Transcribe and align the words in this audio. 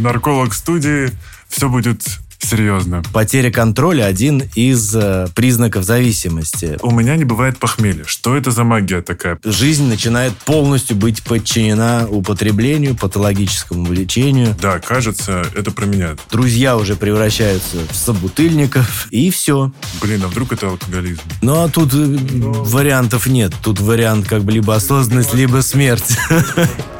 нарколог 0.00 0.54
студии. 0.54 1.10
Все 1.48 1.68
будет 1.68 2.02
Серьезно. 2.42 3.02
Потеря 3.12 3.50
контроля– 3.52 4.04
один 4.06 4.42
из 4.54 4.94
э, 4.94 5.28
признаков 5.34 5.84
зависимости. 5.84 6.78
У 6.82 6.90
меня 6.90 7.16
не 7.16 7.24
бывает 7.24 7.58
похмелья. 7.58 8.04
Что 8.06 8.36
это 8.36 8.50
за 8.50 8.64
магия 8.64 9.02
такая? 9.02 9.38
Жизнь 9.44 9.86
начинает 9.86 10.32
полностью 10.34 10.96
быть 10.96 11.22
подчинена 11.22 12.06
употреблению, 12.08 12.96
патологическому 12.96 13.84
влечению. 13.84 14.56
Да, 14.60 14.80
кажется, 14.80 15.44
это 15.54 15.70
про 15.70 15.84
меня. 15.84 16.16
Друзья 16.30 16.76
уже 16.76 16.96
превращаются 16.96 17.76
в 17.88 17.94
собутыльников, 17.94 19.06
и 19.10 19.30
все. 19.30 19.70
Блин, 20.00 20.22
а 20.24 20.28
вдруг 20.28 20.52
это 20.52 20.68
алкоголизм? 20.68 21.20
Ну, 21.42 21.62
а 21.62 21.68
тут 21.68 21.92
Но... 21.92 22.18
Ну. 22.50 22.64
вариантов 22.64 23.26
нет. 23.26 23.52
Тут 23.62 23.80
вариант 23.80 24.26
как 24.26 24.42
бы 24.42 24.52
либо 24.52 24.74
осознанность, 24.74 25.34
либо 25.34 25.60
смерть. 25.60 26.18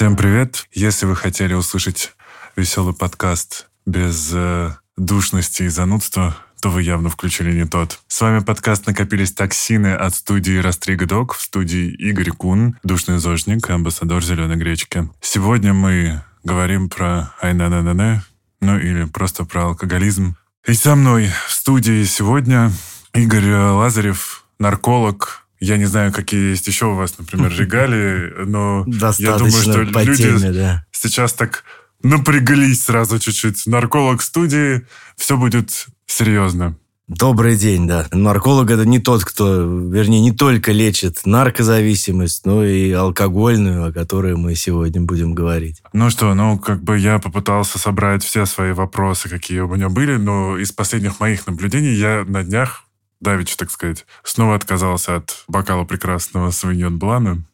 Всем 0.00 0.16
привет! 0.16 0.66
Если 0.72 1.04
вы 1.04 1.14
хотели 1.14 1.52
услышать 1.52 2.14
веселый 2.56 2.94
подкаст 2.94 3.66
без 3.84 4.30
э, 4.32 4.70
душности 4.96 5.64
и 5.64 5.68
занудства, 5.68 6.38
то 6.62 6.70
вы 6.70 6.84
явно 6.84 7.10
включили 7.10 7.52
не 7.52 7.66
тот. 7.66 8.00
С 8.08 8.18
вами 8.22 8.38
подкаст 8.38 8.86
«Накопились 8.86 9.32
токсины» 9.32 9.92
от 9.92 10.14
студии 10.14 10.56
«Растрига 10.56 11.04
Док» 11.04 11.34
в 11.34 11.42
студии 11.42 11.90
Игорь 11.90 12.30
Кун, 12.30 12.78
душный 12.82 13.18
зожник, 13.18 13.68
амбассадор 13.68 14.24
«Зеленой 14.24 14.56
гречки». 14.56 15.06
Сегодня 15.20 15.74
мы 15.74 16.22
говорим 16.44 16.88
про 16.88 17.34
айна-на-на-на, 17.42 18.24
ну 18.62 18.78
или 18.78 19.04
просто 19.04 19.44
про 19.44 19.66
алкоголизм. 19.66 20.34
И 20.66 20.72
со 20.72 20.96
мной 20.96 21.30
в 21.46 21.52
студии 21.52 22.04
сегодня 22.04 22.72
Игорь 23.12 23.52
Лазарев, 23.52 24.46
нарколог, 24.58 25.44
я 25.60 25.76
не 25.76 25.84
знаю, 25.84 26.12
какие 26.12 26.50
есть 26.50 26.66
еще 26.66 26.86
у 26.86 26.94
вас, 26.94 27.18
например, 27.18 27.52
регалии, 27.58 28.44
но 28.46 28.84
я 29.18 29.36
думаю, 29.36 29.52
что 29.52 29.82
люди 29.82 30.16
теме, 30.16 30.52
да. 30.52 30.86
сейчас 30.90 31.32
так 31.34 31.64
напряглись 32.02 32.84
сразу 32.84 33.18
чуть-чуть. 33.18 33.66
Нарколог 33.66 34.22
студии, 34.22 34.82
все 35.16 35.36
будет 35.36 35.86
серьезно. 36.06 36.76
Добрый 37.10 37.56
день, 37.56 37.88
да. 37.88 38.06
Нарколог 38.12 38.70
это 38.70 38.86
не 38.86 39.00
тот, 39.00 39.24
кто, 39.24 39.62
вернее, 39.64 40.20
не 40.20 40.30
только 40.30 40.70
лечит 40.70 41.26
наркозависимость, 41.26 42.46
но 42.46 42.64
и 42.64 42.92
алкогольную, 42.92 43.88
о 43.88 43.92
которой 43.92 44.36
мы 44.36 44.54
сегодня 44.54 45.02
будем 45.02 45.34
говорить. 45.34 45.82
Ну 45.92 46.08
что, 46.10 46.32
ну 46.34 46.56
как 46.56 46.84
бы 46.84 46.96
я 46.96 47.18
попытался 47.18 47.80
собрать 47.80 48.22
все 48.22 48.46
свои 48.46 48.70
вопросы, 48.70 49.28
какие 49.28 49.58
у 49.58 49.74
меня 49.74 49.88
были, 49.88 50.18
но 50.18 50.56
из 50.56 50.70
последних 50.70 51.18
моих 51.18 51.48
наблюдений 51.48 51.94
я 51.94 52.24
на 52.24 52.44
днях 52.44 52.84
Давич, 53.20 53.56
так 53.56 53.70
сказать, 53.70 54.06
снова 54.24 54.54
отказался 54.54 55.16
от 55.16 55.44
бокала 55.46 55.84
прекрасного 55.84 56.50
Савиньон 56.50 56.98
Блана. 56.98 57.44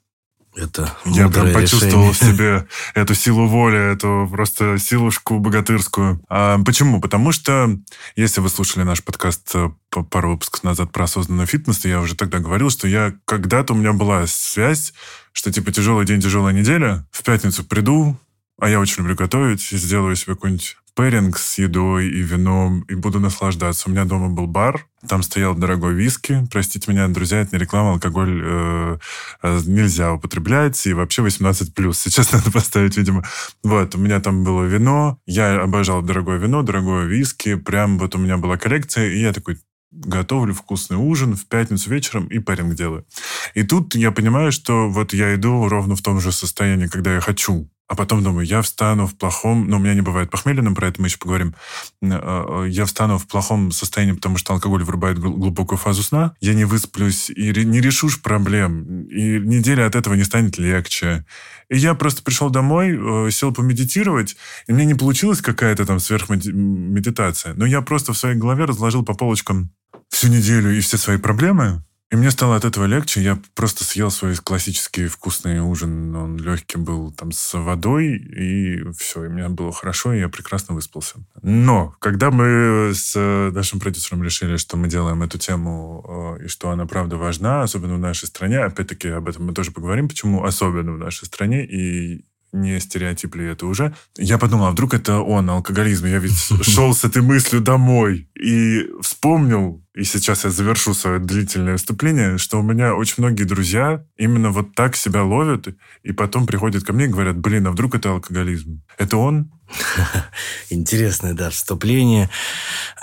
Это 0.56 0.91
Я 1.05 1.28
прям 1.28 1.53
почувствовал 1.53 2.11
решение. 2.11 2.12
в 2.12 2.17
себе 2.17 2.67
эту 2.95 3.14
силу 3.14 3.47
воли, 3.47 3.92
эту 3.92 4.27
просто 4.31 4.78
силушку 4.78 5.39
богатырскую. 5.39 6.22
А 6.31 6.59
почему? 6.64 6.98
Потому 6.98 7.31
что, 7.33 7.77
если 8.17 8.41
вы 8.41 8.48
слушали 8.48 8.83
наш 8.83 9.05
подкаст 9.05 9.50
э, 9.55 9.69
пару 10.11 10.31
выпусков 10.31 10.64
назад 10.64 10.92
про 10.92 11.05
осознанный 11.05 11.44
фитнес, 11.44 11.84
я 11.84 12.00
уже 12.00 12.14
тогда 12.14 12.39
говорил, 12.39 12.70
что 12.70 12.89
я 12.89 13.12
когда-то 13.27 13.75
у 13.75 13.77
меня 13.77 13.92
была 13.92 14.27
связь, 14.27 14.94
что 15.33 15.53
типа 15.53 15.72
тяжелый 15.72 16.06
день, 16.06 16.22
тяжелая 16.22 16.55
неделя, 16.55 17.06
в 17.11 17.22
пятницу 17.22 17.62
приду, 17.62 18.17
а 18.59 18.69
я 18.69 18.81
очень 18.81 18.99
люблю 18.99 19.15
готовить, 19.15 19.62
сделаю 19.62 20.17
себе 20.17 20.35
какой-нибудь 20.35 20.77
пэринг 20.97 21.37
с 21.37 21.59
едой 21.59 22.07
и 22.09 22.23
вином, 22.23 22.81
и 22.89 22.95
буду 22.95 23.21
наслаждаться. 23.21 23.89
У 23.89 23.93
меня 23.93 24.07
дома 24.07 24.31
был 24.31 24.47
бар, 24.47 24.87
там 25.07 25.23
стоял 25.23 25.55
дорогой 25.55 25.95
виски. 25.95 26.49
Простите 26.51 26.91
меня, 26.91 27.07
друзья, 27.09 27.41
это 27.41 27.55
не 27.55 27.61
реклама, 27.61 27.93
алкоголь 27.93 28.43
э, 28.43 28.99
э 29.43 29.61
нельзя 29.67 30.15
употреблять, 30.15 30.87
и 30.87 30.94
вообще 30.94 31.22
18+. 31.22 31.93
Сейчас 31.93 32.33
надо 32.33 32.50
поставить, 32.50 32.97
видимо. 32.97 33.25
Вот, 33.62 33.94
у 33.94 33.99
меня 33.99 34.21
там 34.21 34.43
было 34.43 34.65
вино, 34.65 35.19
я 35.27 35.61
обожал 35.61 36.00
дорогое 36.00 36.38
вино, 36.38 36.62
дорогое 36.62 37.05
виски, 37.05 37.56
прям 37.56 37.99
вот 37.99 38.15
у 38.15 38.19
меня 38.19 38.38
была 38.38 38.56
коллекция, 38.56 39.11
и 39.11 39.21
я 39.21 39.34
такой, 39.34 39.59
готовлю 39.93 40.53
вкусный 40.53 40.97
ужин 40.97 41.37
в 41.37 41.47
пятницу 41.47 41.91
вечером 41.91 42.27
и 42.27 42.38
паринг 42.38 42.75
делаю. 42.75 43.06
И 43.55 43.62
тут 43.62 43.94
я 43.94 44.12
понимаю, 44.12 44.50
что 44.50 44.88
вот 44.88 45.12
я 45.12 45.34
иду 45.34 45.69
ровно 45.69 45.94
в 45.94 46.03
том 46.03 46.21
же 46.21 46.33
состоянии, 46.33 46.87
когда 46.87 47.15
я 47.15 47.21
хочу 47.21 47.71
а 47.89 47.95
потом 47.95 48.23
думаю, 48.23 48.47
я 48.47 48.63
встану 48.63 49.07
в 49.07 49.17
плохом, 49.17 49.69
ну, 49.69 49.77
у 49.77 49.81
меня 49.81 49.95
не 49.95 50.01
бывает 50.01 50.31
похмелья, 50.31 50.63
про 50.75 50.89
это 50.89 51.01
мы 51.01 51.07
еще 51.07 51.19
поговорим. 51.19 51.55
А, 52.03 52.63
а, 52.63 52.65
я 52.65 52.85
встану 52.85 53.19
в 53.19 53.27
плохом 53.29 53.71
состоянии, 53.71 54.13
потому 54.13 54.39
что 54.39 54.53
алкоголь 54.53 54.83
вырубает 54.83 55.19
глубокую 55.19 55.79
фазу 55.79 56.03
сна. 56.03 56.35
Я 56.41 56.55
не 56.55 56.65
высплюсь 56.65 57.31
и 57.31 57.53
не 57.65 57.81
решу 57.81 58.09
проблем. 58.23 59.05
И 59.05 59.39
неделя 59.39 59.87
от 59.87 59.95
этого 59.95 60.15
не 60.15 60.25
станет 60.25 60.59
легче. 60.59 61.25
И 61.69 61.79
я 61.79 61.95
просто 61.95 62.23
пришел 62.23 62.51
домой, 62.51 62.97
э, 62.97 63.31
сел 63.31 63.53
помедитировать, 63.53 64.37
и 64.67 64.73
мне 64.73 64.85
не 64.85 64.95
получилась 64.95 65.41
какая-то 65.41 65.87
там 65.87 66.01
сверхмедитация. 66.01 67.55
Но 67.55 67.67
я 67.67 67.83
просто 67.83 68.13
в 68.13 68.19
своей 68.19 68.37
голове 68.37 68.65
разложил 68.65 69.05
по 69.05 69.15
полочкам 69.15 69.71
всю 70.09 70.29
неделю 70.29 70.77
и 70.77 70.81
все 70.81 70.97
свои 70.97 71.19
проблемы, 71.19 71.85
и 72.09 72.17
мне 72.17 72.31
стало 72.31 72.55
от 72.55 72.65
этого 72.65 72.84
легче. 72.84 73.21
Я 73.21 73.39
просто 73.55 73.83
съел 73.83 74.11
свой 74.11 74.37
классический 74.37 75.09
вкусный 75.09 75.59
ужин. 75.59 76.15
Он 76.15 76.37
легкий 76.37 76.78
был 76.78 77.11
там 77.11 77.33
с 77.33 77.59
водой, 77.59 78.17
и 78.17 78.84
все. 78.93 79.25
И 79.25 79.28
мне 79.28 79.49
было 79.49 79.72
хорошо, 79.72 80.12
и 80.12 80.21
я 80.21 80.28
прекрасно 80.28 80.77
выспался. 80.77 81.17
Но 81.43 81.97
когда 81.99 82.31
мы 82.31 82.93
с 82.94 83.17
нашим 83.53 83.81
продюсером 83.81 84.22
решили, 84.22 84.56
что 84.56 84.77
мы 84.77 84.89
делаем 84.89 85.22
эту 85.25 85.39
тему, 85.39 86.37
э, 86.39 86.44
и 86.44 86.49
что 86.49 86.71
она 86.71 86.87
правда 86.87 87.17
важна, 87.17 87.62
особенно 87.62 87.97
в 87.97 88.00
нашей 88.00 88.27
стране, 88.27 88.61
опять-таки 88.61 89.09
об 89.09 89.28
этом 89.28 89.47
мы 89.47 89.53
тоже 89.53 89.73
поговорим, 89.73 90.09
почему 90.09 90.44
особенно 90.44 90.93
в 90.93 90.99
нашей 90.99 91.25
стране, 91.25 91.67
и 91.67 92.25
не 92.56 92.81
стереотип 92.81 93.37
ли 93.37 93.47
это 93.47 93.67
уже. 93.67 93.94
Я 94.17 94.39
подумал, 94.39 94.67
а 94.67 94.71
вдруг 94.71 94.94
это 94.94 95.21
он, 95.21 95.49
алкоголизм. 95.50 96.06
Я 96.06 96.19
ведь 96.19 96.37
шел 96.62 96.94
с 96.94 97.05
этой 97.05 97.22
мыслью 97.22 97.61
домой 97.61 98.28
и 98.34 98.87
вспомнил, 99.00 99.83
и 99.94 100.05
сейчас 100.05 100.44
я 100.44 100.50
завершу 100.50 100.94
свое 100.94 101.19
длительное 101.19 101.75
выступление, 101.75 102.39
что 102.39 102.61
у 102.61 102.62
меня 102.62 102.94
очень 102.94 103.17
многие 103.19 103.44
друзья 103.44 104.05
именно 104.17 104.50
вот 104.50 104.75
так 104.75 104.97
себя 104.97 105.22
ловят, 105.22 105.69
и 106.03 106.12
потом 106.12 106.47
приходят 106.47 106.84
ко 106.84 106.93
мне 106.93 107.06
и 107.06 107.09
говорят, 107.09 107.37
блин, 107.39 107.67
а 107.67 107.71
вдруг 107.71 107.94
это 107.94 108.11
алкоголизм? 108.11 108.83
Это 108.99 109.17
он? 109.17 109.50
Интересное, 110.71 111.34
да, 111.34 111.50
вступление. 111.50 112.31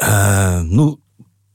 А, 0.01 0.61
ну, 0.63 0.99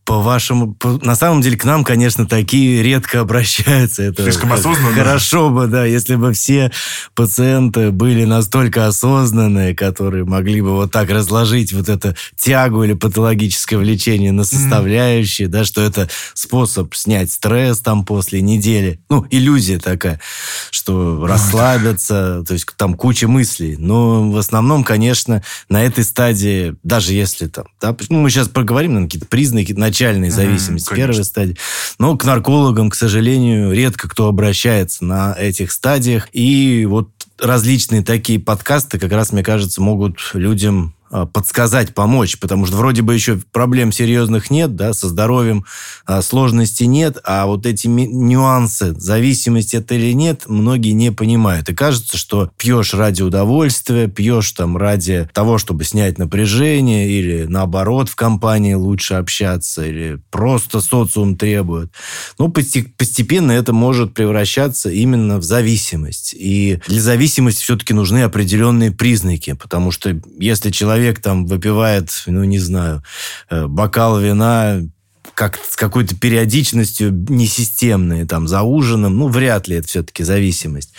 по 0.09 0.21
вашему... 0.21 0.73
По, 0.73 0.99
на 1.03 1.15
самом 1.15 1.43
деле 1.43 1.59
к 1.59 1.67
нам, 1.67 1.85
конечно, 1.85 2.27
такие 2.27 2.83
редко 2.83 3.21
обращаются. 3.21 4.05
Это 4.05 4.23
Слишком 4.23 4.51
осознанно. 4.55 4.95
Хорошо 4.95 5.51
бы, 5.51 5.67
да, 5.67 5.85
если 5.85 6.15
бы 6.15 6.33
все 6.33 6.73
пациенты 7.15 7.91
были 7.91 8.25
настолько 8.25 8.87
осознанные, 8.87 9.75
которые 9.75 10.25
могли 10.25 10.63
бы 10.63 10.71
вот 10.71 10.93
так 10.93 11.11
разложить 11.11 11.75
вот 11.75 11.91
эту 11.91 12.15
тягу 12.39 12.85
или 12.85 12.95
патологическое 12.95 13.79
влечение 13.79 14.33
на 14.33 14.45
составляющие, 14.45 15.47
mm. 15.47 15.51
да, 15.51 15.65
что 15.67 15.83
это 15.83 16.09
способ 16.33 16.95
снять 16.95 17.31
стресс 17.31 17.81
там 17.81 18.07
после 18.07 18.41
недели. 18.41 19.01
Ну, 19.11 19.27
иллюзия 19.29 19.79
такая, 19.79 20.21
что 20.71 21.27
расслабиться, 21.27 22.45
то 22.49 22.55
есть 22.55 22.67
там 22.79 22.95
куча 22.95 23.29
мыслей. 23.29 23.77
Но 23.79 24.31
в 24.31 24.39
основном, 24.39 24.85
конечно, 24.85 25.43
на 25.69 25.85
этой 25.85 26.03
стадии, 26.03 26.77
даже 26.83 27.13
если 27.13 27.47
там, 27.47 27.67
да, 27.79 27.95
ну, 28.09 28.21
мы 28.21 28.31
сейчас 28.31 28.49
проговорим 28.49 28.95
на 28.95 29.03
какие-то 29.03 29.27
признаки, 29.27 29.75
начальной 29.99 30.31
зависимости, 30.31 30.93
mm, 30.93 30.97
первой 30.97 31.25
стадии. 31.25 31.57
Но 31.99 32.17
к 32.17 32.25
наркологам, 32.25 32.91
к 32.91 32.95
сожалению, 32.95 33.73
редко 33.73 34.09
кто 34.09 34.29
обращается 34.29 35.05
на 35.05 35.35
этих 35.37 35.73
стадиях. 35.73 36.29
И 36.33 36.87
вот 36.89 37.11
различные 37.41 38.05
такие 38.05 38.39
подкасты, 38.39 38.99
как 38.99 39.11
раз, 39.11 39.33
мне 39.33 39.43
кажется, 39.43 39.83
могут 39.83 40.19
людям 40.35 40.95
подсказать, 41.11 41.95
помочь, 41.95 42.39
потому 42.39 42.67
что 42.67 42.77
вроде 42.77 43.03
бы 43.03 43.15
еще 43.15 43.41
проблем 43.53 43.93
серьезных 43.93 44.51
нет, 44.51 44.77
да, 44.77 44.93
со 44.93 45.09
здоровьем 45.09 45.65
а, 46.05 46.23
сложностей 46.23 46.87
нет, 46.87 47.19
а 47.25 47.47
вот 47.47 47.67
эти 47.67 47.87
нюансы, 47.87 48.95
зависимость 48.99 49.75
это 49.75 49.95
или 49.95 50.13
нет, 50.13 50.43
многие 50.47 50.93
не 50.93 51.11
понимают. 51.11 51.69
И 51.71 51.75
кажется, 51.75 52.17
что 52.19 52.51
пьешь 52.59 52.95
ради 52.95 53.23
удовольствия, 53.23 54.07
пьешь 54.09 54.53
там 54.53 54.77
ради 54.77 55.29
того, 55.33 55.59
чтобы 55.59 55.85
снять 55.85 56.19
напряжение, 56.19 57.11
или 57.11 57.45
наоборот 57.45 58.09
в 58.09 58.17
компании 58.17 58.75
лучше 58.75 59.15
общаться, 59.15 59.85
или 59.87 60.21
просто 60.31 60.81
социум 60.81 61.37
требует. 61.37 61.91
Ну, 62.39 62.51
постепенно 62.51 63.53
это 63.53 63.73
может 63.73 64.15
превращаться 64.15 64.91
именно 64.91 65.39
в 65.39 65.43
зависимость. 65.43 66.35
И 66.39 66.81
для 66.87 67.01
зависимости 67.01 67.63
все-таки 67.63 67.95
нужны 67.95 68.23
определенные 68.25 68.91
признаки, 68.91 69.55
потому 69.55 69.91
что 69.91 70.21
если 70.39 70.71
человек 70.71 70.98
человек 70.99 71.21
там 71.21 71.47
выпивает, 71.47 72.11
ну, 72.27 72.43
не 72.43 72.59
знаю, 72.59 73.03
э, 73.51 73.67
бокал 73.67 74.19
вина 74.19 74.81
как 75.39 75.57
с 75.71 75.77
какой-то 75.77 76.17
периодичностью 76.17 77.13
несистемной, 77.13 78.27
там, 78.27 78.49
за 78.49 78.63
ужином, 78.63 79.17
ну, 79.17 79.29
вряд 79.29 79.69
ли 79.69 79.77
это 79.77 79.87
все-таки 79.87 80.25
зависимость. 80.25 80.93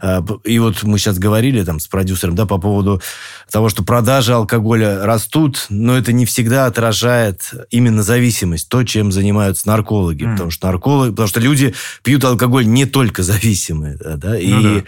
А, 0.00 0.24
и 0.44 0.60
вот 0.60 0.84
мы 0.84 0.96
сейчас 0.96 1.18
говорили 1.18 1.64
там 1.64 1.80
с 1.80 1.88
продюсером, 1.88 2.36
да, 2.36 2.46
по 2.46 2.58
поводу 2.58 3.02
того, 3.50 3.68
что 3.68 3.82
продажи 3.82 4.32
алкоголя 4.32 5.04
растут, 5.04 5.66
но 5.70 5.98
это 5.98 6.12
не 6.12 6.24
всегда 6.24 6.66
отражает 6.66 7.52
именно 7.72 8.04
зависимость, 8.04 8.68
то, 8.68 8.84
чем 8.84 9.10
занимаются 9.10 9.66
наркологи. 9.66 10.22
Mm. 10.22 10.32
Потому 10.34 10.50
что 10.52 10.68
наркологи, 10.68 11.10
потому 11.10 11.26
что 11.26 11.40
люди 11.40 11.74
пьют 12.04 12.22
алкоголь 12.24 12.68
не 12.68 12.86
только 12.86 13.24
зависимые, 13.24 13.96
да, 13.96 14.38
и 14.38 14.52
ну, 14.52 14.62
да. 14.62 14.82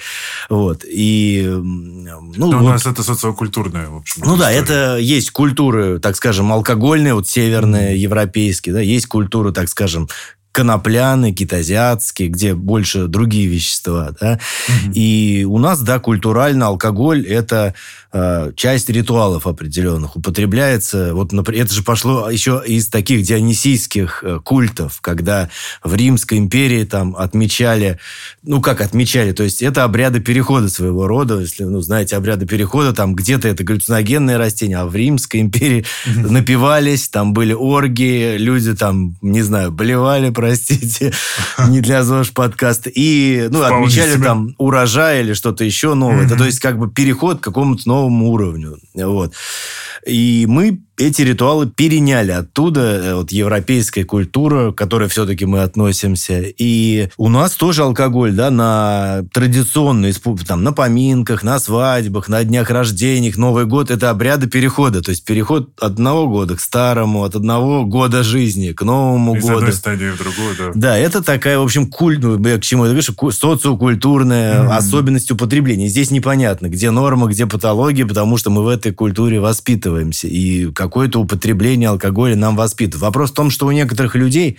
вот, 0.48 0.84
и 0.84 1.44
ну, 1.44 2.30
но 2.36 2.46
вот, 2.46 2.54
у 2.54 2.68
нас 2.68 2.86
это 2.86 3.02
социокультурное, 3.02 3.88
в 3.88 3.96
общем. 3.96 4.22
Ну 4.24 4.36
да, 4.36 4.52
это 4.52 4.96
есть 4.96 5.32
культуры, 5.32 5.98
так 5.98 6.14
скажем, 6.14 6.52
алкогольные, 6.52 7.14
вот 7.14 7.28
северные, 7.28 7.96
mm. 7.96 7.98
европейские, 7.98 8.74
да, 8.74 8.91
есть 8.94 9.06
культуры, 9.06 9.52
так 9.52 9.68
скажем, 9.68 10.08
конопляны, 10.52 11.32
китазиатские, 11.32 12.28
где 12.28 12.54
больше 12.54 13.08
другие 13.08 13.46
вещества. 13.46 14.14
Да? 14.20 14.38
Угу. 14.68 14.92
И 14.94 15.46
у 15.48 15.58
нас, 15.58 15.80
да, 15.80 15.98
культурально 15.98 16.66
алкоголь– 16.66 17.26
это 17.26 17.74
э, 18.12 18.52
часть 18.56 18.88
ритуалов 18.88 19.46
определенных. 19.46 20.16
Употребляется, 20.16 21.14
вот, 21.14 21.32
например, 21.32 21.64
это 21.64 21.74
же 21.74 21.82
пошло 21.82 22.30
еще 22.30 22.62
из 22.66 22.88
таких 22.88 23.22
дионисийских 23.22 24.22
э, 24.22 24.40
культов, 24.42 24.98
когда 25.00 25.48
в 25.82 25.94
Римской 25.94 26.38
империи 26.38 26.84
там 26.84 27.16
отмечали, 27.16 27.98
ну, 28.42 28.60
как 28.60 28.80
отмечали, 28.80 29.32
то 29.32 29.42
есть 29.42 29.62
это 29.62 29.84
обряды 29.84 30.20
перехода 30.20 30.68
своего 30.68 31.06
рода, 31.06 31.40
если, 31.40 31.64
ну, 31.64 31.80
знаете, 31.80 32.16
обряды 32.16 32.46
перехода, 32.46 32.92
там 32.92 33.14
где-то 33.14 33.48
это 33.48 33.64
галлюциногенное 33.64 34.38
растение, 34.38 34.78
а 34.78 34.86
в 34.86 34.94
Римской 34.94 35.40
империи 35.40 35.84
угу. 36.06 36.32
напивались, 36.32 37.08
там 37.08 37.32
были 37.32 37.52
оргии, 37.52 38.36
люди 38.36 38.74
там, 38.74 39.16
не 39.22 39.42
знаю, 39.42 39.72
болевали, 39.72 40.30
простите, 40.34 41.12
не 41.68 41.80
для 41.80 42.02
ЗОЖ 42.02 42.30
подкаста. 42.30 42.90
И, 42.90 43.48
ну, 43.50 43.62
отмечали 43.62 44.20
там 44.20 44.54
урожай 44.58 45.20
или 45.20 45.32
что-то 45.32 45.64
еще 45.64 45.94
новое. 45.94 46.26
Это, 46.26 46.36
то 46.36 46.44
есть, 46.44 46.60
как 46.60 46.78
бы 46.78 46.90
переход 46.90 47.40
к 47.40 47.44
какому-то 47.44 47.82
новому 47.86 48.01
уровню. 48.10 48.78
Вот. 48.94 49.34
И 50.06 50.46
мы 50.48 50.80
эти 50.98 51.22
ритуалы 51.22 51.68
переняли 51.68 52.32
оттуда, 52.32 52.80
э, 52.80 53.14
вот 53.14 53.32
европейская 53.32 54.04
культура, 54.04 54.72
к 54.72 54.76
которой 54.76 55.08
все-таки 55.08 55.46
мы 55.46 55.62
относимся. 55.62 56.42
И 56.42 57.08
у 57.16 57.28
нас 57.28 57.52
тоже 57.52 57.82
алкоголь, 57.82 58.32
да, 58.32 58.50
на 58.50 59.24
традиционные, 59.32 60.14
там, 60.46 60.62
на 60.62 60.72
поминках, 60.72 61.42
на 61.42 61.58
свадьбах, 61.58 62.28
на 62.28 62.44
днях 62.44 62.70
рождениях, 62.70 63.36
Новый 63.36 63.64
год– 63.64 63.90
это 63.90 64.10
обряды 64.10 64.48
перехода. 64.48 65.02
То 65.02 65.10
есть 65.10 65.24
переход 65.24 65.70
от 65.80 65.92
одного 65.92 66.28
года 66.28 66.56
к 66.56 66.60
старому, 66.60 67.24
от 67.24 67.36
одного 67.36 67.84
года 67.84 68.22
жизни 68.22 68.72
к 68.72 68.82
Новому 68.82 69.36
Из 69.36 69.42
году. 69.42 69.54
Из 69.54 69.58
одной 69.58 69.72
стадии 69.72 70.10
в 70.10 70.18
другую, 70.18 70.56
да. 70.58 70.72
Да, 70.74 70.98
это 70.98 71.22
такая, 71.22 71.58
в 71.58 71.62
общем, 71.62 71.86
культ, 71.86 72.22
ну, 72.22 72.38
к 72.38 72.60
чему 72.60 72.84
это, 72.84 72.94
видишь, 72.94 73.10
социокультурная 73.34 74.62
mm-hmm. 74.62 74.76
особенность 74.76 75.30
употребления. 75.30 75.88
Здесь 75.88 76.10
непонятно, 76.10 76.68
где 76.68 76.90
норма, 76.90 77.28
где 77.28 77.46
патология, 77.46 77.91
потому 78.00 78.38
что 78.38 78.50
мы 78.50 78.64
в 78.64 78.68
этой 78.68 78.92
культуре 78.92 79.40
воспитываемся. 79.40 80.26
И 80.26 80.72
какое-то 80.72 81.20
употребление 81.20 81.90
алкоголя 81.90 82.34
нам 82.34 82.56
воспитывает. 82.56 83.02
Вопрос 83.02 83.30
в 83.30 83.34
том, 83.34 83.50
что 83.50 83.66
у 83.66 83.70
некоторых 83.70 84.14
людей 84.14 84.58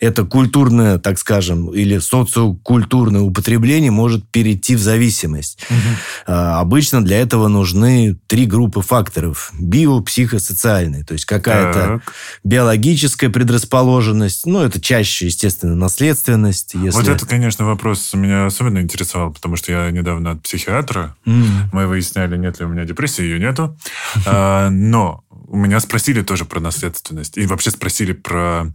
это 0.00 0.24
культурное, 0.24 0.98
так 0.98 1.18
скажем, 1.18 1.68
или 1.68 1.98
социокультурное 1.98 3.20
употребление 3.20 3.92
может 3.92 4.28
перейти 4.28 4.74
в 4.74 4.80
зависимость. 4.80 5.60
Угу. 5.70 5.78
А, 6.26 6.60
обычно 6.60 7.04
для 7.04 7.20
этого 7.20 7.46
нужны 7.46 8.18
три 8.26 8.46
группы 8.46 8.82
факторов. 8.82 9.52
Био, 9.58 10.00
психосоциальные. 10.00 11.04
То 11.04 11.12
есть 11.12 11.24
какая-то 11.24 12.00
так. 12.02 12.14
биологическая 12.42 13.30
предрасположенность. 13.30 14.44
Ну, 14.46 14.60
это 14.60 14.80
чаще, 14.80 15.26
естественно, 15.26 15.76
наследственность. 15.76 16.74
Если... 16.74 16.90
Вот 16.90 17.08
это, 17.08 17.24
конечно, 17.24 17.64
вопрос 17.64 18.12
меня 18.14 18.46
особенно 18.46 18.80
интересовал, 18.80 19.32
потому 19.32 19.56
что 19.56 19.70
я 19.70 19.90
недавно 19.90 20.32
от 20.32 20.42
психиатра. 20.42 21.14
Mm. 21.26 21.44
Мы 21.72 21.86
выясняли, 21.86 22.36
нет 22.36 22.58
ли 22.58 22.66
меня 22.72 22.84
депрессии, 22.84 23.22
ее 23.22 23.38
нету. 23.38 23.78
А, 24.26 24.70
но 24.70 25.24
у 25.30 25.56
меня 25.56 25.80
спросили 25.80 26.22
тоже 26.22 26.44
про 26.44 26.60
наследственность. 26.60 27.36
И 27.38 27.46
вообще 27.46 27.70
спросили 27.70 28.12
про 28.12 28.72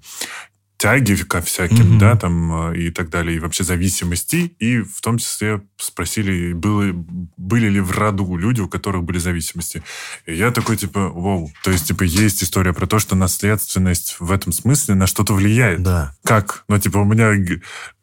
тяги 0.78 1.16
ко 1.16 1.42
всяким, 1.42 1.96
mm-hmm. 1.96 2.00
да, 2.00 2.16
там 2.16 2.72
э, 2.72 2.78
и 2.78 2.92
так 2.92 3.10
далее, 3.10 3.36
и 3.36 3.40
вообще 3.40 3.64
зависимости, 3.64 4.54
и 4.60 4.80
в 4.80 5.02
том 5.02 5.18
числе 5.18 5.62
спросили, 5.78 6.54
было, 6.54 6.92
были 7.36 7.68
ли 7.70 7.80
в 7.80 7.92
роду 7.92 8.38
люди, 8.38 8.62
у 8.62 8.68
которых 8.68 9.04
были 9.04 9.18
зависимости. 9.18 9.82
И 10.28 10.36
я 10.36 10.52
такой, 10.52 10.78
типа, 10.78 11.10
вау, 11.10 11.52
то 11.64 11.72
есть, 11.72 11.88
типа, 11.88 12.04
есть 12.04 12.44
история 12.44 12.74
про 12.74 12.86
то, 12.86 13.00
что 13.00 13.16
наследственность 13.16 14.18
в 14.20 14.32
этом 14.32 14.52
смысле 14.52 14.94
на 14.96 15.08
что-то 15.08 15.34
влияет. 15.34 15.82
Да. 15.82 16.14
Как? 16.24 16.64
Ну, 16.70 16.78
типа, 16.78 17.00
у 17.00 17.06
меня 17.06 17.32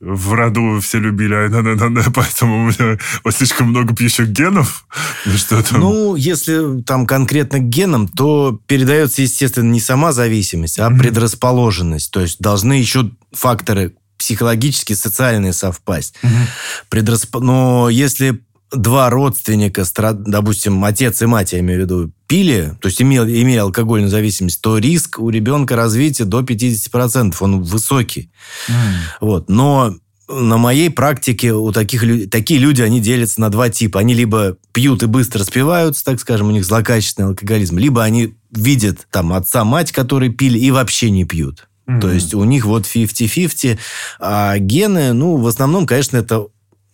в 0.01 0.33
роду 0.33 0.81
все 0.81 0.99
любили, 0.99 1.35
а, 1.35 2.11
поэтому 2.11 2.65
у 2.65 2.67
меня 2.67 2.99
вот 3.23 3.35
слишком 3.35 3.69
много 3.69 3.95
пьющих 3.95 4.29
генов, 4.29 4.87
или 5.27 5.37
что 5.37 5.63
там? 5.63 5.81
Ну, 5.81 6.17
если 6.17 6.83
там 6.83 7.07
конкретно 7.07 7.61
к 7.61 7.69
генам, 7.69 8.09
то 8.09 8.59
передается, 8.67 9.23
естественно, 9.23 9.71
не 9.71 9.81
сама 9.81 10.13
зависимость, 10.13 10.81
а 10.81 10.91
mm-hmm. 10.91 10.99
предрасположенность, 10.99 12.11
то 12.11 12.21
есть 12.21 12.41
должны 12.41 12.64
должны 12.65 12.75
еще 12.75 13.11
факторы 13.33 13.95
психологические, 14.19 14.97
социальные 14.97 15.53
совпасть. 15.53 16.15
Угу. 16.23 16.33
Предрасп... 16.89 17.37
Но 17.41 17.91
если 17.91 18.41
два 18.73 19.11
родственника, 19.11 19.85
допустим, 19.95 20.83
отец 20.83 21.21
и 21.21 21.27
мать, 21.27 21.53
я 21.53 21.61
имею 21.61 21.81
в 21.81 21.83
виду, 21.83 22.13
пили, 22.27 22.75
то 22.81 22.89
есть 22.89 23.03
имели, 23.03 23.43
имели 23.43 23.59
алкогольную 23.59 24.11
зависимость, 24.11 24.61
то 24.63 24.79
риск 24.79 25.19
у 25.19 25.29
ребенка 25.31 25.77
развития 25.77 26.25
до 26.25 26.41
50%, 26.41 27.37
он 27.41 27.63
высокий. 27.63 28.31
Mm. 28.69 28.75
Вот. 29.21 29.51
Но 29.51 29.95
на 30.29 30.57
моей 30.57 30.91
практике 30.91 31.53
у 31.53 31.71
таких 31.71 32.03
людей, 32.03 32.27
такие 32.27 32.59
люди, 32.59 32.81
они 32.81 33.01
делятся 33.01 33.41
на 33.41 33.51
два 33.51 33.69
типа. 33.69 34.01
Они 34.01 34.15
либо 34.15 34.57
пьют 34.73 35.03
и 35.03 35.07
быстро 35.07 35.45
спиваются, 35.45 36.05
так 36.05 36.19
скажем, 36.19 36.49
у 36.49 36.53
них 36.53 36.65
злокачественный 36.65 37.29
алкоголизм, 37.29 37.77
либо 37.77 38.03
они 38.03 38.35
видят 38.51 39.07
там 39.11 39.33
отца, 39.35 39.65
мать, 39.65 39.93
которые 39.93 40.33
пили 40.33 40.59
и 40.59 40.71
вообще 40.71 41.11
не 41.11 41.25
пьют. 41.25 41.69
Mm-hmm. 41.87 42.01
То 42.01 42.11
есть 42.11 42.35
у 42.35 42.45
них 42.45 42.65
вот 42.65 42.85
50-50. 42.85 43.79
А 44.21 44.59
гены, 44.59 45.13
ну, 45.13 45.37
в 45.37 45.47
основном, 45.47 45.87
конечно, 45.87 46.17
это 46.17 46.47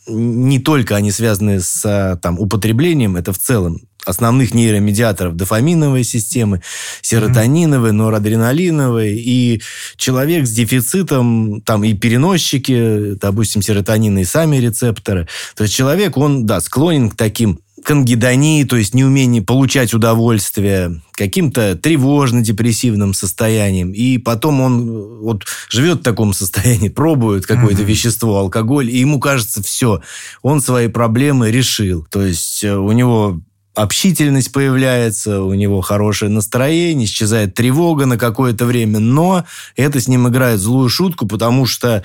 не 0.09 0.59
только 0.59 0.97
они 0.97 1.13
связаны 1.13 1.61
с 1.61 2.19
там, 2.23 2.39
употреблением, 2.39 3.17
это 3.17 3.33
в 3.33 3.39
целом 3.39 3.81
основных 4.07 4.55
нейромедиаторов 4.55 5.37
дофаминовой 5.37 6.05
системы, 6.05 6.63
серотониновой, 7.03 7.93
норадреналиновой, 7.93 9.15
и 9.17 9.63
человек 9.97 10.47
с 10.47 10.51
дефицитом, 10.51 11.61
там 11.61 11.85
и 11.85 11.93
переносчики, 11.93 13.15
допустим, 13.21 13.63
серотонина 13.63 14.21
и 14.21 14.25
сами 14.25 14.57
рецепторы. 14.57 15.29
То 15.55 15.65
есть 15.65 15.75
человек, 15.75 16.17
он, 16.17 16.47
да, 16.47 16.61
склонен 16.61 17.11
к 17.11 17.17
таким 17.17 17.61
к 17.85 17.91
ангидонии, 17.91 18.65
то 18.65 18.77
есть 18.77 18.94
неумение 18.94 19.43
получать 19.43 19.94
удовольствие, 19.94 21.00
каким-то 21.12 21.77
тревожно-депрессивным 21.77 23.15
состоянием. 23.15 23.93
И 23.93 24.19
потом 24.19 24.60
он 24.60 25.19
вот 25.20 25.44
живет 25.69 26.01
в 26.01 26.03
таком 26.03 26.32
состоянии, 26.32 26.89
пробует 26.91 27.46
какое-то 27.46 27.82
mm-hmm. 27.82 27.87
вещество, 27.87 28.39
алкоголь, 28.39 28.91
и 28.91 28.99
ему 28.99 29.20
кажется, 29.20 29.63
все, 29.63 30.01
он 30.43 30.60
свои 30.60 30.89
проблемы 30.89 31.51
решил. 31.51 32.06
То 32.10 32.22
есть 32.22 32.65
э, 32.65 32.77
у 32.77 32.93
него 32.93 33.41
общительность 33.75 34.53
появляется, 34.53 35.43
у 35.43 35.55
него 35.55 35.81
хорошее 35.81 36.31
настроение, 36.31 37.06
исчезает 37.06 37.55
тревога 37.55 38.06
на 38.06 38.19
какое-то 38.19 38.65
время, 38.67 38.99
но 38.99 39.44
это 39.77 40.01
с 40.01 40.08
ним 40.08 40.29
играет 40.29 40.60
злую 40.60 40.89
шутку, 40.89 41.27
потому 41.27 41.67
что 41.67 42.05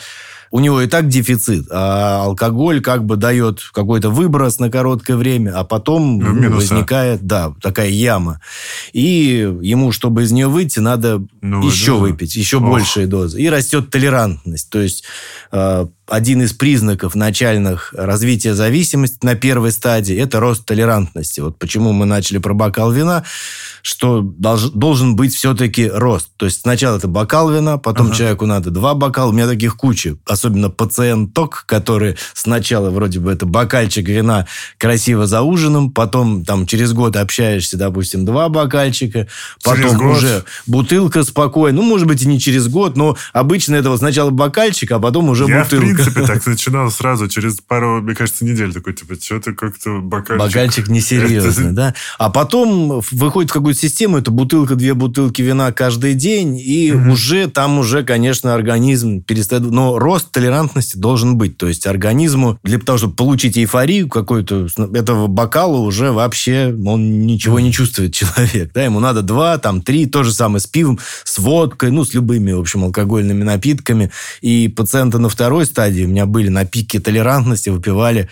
у 0.56 0.62
него 0.62 0.80
и 0.80 0.88
так 0.88 1.10
дефицит, 1.10 1.66
а 1.70 2.24
алкоголь 2.24 2.80
как 2.80 3.04
бы 3.04 3.18
дает 3.18 3.60
какой-то 3.74 4.10
выброс 4.10 4.58
на 4.58 4.72
короткое 4.72 5.18
время, 5.18 5.52
а 5.54 5.66
потом 5.66 6.18
ну, 6.18 6.50
возникает, 6.50 7.24
да, 7.24 7.54
такая 7.62 7.90
яма. 7.90 8.40
И 8.94 9.54
ему, 9.62 9.92
чтобы 9.92 10.24
из 10.24 10.32
нее 10.32 10.48
выйти, 10.48 10.80
надо 10.80 11.22
ну, 11.42 11.62
еще 11.62 11.96
да. 11.96 11.98
выпить, 11.98 12.38
еще 12.38 12.60
Ох. 12.60 12.72
большие 12.72 13.06
дозы. 13.06 13.42
И 13.42 13.50
растет 13.50 13.90
толерантность. 13.90 14.70
То 14.70 14.80
есть 14.80 15.04
э, 15.52 15.88
один 16.08 16.42
из 16.44 16.54
признаков 16.54 17.16
начальных 17.16 17.94
развития 17.98 18.54
зависимости 18.54 19.18
на 19.24 19.36
первой 19.36 19.72
стадии– 19.72 20.16
это 20.18 20.40
рост 20.40 20.66
толерантности. 20.66 21.40
Вот 21.40 21.58
почему 21.58 21.94
мы 21.94 22.06
начали 22.06 22.38
про 22.38 22.54
бокал 22.54 22.92
вина, 22.92 23.24
что 23.82 24.22
долж, 24.22 24.70
должен 24.72 25.16
быть 25.16 25.34
все-таки 25.34 25.88
рост. 25.88 26.30
То 26.38 26.46
есть 26.46 26.62
сначала 26.62 26.98
это 26.98 27.08
бокал 27.08 27.52
вина, 27.52 27.78
потом 27.78 28.08
ага. 28.08 28.16
человеку 28.16 28.46
надо 28.46 28.70
два 28.70 28.94
бокала. 28.94 29.30
У 29.30 29.34
меня 29.34 29.48
таких 29.48 29.78
куча. 29.78 30.18
Особенно 30.26 30.70
пациент-ток, 30.70 31.66
который 31.68 32.18
сначала 32.34 32.92
вроде 32.92 33.20
бы 33.20 33.32
это 33.32 33.46
бокальчик 33.46 34.08
вина 34.08 34.46
красиво 34.78 35.26
за 35.26 35.42
ужином, 35.42 35.92
потом 35.92 36.46
там 36.46 36.68
через 36.68 36.94
год 36.94 37.16
общаешься, 37.16 37.78
допустим, 37.78 38.26
два 38.26 38.50
бокальчика, 38.50 39.28
потом 39.64 40.10
уже 40.12 40.44
бутылка 40.68 41.24
спокойно. 41.24 41.82
Ну, 41.82 41.88
может 41.88 42.08
быть, 42.08 42.22
и 42.22 42.28
не 42.28 42.40
через 42.40 42.68
год, 42.68 42.96
но 42.96 43.18
обычно 43.34 43.76
это 43.76 43.90
вот 43.90 44.00
сначала 44.00 44.30
бокальчик, 44.30 44.92
а 44.92 45.00
потом 45.00 45.30
уже 45.30 45.46
Я, 45.46 45.64
бутылка 45.64 45.95
принципе, 45.96 46.26
так 46.26 46.46
начинал 46.46 46.92
сразу, 46.92 47.28
через 47.28 47.60
пару, 47.62 48.02
мне 48.02 48.16
кажется, 48.16 48.46
недель 48.46 48.74
такой, 48.74 48.94
типа, 48.94 49.16
что-то 49.22 49.54
как-то 49.54 50.00
бокальчик... 50.00 50.46
Бокальчик 50.46 50.88
несерьезно, 50.88 51.74
да? 51.74 51.94
А 52.18 52.30
потом 52.30 53.02
выходит 53.12 53.52
в 53.52 53.54
какую-то 53.54 53.80
систему, 53.80 54.18
это 54.18 54.32
бутылка, 54.32 54.76
две 54.76 54.94
бутылки 54.94 55.42
вина 55.42 55.72
каждый 55.72 56.14
день, 56.14 56.58
и 56.58 56.92
угу. 56.92 57.12
уже 57.12 57.48
там 57.48 57.80
уже, 57.80 58.04
конечно, 58.04 58.54
организм 58.54 59.22
перестает... 59.22 59.64
Но 59.64 60.00
рост 60.00 60.32
толерантности 60.32 60.98
должен 60.98 61.38
быть. 61.38 61.58
То 61.58 61.68
есть 61.68 61.88
организму 61.88 62.60
для 62.64 62.80
того, 62.80 62.98
чтобы 62.98 63.16
получить 63.16 63.58
эйфорию 63.58 64.10
какой-то, 64.10 64.68
этого 64.94 65.28
бокала 65.28 65.78
уже 65.78 66.12
вообще 66.12 66.76
он 66.86 67.26
ничего 67.26 67.60
не 67.60 67.72
чувствует 67.72 68.14
человек. 68.16 68.72
Да? 68.74 68.84
Ему 68.84 69.00
надо 69.00 69.22
два, 69.22 69.58
там, 69.58 69.82
три, 69.82 70.06
то 70.06 70.24
же 70.24 70.34
самое 70.34 70.60
с 70.60 70.68
пивом, 70.68 71.00
с 71.24 71.38
водкой, 71.38 71.92
ну, 71.92 72.04
с 72.04 72.14
любыми, 72.14 72.52
в 72.52 72.60
общем, 72.60 72.84
алкогольными 72.84 73.44
напитками. 73.44 74.12
И 74.42 74.68
пациенты 74.68 75.18
на 75.20 75.30
второй 75.30 75.66
стадии 75.66 75.85
у 75.94 76.08
меня 76.08 76.26
были 76.26 76.50
на 76.50 76.66
пике 76.66 77.00
толерантности, 77.00 77.70
выпивали, 77.70 78.30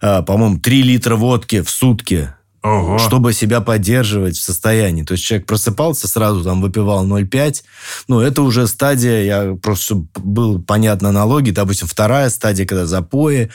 а, 0.00 0.22
по-моему, 0.22 0.58
3 0.58 0.82
литра 0.82 1.16
водки 1.16 1.62
в 1.62 1.70
сутки. 1.70 2.30
Ого. 2.64 2.98
чтобы 2.98 3.34
себя 3.34 3.60
поддерживать 3.60 4.38
в 4.38 4.42
состоянии. 4.42 5.02
То 5.02 5.12
есть 5.12 5.24
человек 5.24 5.46
просыпался, 5.46 6.08
сразу 6.08 6.42
там 6.42 6.62
выпивал 6.62 7.06
0,5. 7.06 7.62
Ну, 8.08 8.20
это 8.20 8.40
уже 8.40 8.66
стадия, 8.66 9.22
я 9.22 9.54
просто, 9.54 10.02
был 10.14 10.62
понятно 10.62 11.10
аналогии, 11.10 11.50
допустим, 11.50 11.86
вторая 11.86 12.30
стадия, 12.30 12.64
когда 12.64 12.86
запои. 12.86 13.50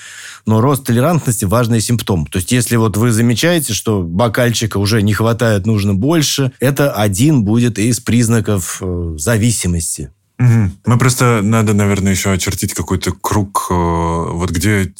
Но 0.45 0.61
рост 0.61 0.85
толерантности– 0.85 1.45
важный 1.45 1.81
симптом. 1.81 2.27
То 2.27 2.37
есть 2.37 2.51
если 2.51 2.75
вот 2.75 2.97
вы 2.97 3.11
замечаете, 3.11 3.73
что 3.73 4.03
бокальчика 4.03 4.77
уже 4.77 5.01
не 5.01 5.13
хватает, 5.13 5.65
нужно 5.65 5.95
больше, 5.95 6.51
это 6.59 6.91
один 6.91 7.43
будет 7.43 7.79
из 7.79 7.99
признаков 7.99 8.77
э, 8.79 9.15
зависимости. 9.17 10.11
Мы 10.39 10.97
просто 10.97 11.41
надо, 11.43 11.73
наверное, 11.73 12.13
еще 12.13 12.31
очертить 12.31 12.73
какой-то 12.73 13.11
круг, 13.11 13.67
э, 13.69 13.73
вот 13.73 14.49
где 14.51 14.93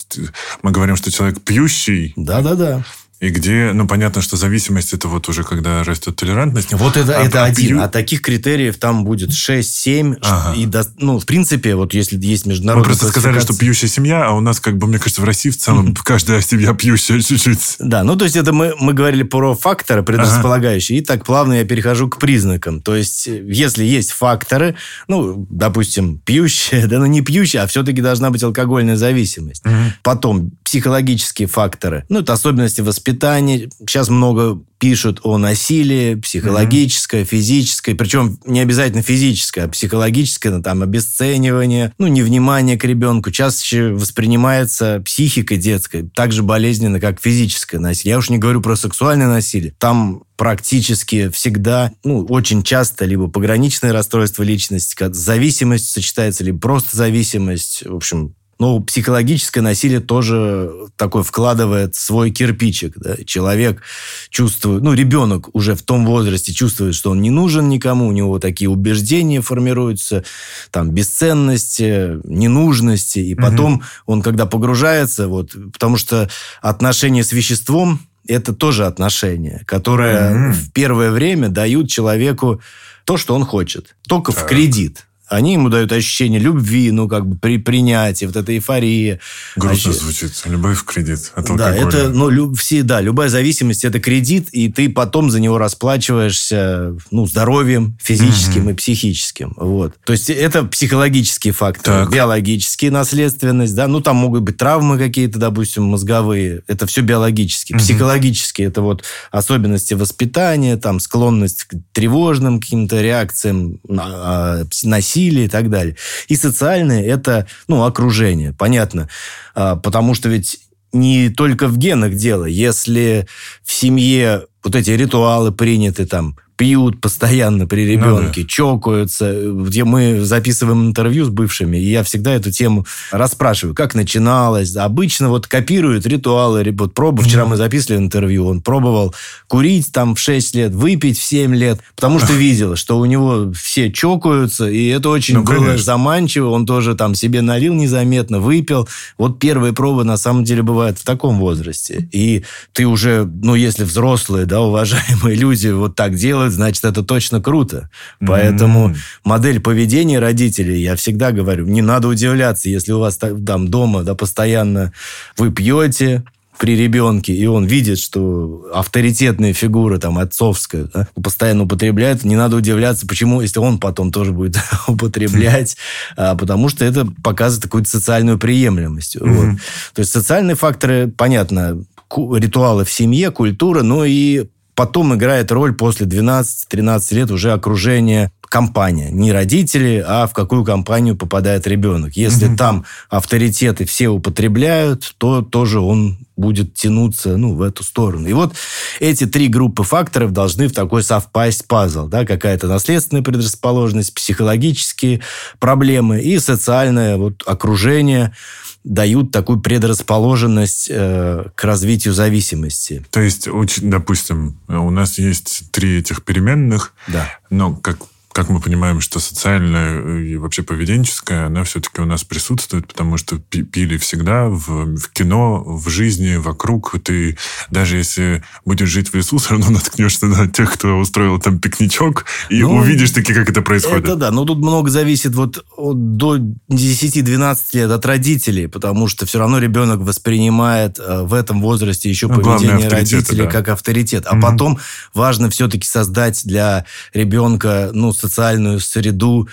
мы 0.61 0.71
говорим, 0.71 0.97
что 0.97 1.11
человек 1.11 1.41
пьющий. 1.41 2.13
Да-да-да. 2.17 2.83
И 3.19 3.29
где, 3.31 3.71
ну, 3.73 3.85
понятно, 3.85 4.21
что 4.21 4.37
зависимость 4.37 4.93
это 4.93 5.09
вот 5.09 5.27
уже 5.27 5.43
когда 5.43 5.83
растет 5.83 6.15
толерантность. 6.15 6.73
Вот 6.73 6.95
это, 6.95 7.19
а, 7.19 7.23
это 7.25 7.43
а 7.43 7.47
один. 7.47 7.67
Пью... 7.67 7.81
А 7.81 7.89
таких 7.89 8.21
критериев 8.21 8.77
там 8.77 9.03
будет 9.03 9.31
6-7. 9.31 10.19
Ага. 10.21 10.55
И, 10.55 10.65
до, 10.65 10.85
ну, 10.99 11.19
в 11.19 11.25
принципе, 11.25 11.75
вот 11.75 11.93
если 11.93 12.17
есть 12.17 12.45
международная 12.45 12.93
Мы 12.93 12.97
просто 12.97 13.09
сказали, 13.09 13.39
что 13.39 13.53
пьющая 13.57 13.89
семья, 13.89 14.25
а 14.25 14.31
у 14.31 14.39
нас, 14.39 14.61
как 14.61 14.77
бы, 14.77 14.87
мне 14.87 14.99
кажется, 14.99 15.21
в 15.21 15.25
России 15.25 15.49
в 15.49 15.57
целом 15.57 15.93
каждая 15.95 16.39
семья 16.39 16.73
пьющая 16.73 17.19
чуть-чуть. 17.19 17.75
Да, 17.79 18.05
ну, 18.05 18.15
то 18.15 18.23
есть 18.23 18.37
это 18.37 18.53
мы, 18.53 18.73
мы 18.79 18.93
говорили 18.93 19.23
про 19.23 19.53
факторы 19.53 20.01
предрасполагающие. 20.01 20.99
Ага. 20.99 21.03
И 21.03 21.05
так 21.05 21.25
плавно 21.25 21.55
я 21.55 21.65
перехожу 21.65 22.07
к 22.07 22.19
признакам. 22.19 22.81
То 22.81 22.95
есть, 22.95 23.27
если 23.27 23.83
есть 23.83 24.11
факторы, 24.11 24.75
ну, 25.09 25.45
допустим, 25.49 26.19
пьющая, 26.19 26.87
да, 26.87 26.99
ну, 26.99 27.05
не 27.05 27.19
пьющая, 27.19 27.63
а 27.63 27.67
все-таки 27.67 27.99
должна 27.99 28.29
быть 28.29 28.43
алкогольная 28.43 28.95
зависимость. 28.95 29.65
Угу. 29.65 29.73
Потом 30.03 30.51
психологические 30.63 31.49
факторы. 31.49 32.05
Ну, 32.07 32.19
это 32.19 32.31
особенности 32.31 32.79
воспитания 32.79 33.08
воспитание. 33.09 33.69
Сейчас 33.79 34.09
много 34.09 34.61
пишут 34.77 35.19
о 35.23 35.37
насилии, 35.37 36.15
психологическое, 36.15 37.23
mm-hmm. 37.23 37.25
физическое, 37.25 37.95
причем 37.95 38.39
не 38.45 38.61
обязательно 38.61 39.01
физическое, 39.01 39.63
а 39.63 39.67
психологическое, 39.67 40.51
ну, 40.51 40.61
там, 40.61 40.81
обесценивание, 40.81 41.93
ну, 41.97 42.07
невнимание 42.07 42.77
к 42.77 42.85
ребенку. 42.85 43.29
Чаще 43.31 43.89
воспринимается 43.89 45.01
психика 45.03 45.57
детская 45.57 46.09
так 46.15 46.31
же 46.31 46.43
болезненно, 46.43 47.01
как 47.01 47.19
физическое 47.19 47.79
насилие. 47.79 48.13
Я 48.13 48.17
уж 48.19 48.29
не 48.29 48.37
говорю 48.37 48.61
про 48.61 48.77
сексуальное 48.77 49.27
насилие. 49.27 49.73
Там 49.79 50.23
практически 50.37 51.27
всегда, 51.29 51.91
ну, 52.05 52.25
очень 52.29 52.63
часто 52.63 53.03
либо 53.03 53.27
пограничное 53.27 53.91
расстройство 53.91 54.43
личности, 54.43 54.95
зависимость 55.11 55.89
сочетается, 55.89 56.45
либо 56.45 56.59
просто 56.59 56.95
зависимость. 56.95 57.83
В 57.85 57.95
общем, 57.95 58.35
ну, 58.59 58.81
психологическое 58.81 59.61
насилие 59.61 60.01
тоже 60.01 60.69
такой 60.97 61.23
вкладывает 61.23 61.95
свой 61.95 62.29
кирпичик. 62.29 62.93
Да? 62.97 63.15
Человек 63.25 63.81
чувствует, 64.29 64.83
ну, 64.83 64.93
ребенок 64.93 65.49
уже 65.53 65.75
в 65.75 65.81
том 65.81 66.05
возрасте 66.05 66.53
чувствует, 66.53 66.93
что 66.93 67.11
он 67.11 67.21
не 67.21 67.29
нужен 67.29 67.69
никому, 67.69 68.07
у 68.07 68.11
него 68.11 68.37
такие 68.37 68.69
убеждения 68.69 69.39
формируются, 69.39 70.25
там, 70.71 70.91
бесценности, 70.91 72.19
ненужности, 72.25 73.19
и 73.19 73.33
потом 73.33 73.75
угу. 73.75 73.83
он, 74.07 74.21
когда 74.21 74.45
погружается, 74.45 75.29
вот, 75.29 75.55
потому 75.71 75.95
что 75.95 76.29
отношения 76.61 77.23
с 77.23 77.31
веществом 77.31 78.01
это 78.27 78.53
тоже 78.53 78.85
отношения, 78.85 79.63
которые 79.65 80.17
mm 80.19 80.51
в 80.51 80.71
первое 80.71 81.11
время 81.11 81.49
дают 81.49 81.89
человеку 81.89 82.61
то, 83.05 83.17
что 83.17 83.35
он 83.35 83.45
хочет, 83.45 83.95
только 84.07 84.31
так. 84.31 84.43
в 84.43 84.47
кредит 84.47 85.05
они 85.29 85.53
ему 85.53 85.69
дают 85.69 85.91
ощущение 85.91 86.39
любви, 86.39 86.91
ну, 86.91 87.07
как 87.07 87.25
бы 87.27 87.37
при 87.37 87.57
принятии, 87.57 88.25
вот 88.25 88.35
эта 88.35 88.53
эйфория. 88.53 89.19
Грустно 89.55 89.91
Ощ... 89.91 89.97
звучит. 89.97 90.41
Любовь 90.45 90.79
в 90.79 90.83
кредит. 90.83 91.31
От 91.35 91.55
да, 91.55 91.73
это, 91.73 92.09
ну, 92.09 92.29
лю... 92.29 92.53
все, 92.55 92.83
да, 92.83 92.99
любая 93.01 93.29
зависимость– 93.29 93.83
это 93.85 93.99
кредит, 93.99 94.49
и 94.51 94.71
ты 94.71 94.89
потом 94.89 95.29
за 95.29 95.39
него 95.39 95.57
расплачиваешься, 95.57 96.95
ну, 97.11 97.25
здоровьем 97.27 97.97
физическим 98.01 98.63
угу. 98.63 98.71
и 98.71 98.73
психическим. 98.73 99.53
Вот. 99.57 99.95
То 100.03 100.13
есть 100.13 100.29
это 100.29 100.63
психологические 100.63 101.53
факторы, 101.53 102.05
так. 102.05 102.13
биологические, 102.13 102.91
наследственность, 102.91 103.75
да, 103.75 103.87
ну, 103.87 104.01
там 104.01 104.15
могут 104.17 104.41
быть 104.41 104.57
травмы 104.57 104.97
какие-то, 104.97 105.37
допустим, 105.37 105.83
мозговые, 105.83 106.63
это 106.67 106.87
все 106.87 107.01
биологические. 107.01 107.77
Угу. 107.77 107.83
Психологические– 107.83 108.67
это 108.69 108.81
вот 108.81 109.03
особенности 109.31 109.93
воспитания, 109.93 110.77
там, 110.77 110.99
склонность 110.99 111.65
к 111.65 111.75
тревожным 111.91 112.59
каким-то 112.59 113.01
реакциям, 113.01 113.79
а, 113.89 114.63
насилию, 114.83 115.18
насилие 115.19 115.45
и 115.45 115.49
так 115.49 115.69
далее. 115.69 115.95
И 116.27 116.35
социальное– 116.35 117.03
это, 117.05 117.47
ну, 117.67 117.83
окружение, 117.83 118.53
понятно. 118.53 119.07
А, 119.55 119.75
потому 119.75 120.13
что 120.13 120.29
ведь 120.29 120.59
не 120.93 121.29
только 121.29 121.67
в 121.67 121.77
генах 121.77 122.15
дело. 122.15 122.45
Если 122.45 123.27
в 123.63 123.71
семье 123.71 124.45
вот 124.63 124.75
эти 124.75 124.91
ритуалы 124.91 125.51
приняты, 125.51 126.05
там, 126.05 126.35
пьют 126.59 126.99
постоянно 126.99 127.65
при 127.67 127.85
ребенке, 127.85 128.41
ну, 128.41 128.43
да. 128.43 128.49
чокаются. 128.49 129.33
Где 129.33 129.85
мы 129.85 130.19
записываем 130.25 130.87
интервью 130.87 131.23
с 131.23 131.29
бывшими, 131.29 131.77
и 131.77 131.89
я 131.89 132.03
всегда 132.03 132.33
эту 132.33 132.51
тему 132.51 132.85
расспрашиваю, 133.11 133.73
как 133.73 133.95
начиналось. 133.95 134.75
Обычно 134.75 135.29
вот 135.29 135.47
копируют 135.47 136.05
ритуалы. 136.05 136.69
Вот 136.77 136.93
пробу, 136.93 137.21
вчера 137.21 137.45
мы 137.45 137.55
записывали 137.55 137.99
интервью, 137.99 138.45
он 138.45 138.61
пробовал 138.61 139.15
курить 139.47 139.93
там 139.93 140.15
в 140.15 140.19
6 140.19 140.55
лет, 140.55 140.73
выпить 140.73 141.17
в 141.17 141.23
7 141.23 141.55
лет, 141.55 141.79
потому 141.95 142.19
что 142.19 142.33
видел, 142.33 142.75
что 142.75 142.99
у 142.99 143.05
него 143.05 143.53
все 143.53 143.89
чокаются, 143.89 144.67
и 144.69 144.87
это 144.87 145.07
очень 145.07 145.35
ну, 145.35 145.43
было 145.43 145.63
конечно. 145.63 145.77
заманчиво. 145.83 146.49
Он 146.49 146.65
тоже 146.65 146.93
там 146.95 147.15
себе 147.15 147.41
налил 147.41 147.73
незаметно, 147.73 148.41
выпил. 148.41 148.85
Вот 149.17 149.39
первые 149.39 149.71
пробы 149.71 150.03
на 150.03 150.17
самом 150.17 150.43
деле 150.43 150.61
бывают 150.61 150.99
в 150.99 151.05
таком 151.05 151.39
возрасте. 151.39 152.09
И 152.11 152.43
ты 152.73 152.85
уже, 152.85 153.23
ну, 153.23 153.55
если 153.55 153.85
взрослые, 153.85 154.45
да, 154.45 154.59
уважаемые 154.59 155.35
люди 155.37 155.69
вот 155.69 155.95
так 155.95 156.15
делают, 156.15 156.48
делают, 156.49 156.53
значит, 156.53 156.85
это 156.85 157.03
точно 157.03 157.41
круто. 157.41 157.89
Поэтому 158.19 158.89
mm-hmm. 158.89 158.97
модель 159.23 159.59
поведения 159.59 160.19
родителей, 160.19 160.81
я 160.81 160.95
всегда 160.95 161.31
говорю, 161.31 161.65
не 161.65 161.81
надо 161.81 162.07
удивляться, 162.07 162.69
если 162.69 162.91
у 162.91 162.99
вас 162.99 163.17
там 163.17 163.67
дома 163.67 164.03
да, 164.03 164.15
постоянно 164.15 164.91
вы 165.37 165.51
пьете, 165.51 166.23
при 166.57 166.75
ребенке, 166.75 167.33
и 167.33 167.45
он 167.45 167.65
видит, 167.65 167.99
что 167.99 168.69
авторитетная 168.73 169.53
фигура, 169.53 169.97
там, 169.97 170.17
отцовская, 170.17 170.87
да, 170.93 171.07
постоянно 171.15 171.63
употребляет, 171.63 172.25
не 172.25 172.35
надо 172.35 172.57
удивляться, 172.57 173.07
почему, 173.07 173.39
если 173.39 173.59
он 173.59 173.79
потом 173.79 174.11
тоже 174.11 174.33
будет 174.33 174.57
употреблять, 174.87 175.77
а, 176.17 176.35
потому 176.35 176.67
что 176.67 176.83
это 176.83 177.07
показывает 177.23 177.63
какую-то 177.63 177.89
социальную 177.89 178.37
приемлемость. 178.37 179.15
Mm-hmm. 179.15 179.33
Вот. 179.33 179.59
То 179.93 179.99
есть 179.99 180.11
социальные 180.11 180.57
факторы, 180.57 181.07
понятно, 181.07 181.81
ритуалы 182.13 182.83
в 182.83 182.91
семье, 182.91 183.31
культура, 183.31 183.81
но 183.81 184.03
и 184.03 184.47
Потом 184.79 185.13
играет 185.13 185.51
роль 185.51 185.73
после 185.73 186.05
12-13 186.05 187.13
лет 187.13 187.31
уже 187.31 187.51
окружение 187.51 188.31
компания. 188.43 189.09
Не 189.11 189.33
родители, 189.33 190.01
а 190.07 190.25
в 190.25 190.31
какую 190.31 190.63
компанию 190.63 191.17
попадает 191.17 191.67
ребенок. 191.67 192.13
Если 192.15 192.47
угу. 192.47 192.55
там 192.55 192.85
авторитеты 193.09 193.83
все 193.83 194.07
употребляют, 194.07 195.15
то 195.17 195.41
тоже 195.41 195.81
он 195.81 196.17
будет 196.37 196.75
тянуться 196.75 197.35
ну, 197.35 197.55
в 197.55 197.61
эту 197.61 197.83
сторону. 197.83 198.29
И 198.29 198.31
вот 198.31 198.53
эти 199.01 199.25
три 199.25 199.49
группы 199.49 199.83
факторов 199.83 200.31
должны 200.31 200.69
в 200.69 200.71
такой 200.71 201.03
совпасть 201.03 201.67
пазл. 201.67 202.07
Да? 202.07 202.25
Какая-то 202.25 202.67
наследственная 202.67 203.21
предрасположенность, 203.21 204.13
психологические 204.13 205.19
проблемы 205.59 206.21
и 206.21 206.39
социальное 206.39 207.17
вот, 207.17 207.43
окружение– 207.45 208.33
дают 208.83 209.31
такую 209.31 209.59
предрасположенность 209.59 210.87
э, 210.89 211.45
к 211.53 211.63
развитию 211.63 212.13
зависимости. 212.13 213.05
То 213.11 213.19
есть, 213.19 213.49
допустим, 213.81 214.57
у 214.67 214.89
нас 214.89 215.17
есть 215.17 215.71
три 215.71 215.99
этих 215.99 216.23
переменных, 216.23 216.93
да. 217.07 217.29
но 217.49 217.75
как 217.75 217.99
как 218.31 218.49
мы 218.49 218.59
понимаем, 218.59 219.01
что 219.01 219.19
социальная 219.19 220.19
и 220.19 220.37
вообще 220.37 220.61
поведенческая, 220.61 221.47
она 221.47 221.63
все-таки 221.63 222.01
у 222.01 222.05
нас 222.05 222.23
присутствует, 222.23 222.87
потому 222.87 223.17
что 223.17 223.37
пили 223.37 223.97
всегда 223.97 224.47
в, 224.47 224.95
в 224.95 225.09
кино, 225.11 225.63
в 225.65 225.89
жизни, 225.89 226.35
вокруг. 226.35 226.95
Ты 227.03 227.37
даже 227.71 227.97
если 227.97 228.43
будешь 228.65 228.89
жить 228.89 229.09
в 229.09 229.15
лесу, 229.15 229.37
все 229.37 229.51
равно 229.51 229.71
наткнешься 229.71 230.27
на 230.27 230.47
тех, 230.47 230.71
кто 230.73 230.97
устроил 230.99 231.39
там 231.39 231.59
пикничок, 231.59 232.25
и 232.49 232.61
ну, 232.61 232.75
увидишь 232.75 233.11
таки, 233.11 233.33
как 233.33 233.49
это 233.49 233.61
происходит. 233.61 234.05
Это 234.05 234.15
да, 234.15 234.31
но 234.31 234.45
тут 234.45 234.59
много 234.59 234.89
зависит 234.89 235.33
вот 235.33 235.65
от, 235.75 236.17
до 236.17 236.37
10-12 236.37 237.57
лет 237.73 237.91
от 237.91 238.05
родителей, 238.05 238.67
потому 238.67 239.07
что 239.07 239.25
все 239.25 239.39
равно 239.39 239.57
ребенок 239.57 239.99
воспринимает 239.99 240.99
э, 240.99 241.23
в 241.23 241.33
этом 241.33 241.61
возрасте 241.61 242.09
еще 242.09 242.27
ну, 242.27 242.35
поведение 242.35 242.87
родителей 242.89 243.45
да. 243.45 243.51
как 243.51 243.69
авторитет. 243.69 244.25
А 244.27 244.33
угу. 244.33 244.41
потом 244.41 244.79
важно 245.13 245.49
все-таки 245.49 245.87
создать 245.87 246.45
для 246.45 246.85
ребенка 247.13 247.89
ну, 247.93 248.13
социальную 248.19 248.79
среду, 248.79 249.47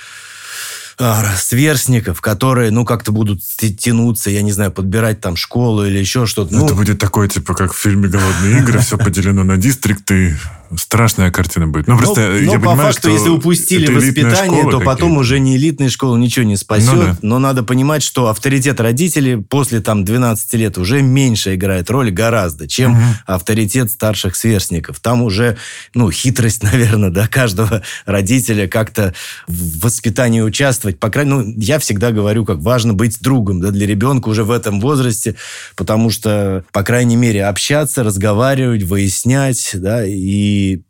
а, 0.98 1.36
сверстников, 1.36 2.20
которые, 2.22 2.70
ну, 2.70 2.84
как-то 2.86 3.12
будут 3.12 3.42
тянуться, 3.42 4.30
я 4.30 4.40
не 4.42 4.52
знаю, 4.52 4.72
подбирать 4.72 5.20
там 5.20 5.36
школу 5.36 5.84
или 5.84 5.98
еще 5.98 6.24
что-то. 6.24 6.54
Ну, 6.54 6.64
это 6.64 6.74
будет 6.74 6.98
такое, 6.98 7.28
типа, 7.28 7.54
как 7.54 7.74
в 7.74 7.76
фильме 7.76 8.08
«Голодные 8.08 8.60
игры», 8.60 8.78
все 8.80 8.96
поделено 8.96 9.44
на 9.44 9.58
дистрикты, 9.58 10.38
страшная 10.76 11.30
картина 11.30 11.68
будет. 11.68 11.86
Ну, 11.86 11.96
просто 11.96 12.20
но, 12.20 12.36
я 12.36 12.44
но 12.44 12.52
понимаю, 12.54 12.76
по 12.76 12.84
факту, 12.84 13.10
если 13.10 13.28
упустили 13.28 13.92
воспитание, 13.92 14.70
то 14.70 14.80
потом 14.80 15.16
уже 15.18 15.38
не 15.38 15.56
элитная 15.56 15.88
школа 15.88 16.16
ничего 16.16 16.44
не 16.44 16.56
спасет. 16.56 16.92
Ну, 16.92 17.02
да. 17.02 17.18
Но 17.22 17.38
надо 17.38 17.62
понимать, 17.62 18.02
что 18.02 18.28
авторитет 18.28 18.80
родителей 18.80 19.36
после 19.36 19.80
там 19.80 20.04
12 20.04 20.54
лет 20.54 20.78
уже 20.78 21.02
меньше 21.02 21.54
играет 21.54 21.90
роль 21.90 22.10
гораздо, 22.10 22.66
чем 22.66 22.92
угу. 22.92 23.02
авторитет 23.26 23.90
старших 23.90 24.36
сверстников. 24.36 25.00
Там 25.00 25.22
уже, 25.22 25.56
ну, 25.94 26.10
хитрость, 26.10 26.62
наверное, 26.62 27.10
да, 27.10 27.28
каждого 27.28 27.82
родителя 28.04 28.68
как-то 28.68 29.14
в 29.46 29.80
воспитании 29.80 30.40
участвовать. 30.40 30.98
По 30.98 31.10
крайней 31.10 31.32
мере, 31.32 31.44
ну, 31.48 31.54
я 31.58 31.78
всегда 31.78 32.12
говорю, 32.12 32.44
как 32.44 32.58
важно 32.58 32.94
быть 32.94 33.20
другом 33.20 33.60
да, 33.60 33.70
для 33.70 33.86
ребенка 33.86 34.28
уже 34.28 34.44
в 34.44 34.50
этом 34.50 34.80
возрасте, 34.80 35.36
потому 35.76 36.10
что, 36.10 36.64
по 36.72 36.82
крайней 36.82 37.16
мере, 37.16 37.44
общаться, 37.44 38.02
разговаривать, 38.02 38.82
выяснять, 38.82 39.70
да, 39.74 40.04
и 40.04 40.55
и 40.56 40.84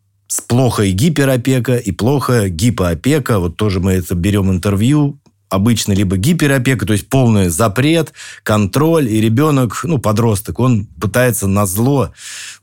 плохо 0.49 0.83
и 0.83 0.93
гиперопека, 0.93 1.77
и 1.77 1.93
плохо 1.93 2.49
гипоопека. 2.49 3.39
Вот 3.39 3.57
тоже 3.57 3.81
мы 3.81 3.93
это 3.93 4.15
берем 4.15 4.51
интервью 4.51 5.19
обычно 5.49 5.93
либо 5.93 6.17
гиперопека, 6.17 6.87
то 6.87 6.93
есть 6.93 7.09
полный 7.09 7.49
запрет, 7.49 8.13
контроль, 8.43 9.09
и 9.09 9.21
ребенок, 9.21 9.81
ну, 9.85 9.99
подросток, 9.99 10.59
он 10.59 10.87
пытается 11.01 11.47
на 11.47 11.67
зло 11.67 12.13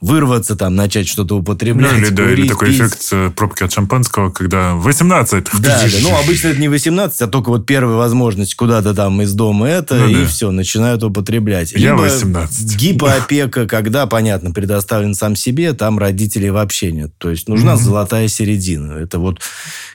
вырваться, 0.02 0.56
там, 0.56 0.76
начать 0.76 1.08
что-то 1.08 1.38
употреблять, 1.38 1.92
ну, 1.92 1.98
или, 1.98 2.06
курить, 2.06 2.16
да, 2.16 2.32
или 2.32 2.48
такой 2.48 2.68
пить. 2.70 2.80
эффект 2.80 3.08
э, 3.12 3.32
пробки 3.36 3.64
от 3.64 3.72
шампанского, 3.72 4.32
когда 4.32 4.76
18. 4.76 5.46
Да, 5.60 5.60
да, 5.60 5.82
ну, 6.02 6.18
обычно 6.18 6.50
это 6.50 6.60
не 6.60 6.68
18, 6.68 7.22
а 7.22 7.28
только 7.28 7.50
вот 7.50 7.66
первая 7.66 7.96
возможность 7.96 8.56
куда-то 8.56 8.94
там 8.94 9.22
из 9.22 9.34
дома 9.34 9.68
это, 9.68 9.96
ну, 9.96 10.08
и 10.08 10.16
да. 10.16 10.28
все, 10.28 10.52
начинают 10.52 11.04
употреблять. 11.04 11.72
Я 11.72 11.92
либо 11.92 12.02
18. 12.02 12.76
гипоопека, 12.76 13.66
когда, 13.68 14.06
понятно, 14.08 14.52
предоставлен 14.52 15.16
сам 15.16 15.36
себе, 15.36 15.74
там 15.74 15.98
родителей 15.98 16.50
вообще 16.50 16.92
нет. 16.92 17.12
То 17.18 17.30
есть 17.30 17.48
нужна 17.48 17.74
mm-hmm. 17.74 17.78
золотая 17.78 18.28
середина. 18.28 18.94
Это 18.94 19.20
вот 19.20 19.40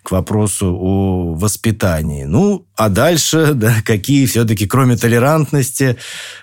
к 0.03 0.11
вопросу 0.11 0.75
о 0.81 1.35
воспитании. 1.35 2.25
Ну, 2.25 2.67
а 2.79 2.89
дальше, 2.89 3.51
да, 3.55 3.83
какие 3.85 4.25
все-таки, 4.27 4.67
кроме 4.67 4.97
толерантности, 4.97 5.97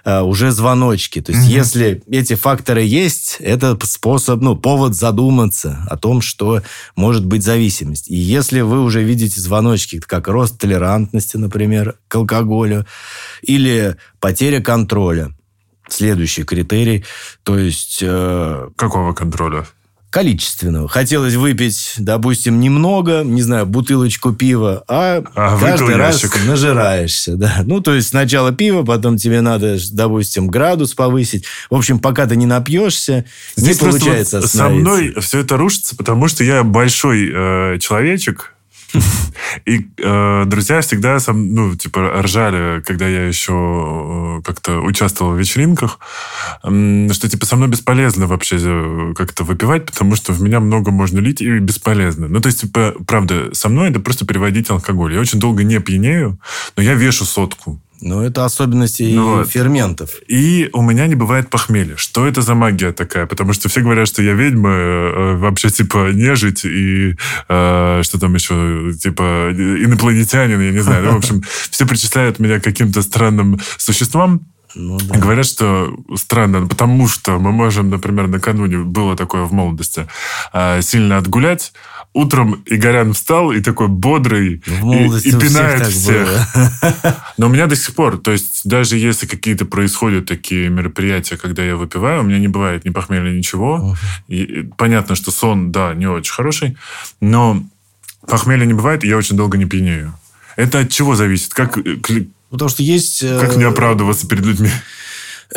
а, 0.03 0.23
уже 0.23 0.51
звоночки. 0.51 1.21
То 1.21 1.31
есть, 1.31 1.47
mm-hmm. 1.47 1.53
если 1.53 2.03
эти 2.11 2.35
факторы 2.35 2.83
есть, 2.83 3.37
это 3.39 3.79
способ, 3.83 4.41
ну, 4.41 4.57
повод 4.57 4.95
задуматься 4.95 5.85
о 5.89 5.95
том, 5.95 6.21
что 6.21 6.61
может 6.97 7.25
быть 7.25 7.41
зависимость. 7.41 8.09
И 8.09 8.15
если 8.15 8.59
вы 8.59 8.83
уже 8.83 9.01
видите 9.01 9.39
звоночки, 9.39 10.01
как 10.01 10.27
рост 10.27 10.59
толерантности, 10.59 11.37
например, 11.37 11.95
к 12.09 12.15
алкоголю, 12.15 12.85
или 13.41 13.95
потеря 14.19 14.61
контроля, 14.61 15.31
следующий 15.87 16.43
критерий, 16.43 17.05
то 17.43 17.57
есть... 17.57 17.99
Э, 18.01 18.67
Какого 18.75 19.13
контроля? 19.13 19.65
Количественного. 20.15 20.87
Хотелось 20.87 21.33
выпить, 21.33 21.95
допустим, 21.97 22.61
немного, 22.61 23.23
не 23.25 23.41
знаю, 23.41 23.65
бутылочку 23.65 24.31
пива, 24.31 24.81
а, 24.87 25.21
а 25.35 25.59
каждый 25.59 25.97
раз 25.97 26.23
ящик. 26.23 26.39
нажираешься. 26.47 27.35
Да. 27.35 27.63
Ну, 27.65 27.81
то 27.81 27.93
есть 27.93 28.07
сначала 28.07 28.53
пиво, 28.53 28.83
потом 28.83 29.17
тебе 29.17 29.41
надо, 29.41 29.75
допустим, 29.91 30.47
градус 30.47 30.93
повысить. 30.93 31.43
В 31.69 31.75
общем, 31.75 31.99
пока 31.99 32.27
ты 32.27 32.37
не 32.37 32.45
напьешься, 32.45 33.25
Здесь 33.57 33.81
не 33.81 33.89
получается 33.89 34.39
вот 34.39 34.49
Со 34.49 34.69
мной 34.69 35.13
все 35.19 35.39
это 35.39 35.57
рушится, 35.57 35.97
потому 35.97 36.29
что 36.29 36.45
я 36.45 36.63
большой 36.63 37.29
э, 37.29 37.79
человечек, 37.79 38.54
и 39.65 39.87
э, 39.97 40.43
друзья 40.45 40.81
всегда, 40.81 41.19
сам, 41.19 41.53
ну, 41.53 41.75
типа, 41.75 42.21
ржали, 42.21 42.81
когда 42.81 43.07
я 43.07 43.27
еще 43.27 44.39
э, 44.39 44.41
как-то 44.43 44.79
участвовал 44.79 45.33
в 45.33 45.39
вечеринках, 45.39 45.99
что, 46.61 47.29
типа, 47.29 47.45
со 47.45 47.55
мной 47.55 47.69
бесполезно 47.69 48.27
вообще 48.27 48.57
э, 48.59 49.13
как-то 49.15 49.43
выпивать, 49.43 49.85
потому 49.85 50.15
что 50.15 50.33
в 50.33 50.41
меня 50.41 50.59
много 50.59 50.91
можно 50.91 51.19
лить 51.19 51.41
и 51.41 51.59
бесполезно. 51.59 52.27
Ну, 52.27 52.39
то 52.39 52.47
есть, 52.47 52.61
типа, 52.61 52.95
правда, 53.07 53.53
со 53.53 53.69
мной 53.69 53.89
это 53.89 53.99
просто 53.99 54.25
переводить 54.25 54.69
алкоголь. 54.69 55.13
Я 55.13 55.19
очень 55.19 55.39
долго 55.39 55.63
не 55.63 55.79
пьянею, 55.79 56.39
но 56.75 56.83
я 56.83 56.93
вешу 56.93 57.25
сотку. 57.25 57.81
Ну, 58.01 58.21
это 58.21 58.45
особенности 58.45 59.03
ну, 59.03 59.37
вот. 59.37 59.49
ферментов. 59.49 60.11
И 60.27 60.69
у 60.73 60.81
меня 60.81 61.07
не 61.07 61.15
бывает 61.15 61.49
похмелья. 61.49 61.95
Что 61.95 62.27
это 62.27 62.41
за 62.41 62.53
магия 62.53 62.91
такая? 62.91 63.25
Потому 63.25 63.53
что 63.53 63.69
все 63.69 63.81
говорят, 63.81 64.07
что 64.07 64.21
я 64.21 64.33
ведьма, 64.33 64.69
э, 64.69 65.35
вообще, 65.37 65.69
типа, 65.69 66.11
нежить 66.11 66.65
и 66.65 67.15
э, 67.47 68.01
что 68.03 68.19
там 68.19 68.35
еще, 68.35 68.91
типа, 69.01 69.51
инопланетянин, 69.53 70.59
я 70.61 70.71
не 70.71 70.79
знаю. 70.79 71.05
Ну, 71.05 71.11
в 71.11 71.17
общем, 71.17 71.41
все 71.69 71.85
причисляют 71.87 72.39
меня 72.39 72.59
к 72.59 72.63
каким-то 72.63 73.01
странным 73.01 73.59
существам. 73.77 74.41
Ну, 74.75 74.97
да. 74.97 75.17
Говорят, 75.17 75.45
что 75.45 75.97
странно, 76.15 76.67
потому 76.67 77.07
что 77.07 77.39
мы 77.39 77.53
можем, 77.53 77.89
например, 77.89 78.27
накануне 78.27 78.79
было 78.79 79.15
такое 79.15 79.43
в 79.43 79.53
молодости, 79.53 80.05
э, 80.51 80.81
сильно 80.81 81.17
отгулять, 81.17 81.71
утром 82.15 82.63
Игорян 82.65 83.13
встал 83.13 83.51
и 83.51 83.59
такой 83.59 83.89
бодрый, 83.89 84.63
и, 84.65 85.27
и 85.27 85.31
пинает 85.37 85.85
всех. 85.87 86.27
всех. 86.27 87.15
Но 87.37 87.47
у 87.47 87.49
меня 87.49 87.67
до 87.67 87.75
сих 87.75 87.93
пор, 87.93 88.17
то 88.17 88.31
есть 88.31 88.61
даже 88.63 88.97
если 88.97 89.27
какие-то 89.27 89.65
происходят 89.65 90.25
такие 90.25 90.69
мероприятия, 90.69 91.35
когда 91.35 91.63
я 91.63 91.75
выпиваю, 91.75 92.21
у 92.21 92.23
меня 92.23 92.39
не 92.39 92.47
бывает 92.47 92.85
ни 92.85 92.89
похмелья, 92.89 93.31
ничего. 93.31 93.95
И, 94.29 94.67
понятно, 94.77 95.15
что 95.15 95.29
сон, 95.29 95.71
да, 95.71 95.93
не 95.93 96.07
очень 96.07 96.33
хороший, 96.33 96.77
но 97.19 97.61
похмелья 98.27 98.65
не 98.65 98.73
бывает, 98.73 99.03
и 99.03 99.09
я 99.09 99.17
очень 99.17 99.35
долго 99.35 99.57
не 99.57 99.65
пьянею. 99.65 100.17
Это 100.55 100.79
от 100.79 100.89
чего 100.89 101.15
зависит? 101.15 101.53
Как, 101.53 101.77
э, 101.77 101.97
Потому 102.49 102.69
что 102.69 102.81
есть... 102.81 103.19
Как 103.19 103.57
не 103.57 103.65
оправдываться 103.65 104.25
перед 104.25 104.45
людьми? 104.45 104.69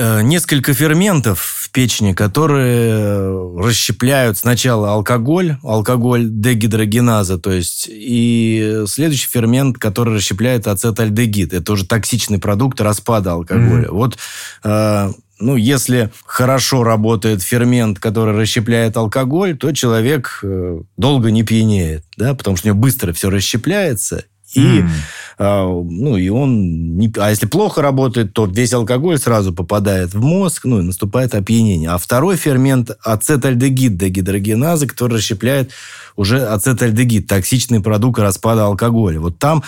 Э, 0.01 0.23
несколько 0.23 0.75
ферментов 0.75 1.41
в 1.41 1.71
печени, 1.71 2.13
которые 2.13 3.59
расщепляют 3.59 4.39
сначала 4.39 4.93
алкоголь, 4.93 5.57
алкоголь 5.65 6.29
дегидрогеназа, 6.29 7.37
то 7.37 7.51
есть, 7.51 7.89
и 7.91 8.85
следующий 8.87 9.27
фермент, 9.27 9.77
который 9.77 10.15
расщепляет 10.15 10.69
ацетальдегид. 10.69 11.53
Это 11.53 11.73
уже 11.73 11.85
токсичный 11.85 12.39
продукт 12.39 12.81
распада 12.81 13.33
алкоголя. 13.33 13.87
Mm-hmm. 13.87 13.93
Вот 13.93 14.19
э, 14.63 15.13
ну, 15.41 15.57
если 15.57 16.13
хорошо 16.25 16.85
работает 16.85 17.43
фермент, 17.43 17.99
который 17.99 18.37
расщепляет 18.37 18.97
алкоголь, 18.97 19.57
то 19.57 19.73
человек 19.73 20.39
э, 20.45 20.81
долго 20.97 21.33
не 21.33 21.43
пьянеет, 21.43 22.05
да, 22.17 22.35
потому 22.35 22.57
что 22.57 22.69
у 22.69 22.71
него 22.71 22.79
быстро 22.79 23.13
все 23.13 23.31
расщепляется, 23.31 24.27
и, 24.55 24.61
mm. 24.61 24.89
А, 25.39 25.67
ну, 25.67 26.17
и 26.17 26.29
он... 26.29 26.97
Не, 26.97 27.13
а 27.17 27.31
если 27.31 27.47
плохо 27.47 27.81
работает, 27.81 28.33
то 28.33 28.47
весь 28.47 28.73
алкоголь 28.73 29.19
сразу 29.19 29.53
попадает 29.53 30.13
в 30.13 30.21
мозг, 30.21 30.65
ну, 30.65 30.81
и 30.81 30.83
наступает 30.83 31.35
опьянение. 31.35 31.91
А 31.91 31.99
второй 31.99 32.37
фермент– 32.37 32.91
ацетальдегид 33.05 33.97
дегидрогеназа, 33.97 34.87
который 34.87 35.19
расщепляет 35.19 35.71
уже 36.17 36.45
ацетальдегид, 36.45 37.29
токсичный 37.29 37.81
продукт 37.81 38.19
распада 38.19 38.65
алкоголя. 38.65 39.21
Вот 39.21 39.39
там 39.39 39.63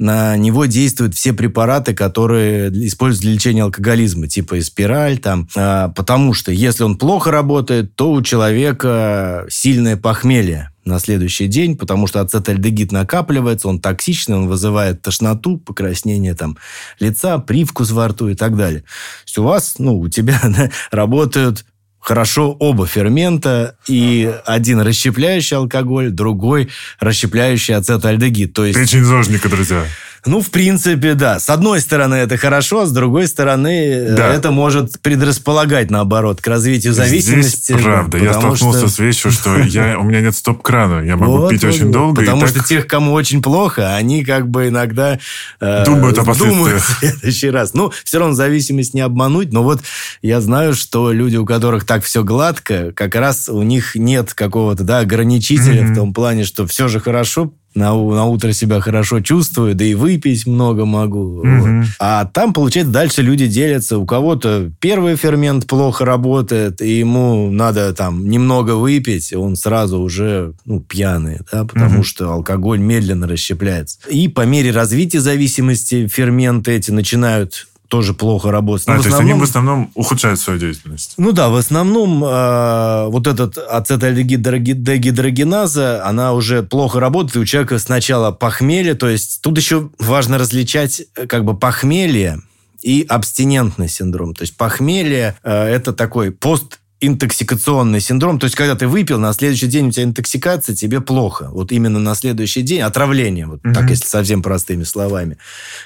на 0.00 0.36
него 0.36 0.64
действуют 0.64 1.14
все 1.14 1.32
препараты, 1.32 1.94
которые 1.94 2.70
используют 2.86 3.22
для 3.22 3.32
лечения 3.34 3.62
алкоголизма, 3.62 4.26
типа 4.26 4.60
спираль 4.60 5.18
там. 5.18 5.48
А, 5.56 5.90
потому 5.90 6.34
что 6.34 6.50
если 6.50 6.82
он 6.82 6.96
плохо 6.96 7.30
работает, 7.30 7.94
то 7.94 8.10
у 8.10 8.22
человека 8.22 9.46
сильное 9.48 9.96
похмелье 9.96 10.71
на 10.84 10.98
следующий 10.98 11.46
день, 11.46 11.76
потому 11.76 12.06
что 12.06 12.20
ацетальдегид 12.20 12.92
накапливается, 12.92 13.68
он 13.68 13.80
токсичный, 13.80 14.36
он 14.36 14.48
вызывает 14.48 15.02
тошноту, 15.02 15.58
покраснение 15.58 16.34
там 16.34 16.56
лица, 16.98 17.38
привкус 17.38 17.90
во 17.90 18.08
рту 18.08 18.28
и 18.28 18.34
так 18.34 18.56
далее. 18.56 18.80
То 18.80 18.86
есть 19.26 19.38
у 19.38 19.42
вас, 19.44 19.74
ну, 19.78 19.98
у 19.98 20.08
тебя 20.08 20.40
да, 20.44 20.70
работают 20.90 21.64
хорошо 22.02 22.50
оба 22.58 22.86
фермента, 22.86 23.76
и 23.86 24.34
один 24.44 24.80
расщепляющий 24.80 25.56
алкоголь, 25.56 26.10
другой 26.10 26.68
расщепляющий 26.98 27.74
ацетальдегид. 27.74 28.52
То 28.52 28.64
есть... 28.64 28.78
Печень 28.78 29.04
зожника, 29.04 29.48
друзья. 29.48 29.84
Ну, 30.24 30.40
в 30.40 30.50
принципе, 30.50 31.14
да. 31.14 31.40
С 31.40 31.50
одной 31.50 31.80
стороны, 31.80 32.14
это 32.14 32.36
хорошо, 32.36 32.86
с 32.86 32.92
другой 32.92 33.26
стороны, 33.26 33.88
э, 33.88 34.14
да. 34.14 34.32
это 34.32 34.52
может 34.52 35.00
предрасполагать, 35.00 35.90
наоборот, 35.90 36.40
к 36.40 36.46
развитию 36.46 36.92
зависимости. 36.92 37.72
Здесь 37.72 37.82
правда. 37.82 38.18
Я 38.18 38.32
столкнулся 38.32 38.78
что... 38.78 38.88
с 38.88 38.98
вещью, 39.00 39.32
что 39.32 39.58
я, 39.58 39.98
у 39.98 40.04
меня 40.04 40.20
нет 40.20 40.36
стоп-крана. 40.36 41.04
Я 41.04 41.16
могу 41.16 41.38
вот, 41.38 41.50
пить 41.50 41.64
вот, 41.64 41.74
очень 41.74 41.90
долго. 41.90 42.20
Потому 42.20 42.46
что 42.46 42.58
так... 42.58 42.68
тех, 42.68 42.86
кому 42.86 43.14
очень 43.14 43.42
плохо, 43.42 43.96
они 43.96 44.24
как 44.24 44.48
бы 44.48 44.68
иногда... 44.68 45.18
Э, 45.60 45.84
думают 45.84 46.16
о 46.18 46.24
последствиях. 46.24 46.84
В 46.84 46.98
следующий 47.00 47.50
раз. 47.50 47.74
Ну, 47.74 47.92
все 48.04 48.20
равно 48.20 48.36
зависимость 48.36 48.94
не 48.94 49.00
обмануть. 49.00 49.52
Но 49.52 49.64
вот 49.64 49.82
я 50.22 50.40
знаю, 50.40 50.74
что 50.74 51.10
люди, 51.10 51.36
у 51.36 51.44
которых 51.44 51.84
так 51.84 52.04
все 52.04 52.22
гладко, 52.22 52.92
как 52.94 53.16
раз 53.16 53.48
у 53.48 53.62
них 53.62 53.96
нет 53.96 54.34
какого-то 54.34 54.84
да, 54.84 55.00
ограничителя 55.00 55.82
mm-hmm. 55.82 55.92
в 55.92 55.96
том 55.96 56.14
плане, 56.14 56.44
что 56.44 56.64
все 56.64 56.86
же 56.86 57.00
хорошо, 57.00 57.52
на, 57.74 57.92
на 57.92 58.24
утро 58.26 58.52
себя 58.52 58.80
хорошо 58.80 59.20
чувствую, 59.20 59.74
да 59.74 59.84
и 59.84 59.94
выпить 59.94 60.46
много 60.46 60.84
могу. 60.84 61.40
Угу. 61.40 61.48
Вот. 61.48 61.86
А 61.98 62.24
там, 62.26 62.52
получается, 62.52 62.92
дальше 62.92 63.22
люди 63.22 63.46
делятся. 63.46 63.98
У 63.98 64.06
кого-то 64.06 64.70
первый 64.80 65.16
фермент 65.16 65.66
плохо 65.66 66.04
работает, 66.04 66.80
и 66.80 66.98
ему 66.98 67.50
надо 67.50 67.92
там 67.94 68.28
немного 68.28 68.76
выпить, 68.76 69.32
он 69.32 69.56
сразу 69.56 69.98
уже 70.00 70.54
ну, 70.64 70.80
пьяный, 70.80 71.38
да, 71.50 71.64
потому 71.64 71.96
угу. 71.96 72.04
что 72.04 72.32
алкоголь 72.32 72.78
медленно 72.78 73.26
расщепляется. 73.26 73.98
И 74.08 74.28
по 74.28 74.42
мере 74.42 74.70
развития 74.70 75.20
зависимости 75.20 76.06
ферменты 76.08 76.72
эти 76.72 76.90
начинают 76.90 77.66
тоже 77.92 78.14
плохо 78.14 78.50
работать. 78.50 78.88
А, 78.88 78.94
то 78.94 79.00
основном, 79.00 79.20
есть 79.20 79.30
они 79.30 79.38
в 79.38 79.42
основном 79.42 79.90
ухудшают 79.94 80.40
свою 80.40 80.58
деятельность? 80.58 81.12
Ну 81.18 81.32
да, 81.32 81.50
в 81.50 81.56
основном 81.56 82.24
э, 82.24 83.08
вот 83.08 83.26
этот 83.26 83.58
ацетальдегидрогеназа, 83.58 86.02
она 86.02 86.32
уже 86.32 86.62
плохо 86.62 87.00
работает, 87.00 87.36
и 87.36 87.40
у 87.40 87.44
человека 87.44 87.78
сначала 87.78 88.30
похмелье, 88.30 88.94
то 88.94 89.10
есть 89.10 89.42
тут 89.42 89.58
еще 89.58 89.90
важно 89.98 90.38
различать 90.38 91.02
э, 91.14 91.26
как 91.26 91.44
бы 91.44 91.54
похмелье 91.54 92.40
и 92.80 93.04
абстинентный 93.06 93.90
синдром. 93.90 94.34
То 94.34 94.44
есть 94.44 94.56
похмелье 94.56 95.36
э, 95.42 95.52
это 95.52 95.92
такой 95.92 96.30
пост 96.30 96.78
интоксикационный 97.02 98.00
синдром, 98.00 98.38
то 98.38 98.44
есть 98.44 98.54
когда 98.54 98.76
ты 98.76 98.86
выпил, 98.86 99.18
на 99.18 99.32
следующий 99.32 99.66
день 99.66 99.88
у 99.88 99.90
тебя 99.90 100.04
интоксикация, 100.04 100.76
тебе 100.76 101.00
плохо. 101.00 101.48
Вот 101.50 101.72
именно 101.72 101.98
на 101.98 102.14
следующий 102.14 102.62
день 102.62 102.80
отравление, 102.80 103.46
вот 103.46 103.60
mm-hmm. 103.60 103.74
так 103.74 103.90
если 103.90 104.06
совсем 104.06 104.40
простыми 104.40 104.84
словами. 104.84 105.36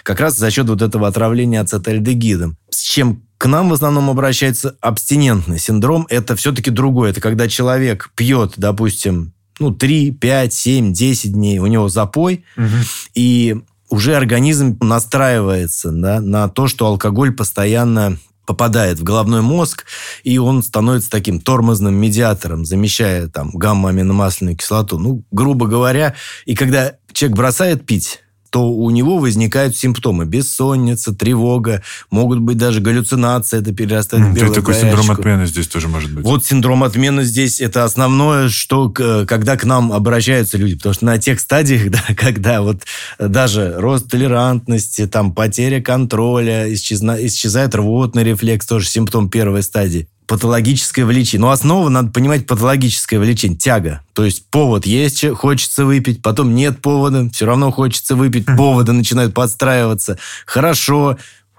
Как 0.03 0.21
раз 0.21 0.37
за 0.37 0.51
счет 0.51 0.69
вот 0.69 0.83
этого 0.83 1.09
отравления 1.09 1.63
ацетальдегидом. 1.63 2.59
С 2.71 2.83
чем 2.83 3.23
к 3.39 3.47
нам 3.47 3.71
в 3.71 3.73
основном 3.73 4.11
обращается 4.11 4.77
абстинентный 4.81 5.59
синдром, 5.59 6.07
это 6.11 6.37
все-таки 6.37 6.71
другое. 6.71 7.11
Это 7.11 7.23
когда 7.23 7.49
человек 7.49 8.11
пьет, 8.15 8.53
допустим, 8.59 9.33
ну, 9.59 9.71
3, 9.71 10.11
5, 10.13 10.53
7, 10.53 10.93
10 10.93 11.33
дней, 11.33 11.59
у 11.59 11.67
него 11.67 11.89
запой, 11.89 12.45
угу. 12.59 12.67
и 13.15 13.57
уже 13.89 14.17
организм 14.17 14.77
настраивается 14.81 15.93
да, 15.93 16.21
на 16.21 16.49
то, 16.49 16.69
что 16.69 16.87
алкоголь 16.87 17.33
постоянно 17.33 18.19
попадает 18.47 18.99
в 18.99 19.03
головной 19.03 19.43
мозг, 19.43 19.85
и 20.23 20.39
он 20.39 20.63
становится 20.63 21.11
таким 21.11 21.41
тормозным 21.41 21.95
медиатором, 21.95 22.65
замещая 22.65 23.29
там 23.29 23.51
гамма-аминомасляную 23.51 24.57
кислоту. 24.57 24.99
Ну, 24.99 25.25
грубо 25.31 25.67
говоря, 25.67 26.15
и 26.45 26.55
когда 26.55 26.95
человек 27.13 27.37
бросает 27.37 27.85
пить, 27.85 28.21
то 28.51 28.71
у 28.71 28.91
него 28.91 29.19
возникают 29.19 29.77
симптомы. 29.77 30.25
Бессонница, 30.25 31.15
тревога, 31.15 31.83
могут 32.11 32.41
быть 32.41 32.57
даже 32.57 32.81
галлюцинации, 32.81 33.61
это 33.61 33.73
перерастает 33.73 34.25
в 34.27 34.35
белую 34.35 34.55
такой 34.55 34.75
горячку. 34.75 34.97
синдром 34.97 35.11
отмены 35.11 35.47
здесь 35.47 35.69
тоже 35.69 35.89
может 35.89 36.13
быть. 36.13 36.25
Вот 36.25 36.45
синдром 36.45 36.85
отмены 36.85 37.25
здесь 37.25 37.61
это 37.61 37.85
основное, 37.85 38.49
что 38.49 38.89
когда 38.91 39.57
к 39.57 39.65
нам 39.65 39.93
обращаются 39.93 40.59
люди. 40.59 40.77
Потому 40.77 40.95
что 40.95 41.05
на 41.05 41.19
тех 41.19 41.41
стадиях, 41.41 41.91
да, 41.91 42.03
когда 42.17 42.63
вот 42.63 42.83
даже 43.19 43.75
рост 43.79 44.11
толерантности, 44.11 45.07
там 45.07 45.33
потеря 45.33 45.81
контроля, 45.81 46.73
исчезна, 46.73 47.17
исчезает 47.27 47.75
рвотный 47.75 48.25
рефлекс, 48.25 48.67
тоже 48.67 48.89
симптом 48.89 49.29
первой 49.29 49.63
стадии 49.63 50.09
патологическое 50.27 51.05
влечение. 51.05 51.43
Но 51.43 51.51
основа, 51.51 51.89
надо 51.89 52.11
понимать, 52.11 52.47
патологическое 52.47 53.19
влечение, 53.21 53.59
тяга. 53.59 54.03
То 54.13 54.25
есть 54.25 54.47
повод 54.51 54.87
есть, 54.87 55.27
хочется 55.37 55.85
выпить, 55.85 56.23
потом 56.23 56.55
нет 56.55 56.83
повода, 56.83 57.29
все 57.31 57.47
равно 57.47 57.71
хочется 57.71 58.17
выпить, 58.17 58.47
поводы 58.47 58.93
начинают 58.93 59.35
подстраиваться. 59.35 60.19
Хорошо, 60.45 61.17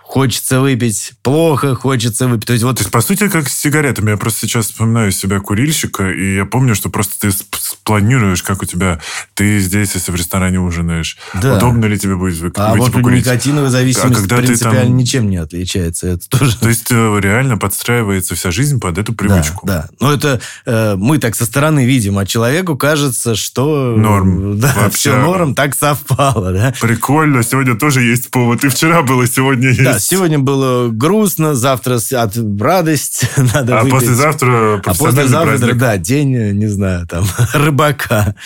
хочется 0.07 0.61
выпить, 0.61 1.13
плохо 1.21 1.75
хочется 1.75 2.27
выпить. 2.27 2.47
То 2.47 2.53
есть, 2.53 2.63
вот... 2.63 2.77
То 2.77 2.81
есть, 2.81 2.91
по 2.91 3.01
сути, 3.01 3.27
как 3.27 3.49
с 3.49 3.59
сигаретами. 3.59 4.11
Я 4.11 4.17
просто 4.17 4.47
сейчас 4.47 4.67
вспоминаю 4.67 5.11
себя 5.11 5.39
курильщика, 5.41 6.09
и 6.09 6.35
я 6.35 6.45
помню, 6.45 6.75
что 6.75 6.89
просто 6.89 7.19
ты 7.19 7.35
планируешь, 7.83 8.41
как 8.41 8.63
у 8.63 8.65
тебя... 8.65 8.99
Ты 9.33 9.59
здесь, 9.59 9.93
если 9.95 10.11
в 10.13 10.15
ресторане 10.15 10.61
ужинаешь, 10.61 11.17
да. 11.33 11.57
удобно 11.57 11.85
ли 11.85 11.99
тебе 11.99 12.15
будет 12.15 12.37
выпить, 12.37 12.57
А 12.57 12.73
вот 12.75 12.93
покурить. 12.93 13.25
никотиновая 13.25 13.69
зависимость 13.69 14.13
а 14.13 14.21
когда 14.21 14.37
принципиально 14.37 14.81
там... 14.83 14.97
ничем 14.97 15.29
не 15.29 15.37
отличается. 15.37 16.07
Это 16.07 16.29
тоже... 16.29 16.57
То 16.57 16.69
есть, 16.69 16.87
э, 16.89 17.19
реально 17.21 17.57
подстраивается 17.57 18.35
вся 18.35 18.49
жизнь 18.49 18.79
под 18.79 18.97
эту 18.97 19.13
привычку. 19.13 19.67
Да, 19.67 19.89
да. 19.89 19.89
Но 19.99 20.13
это 20.13 20.39
э, 20.65 20.95
мы 20.95 21.17
так 21.17 21.35
со 21.35 21.45
стороны 21.45 21.85
видим, 21.85 22.17
а 22.17 22.25
человеку 22.25 22.77
кажется, 22.77 23.35
что... 23.35 23.95
Норм. 23.97 24.57
Да, 24.67 24.73
Вообще... 24.75 25.11
все 25.11 25.17
норм, 25.17 25.53
так 25.53 25.75
совпало. 25.75 26.51
Да? 26.51 26.73
Прикольно, 26.81 27.43
сегодня 27.43 27.75
тоже 27.75 28.01
есть 28.01 28.31
повод. 28.31 28.63
И 28.63 28.69
вчера 28.69 29.03
было, 29.03 29.27
сегодня 29.27 29.69
есть. 29.69 29.83
Да, 29.83 29.96
сегодня 29.99 30.39
было 30.39 30.89
грустно, 30.89 31.55
завтра 31.55 31.99
от 32.11 32.37
радость 32.59 33.25
надо 33.53 33.79
А 33.79 33.83
выпить. 33.83 33.99
послезавтра 33.99 34.77
А 34.85 34.93
послезавтра, 34.93 35.57
праздник. 35.57 35.77
да, 35.77 35.97
день, 35.97 36.51
не 36.53 36.67
знаю, 36.67 37.07
там, 37.07 37.25
рыбака. 37.53 38.35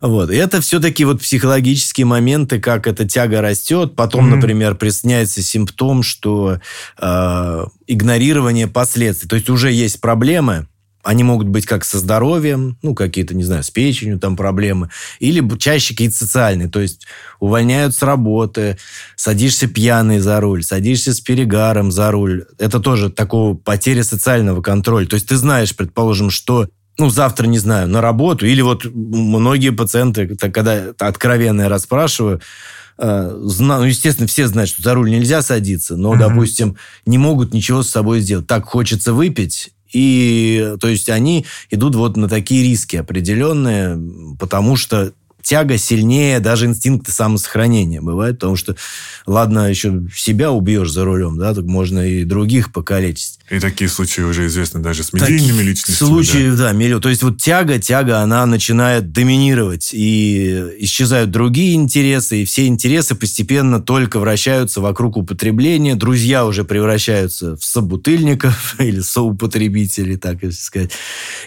Вот. 0.00 0.30
И 0.32 0.34
это 0.34 0.60
все-таки 0.60 1.04
вот 1.04 1.20
психологические 1.22 2.06
моменты, 2.06 2.58
как 2.58 2.88
эта 2.88 3.06
тяга 3.06 3.40
растет. 3.40 3.94
Потом, 3.94 4.30
например, 4.30 4.74
присоединяется 4.74 5.42
симптом, 5.42 6.02
что 6.02 6.58
э, 7.00 7.64
игнорирование 7.86 8.66
последствий. 8.66 9.28
То 9.28 9.36
есть 9.36 9.48
уже 9.48 9.70
есть 9.70 10.00
проблемы, 10.00 10.66
они 11.02 11.24
могут 11.24 11.48
быть 11.48 11.66
как 11.66 11.84
со 11.84 11.98
здоровьем, 11.98 12.78
ну, 12.82 12.94
какие-то, 12.94 13.34
не 13.34 13.44
знаю, 13.44 13.62
с 13.62 13.70
печенью 13.70 14.18
там 14.18 14.36
проблемы, 14.36 14.90
или 15.18 15.46
чаще 15.58 15.94
какие-то 15.94 16.16
социальные, 16.16 16.68
то 16.68 16.80
есть 16.80 17.06
увольняют 17.40 17.94
с 17.94 18.02
работы, 18.02 18.78
садишься 19.16 19.66
пьяный 19.66 20.20
за 20.20 20.40
руль, 20.40 20.62
садишься 20.62 21.12
с 21.12 21.20
перегаром 21.20 21.90
за 21.90 22.10
руль. 22.10 22.44
Это 22.58 22.78
тоже 22.78 23.10
такого 23.10 23.54
потеря 23.54 24.04
социального 24.04 24.62
контроля. 24.62 25.06
То 25.06 25.14
есть 25.14 25.28
ты 25.28 25.36
знаешь, 25.36 25.74
предположим, 25.74 26.30
что 26.30 26.68
ну, 26.98 27.08
завтра, 27.08 27.46
не 27.46 27.58
знаю, 27.58 27.88
на 27.88 28.00
работу, 28.00 28.46
или 28.46 28.60
вот 28.60 28.84
многие 28.84 29.70
пациенты, 29.70 30.36
когда 30.36 30.92
откровенно 30.98 31.62
я 31.62 31.68
расспрашиваю, 31.68 32.40
э, 32.98 33.48
ну, 33.58 33.82
естественно, 33.84 34.28
все 34.28 34.46
знают, 34.46 34.70
что 34.70 34.82
за 34.82 34.94
руль 34.94 35.10
нельзя 35.10 35.42
садиться, 35.42 35.96
но, 35.96 36.14
mm-hmm. 36.14 36.18
допустим, 36.18 36.76
не 37.06 37.18
могут 37.18 37.54
ничего 37.54 37.82
с 37.82 37.90
собой 37.90 38.20
сделать. 38.20 38.46
Так 38.46 38.66
хочется 38.66 39.14
выпить, 39.14 39.72
и, 39.92 40.76
то 40.80 40.88
есть, 40.88 41.08
они 41.08 41.46
идут 41.70 41.94
вот 41.94 42.16
на 42.16 42.28
такие 42.28 42.62
риски 42.62 42.96
определенные, 42.96 43.98
потому 44.38 44.76
что 44.76 45.12
тяга 45.42 45.78
сильнее 45.78 46.40
даже 46.40 46.66
инстинкта 46.66 47.12
самосохранения 47.12 48.00
бывает, 48.00 48.36
потому 48.36 48.56
что, 48.56 48.76
ладно, 49.26 49.68
еще 49.68 50.02
себя 50.14 50.50
убьешь 50.50 50.90
за 50.90 51.04
рулем, 51.04 51.38
да, 51.38 51.54
так 51.54 51.64
можно 51.64 52.06
и 52.06 52.24
других 52.24 52.72
покалечить. 52.72 53.38
И 53.50 53.58
такие 53.58 53.90
случаи 53.90 54.22
уже 54.22 54.46
известны 54.46 54.80
даже 54.80 55.02
с 55.02 55.12
медийными 55.12 55.48
Такие 55.48 55.62
личностями. 55.62 56.08
Случаи, 56.08 56.50
да, 56.50 56.56
да 56.56 56.72
миллион. 56.72 57.02
То 57.02 57.08
есть 57.08 57.22
вот 57.22 57.38
тяга, 57.38 57.78
тяга, 57.78 58.20
она 58.20 58.46
начинает 58.46 59.12
доминировать, 59.12 59.90
и 59.92 60.64
исчезают 60.78 61.30
другие 61.30 61.74
интересы, 61.74 62.42
и 62.42 62.44
все 62.44 62.66
интересы 62.66 63.14
постепенно 63.14 63.80
только 63.80 64.20
вращаются 64.20 64.80
вокруг 64.80 65.16
употребления, 65.16 65.96
друзья 65.96 66.46
уже 66.46 66.64
превращаются 66.64 67.56
в 67.56 67.64
собутыльников 67.64 68.76
или 68.80 69.00
соупотребителей, 69.00 70.16
так 70.16 70.42
если 70.42 70.60
сказать. 70.60 70.90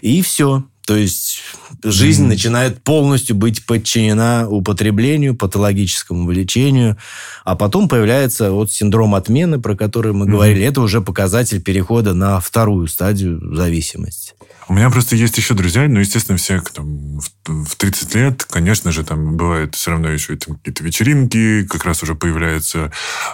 И 0.01 0.21
все. 0.21 0.63
То 0.85 0.95
есть 0.95 1.41
жизнь 1.83 2.25
mm. 2.25 2.27
начинает 2.27 2.83
полностью 2.83 3.35
быть 3.35 3.65
подчинена 3.65 4.47
употреблению, 4.47 5.35
патологическому 5.35 6.25
влечению, 6.25 6.97
а 7.43 7.55
потом 7.55 7.89
появляется 7.89 8.51
вот 8.51 8.71
синдром 8.71 9.15
отмены, 9.15 9.59
про 9.59 9.75
который 9.75 10.13
мы 10.13 10.25
mm. 10.25 10.29
говорили. 10.29 10.65
Это 10.65 10.81
уже 10.81 11.01
показатель 11.01 11.61
перехода 11.61 12.13
на 12.13 12.39
вторую 12.39 12.87
стадию 12.87 13.55
зависимости. 13.55 14.33
У 14.67 14.73
меня 14.73 14.89
просто 14.89 15.15
есть 15.15 15.37
еще 15.37 15.53
друзья, 15.53 15.87
ну, 15.87 15.99
естественно, 15.99 16.37
все 16.37 16.59
там, 16.61 17.19
в 17.45 17.75
30 17.75 18.15
лет, 18.15 18.43
конечно 18.45 18.91
же, 18.91 19.03
там 19.03 19.37
бывают 19.37 19.75
все 19.75 19.91
равно 19.91 20.09
еще 20.09 20.35
какие-то 20.37 20.83
вечеринки, 20.83 21.67
как 21.67 21.85
раз 21.85 22.01
уже 22.01 22.15
появляется 22.15 22.91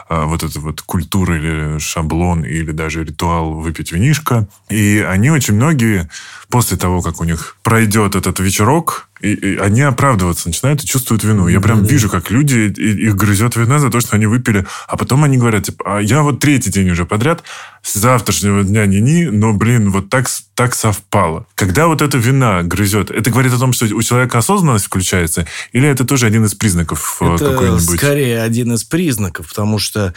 а, 0.10 0.26
вот 0.26 0.44
эта 0.44 0.60
вот 0.60 0.82
культура 0.82 1.38
или 1.38 1.80
шаблон, 1.80 2.44
или 2.44 2.72
даже 2.72 3.06
ритуал 3.06 3.54
выпить 3.54 3.94
винишко. 3.94 4.48
И 4.70 5.00
они 5.08 5.32
очень 5.32 5.54
многие 5.54 6.10
после 6.50 6.76
того, 6.76 7.02
как 7.02 7.22
у 7.22 7.24
них 7.24 7.56
пройдет 7.64 8.16
этот 8.16 8.40
вечерок, 8.40 9.08
и, 9.22 9.34
и 9.34 9.58
они 9.58 9.82
оправдываться 9.82 10.48
начинают 10.48 10.84
и 10.84 10.88
чувствуют 10.88 11.24
вину. 11.24 11.48
Я 11.48 11.62
прям 11.62 11.84
вижу, 11.84 12.10
как 12.10 12.32
люди, 12.32 12.58
их 12.58 13.16
грызет 13.16 13.56
вина 13.56 13.80
за 13.80 13.90
то, 13.90 14.00
что 14.00 14.16
они 14.16 14.26
выпили. 14.26 14.66
А 14.88 14.98
потом 14.98 15.24
они 15.24 15.38
говорят, 15.38 15.64
типа, 15.66 15.98
а 15.98 16.00
я 16.00 16.24
вот 16.24 16.40
третий 16.40 16.72
день 16.72 16.90
уже 16.90 17.06
подряд, 17.06 17.44
с 17.84 17.96
завтрашнего 17.96 18.64
дня 18.64 18.86
ни-ни, 18.86 19.26
но, 19.26 19.54
блин, 19.54 19.92
вот 19.92 20.10
так, 20.10 20.28
так 20.56 20.76
совпало. 20.76 21.46
Когда 21.56 21.88
вот 21.88 22.02
эта 22.02 22.18
вина 22.18 22.64
грызет, 22.64 23.12
это 23.12 23.30
говорит 23.30 23.54
о 23.54 23.60
том, 23.60 23.74
что 23.74 23.86
у 23.86 24.02
человека 24.02 24.38
осознанность 24.38 24.86
включается, 24.86 25.48
или 25.72 25.88
это 25.88 26.06
тоже 26.06 26.26
один 26.26 26.46
из 26.46 26.54
признаков 26.54 27.18
э, 27.22 27.38
какой-нибудь? 27.38 27.98
скорее 27.98 28.42
один 28.42 28.74
из 28.74 28.84
признаков, 28.84 29.50
потому 29.50 29.80
что 29.80 30.14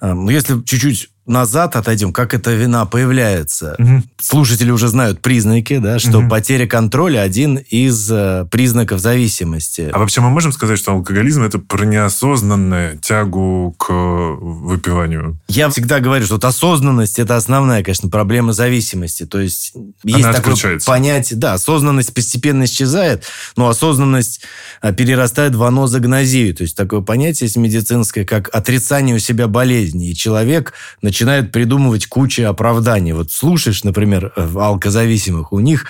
э, 0.00 0.12
ну, 0.12 0.30
если 0.30 0.60
чуть-чуть 0.62 1.10
назад 1.26 1.76
отойдем, 1.76 2.12
как 2.12 2.34
эта 2.34 2.52
вина 2.52 2.84
появляется. 2.84 3.76
Угу. 3.78 4.02
Слушатели 4.20 4.70
уже 4.70 4.88
знают 4.88 5.20
признаки, 5.20 5.78
да, 5.78 5.98
что 5.98 6.18
угу. 6.18 6.28
потеря 6.28 6.66
контроля 6.66 7.20
один 7.20 7.56
из 7.56 8.10
э, 8.10 8.46
признаков 8.50 9.00
зависимости. 9.00 9.90
А 9.92 9.98
вообще 9.98 10.20
мы 10.20 10.30
можем 10.30 10.52
сказать, 10.52 10.78
что 10.78 10.92
алкоголизм 10.92 11.42
это 11.42 11.58
про 11.58 11.84
неосознанную 11.84 12.98
тягу 12.98 13.74
к 13.78 13.92
выпиванию? 13.92 15.38
Я 15.48 15.68
всегда 15.68 16.00
говорю, 16.00 16.24
что 16.24 16.34
вот 16.34 16.44
осознанность 16.44 17.18
это 17.18 17.36
основная, 17.36 17.84
конечно, 17.84 18.08
проблема 18.08 18.52
зависимости. 18.52 19.24
То 19.24 19.40
есть 19.40 19.74
есть 20.02 20.24
Она 20.24 20.32
такое 20.32 20.78
понятие, 20.84 21.38
да, 21.38 21.54
осознанность 21.54 22.12
постепенно 22.14 22.64
исчезает, 22.64 23.24
но 23.56 23.68
осознанность 23.68 24.40
э, 24.82 24.92
перерастает 24.92 25.54
в 25.54 25.62
анозагнозию. 25.62 26.54
То 26.54 26.62
есть 26.62 26.76
такое 26.76 27.00
понятие 27.00 27.46
есть 27.46 27.56
медицинское, 27.56 28.24
как 28.24 28.48
отрицание 28.52 29.14
у 29.14 29.18
себя 29.20 29.46
болезни. 29.46 30.10
И 30.10 30.14
человек 30.14 30.72
начинают 31.12 31.52
придумывать 31.52 32.06
кучу 32.06 32.44
оправданий. 32.44 33.12
Вот 33.12 33.30
слушаешь, 33.30 33.84
например, 33.84 34.32
э, 34.34 34.48
алкозависимых, 34.56 35.52
у 35.52 35.60
них 35.60 35.84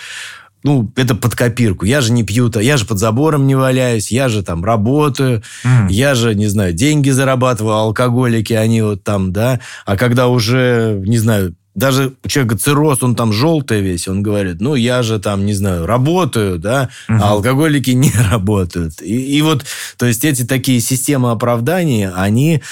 ну, 0.65 0.93
это 0.97 1.15
под 1.15 1.37
копирку. 1.37 1.85
Я 1.85 2.01
же 2.01 2.13
не 2.13 2.25
пью-то, 2.25 2.59
я 2.59 2.77
же 2.77 2.85
под 2.85 2.99
забором 2.99 3.47
не 3.47 3.55
валяюсь, 3.55 4.11
я 4.11 4.29
же 4.29 4.43
там 4.43 4.65
работаю, 4.65 5.43
mm. 5.65 5.91
я 5.91 6.15
же, 6.17 6.35
не 6.35 6.49
знаю, 6.49 6.73
деньги 6.73 7.11
зарабатываю, 7.11 7.75
алкоголики, 7.75 8.53
они 8.53 8.83
вот 8.83 9.05
там, 9.05 9.33
да. 9.33 9.61
А 9.87 9.97
когда 9.97 10.27
уже, 10.27 11.01
не 11.07 11.19
знаю, 11.19 11.55
даже 11.75 12.15
у 12.25 12.29
человека 12.29 12.59
цирроз, 12.59 13.03
он 13.03 13.15
там 13.15 13.33
желтый 13.33 13.81
весь, 13.81 14.09
он 14.09 14.23
говорит, 14.23 14.61
ну, 14.61 14.75
я 14.75 15.03
же 15.03 15.19
там, 15.21 15.47
не 15.47 15.55
знаю, 15.55 15.87
работаю, 15.87 16.59
да, 16.59 16.91
uh 17.09 17.19
а 17.21 17.31
алкоголики 17.31 17.91
не 17.91 18.13
работают. 18.31 19.01
И, 19.01 19.39
и 19.39 19.43
вот, 19.43 19.65
то 19.97 20.07
есть 20.07 20.25
эти 20.25 20.45
такие 20.45 20.81
системы 20.81 21.31
оправданий, 21.31 22.09
они 22.09 22.63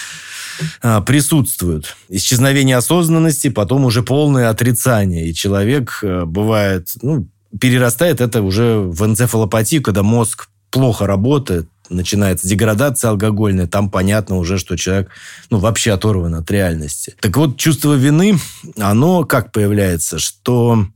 присутствуют. 1.02 1.96
Исчезновение 2.08 2.76
осознанности, 2.76 3.48
потом 3.48 3.84
уже 3.84 4.02
полное 4.02 4.48
отрицание. 4.48 5.28
И 5.28 5.34
человек 5.34 6.00
э, 6.02 6.24
бывает, 6.24 6.88
ну, 7.02 7.26
перерастает 7.58 8.20
это 8.20 8.42
уже 8.42 8.78
в 8.78 9.04
энцефалопатию, 9.04 9.82
когда 9.82 10.02
мозг 10.02 10.48
плохо 10.70 11.06
работает, 11.06 11.68
начинается 11.88 12.48
деградация 12.48 13.10
алкогольная, 13.10 13.66
там 13.66 13.90
понятно 13.90 14.36
уже, 14.36 14.58
что 14.58 14.76
человек 14.76 15.10
ну, 15.50 15.58
вообще 15.58 15.92
оторван 15.92 16.34
от 16.36 16.50
реальности. 16.50 17.14
Так 17.20 17.36
вот, 17.36 17.56
чувство 17.56 17.94
вины, 17.94 18.38
оно 18.78 19.24
как 19.24 19.52
появляется, 19.52 20.18
что 20.18 20.86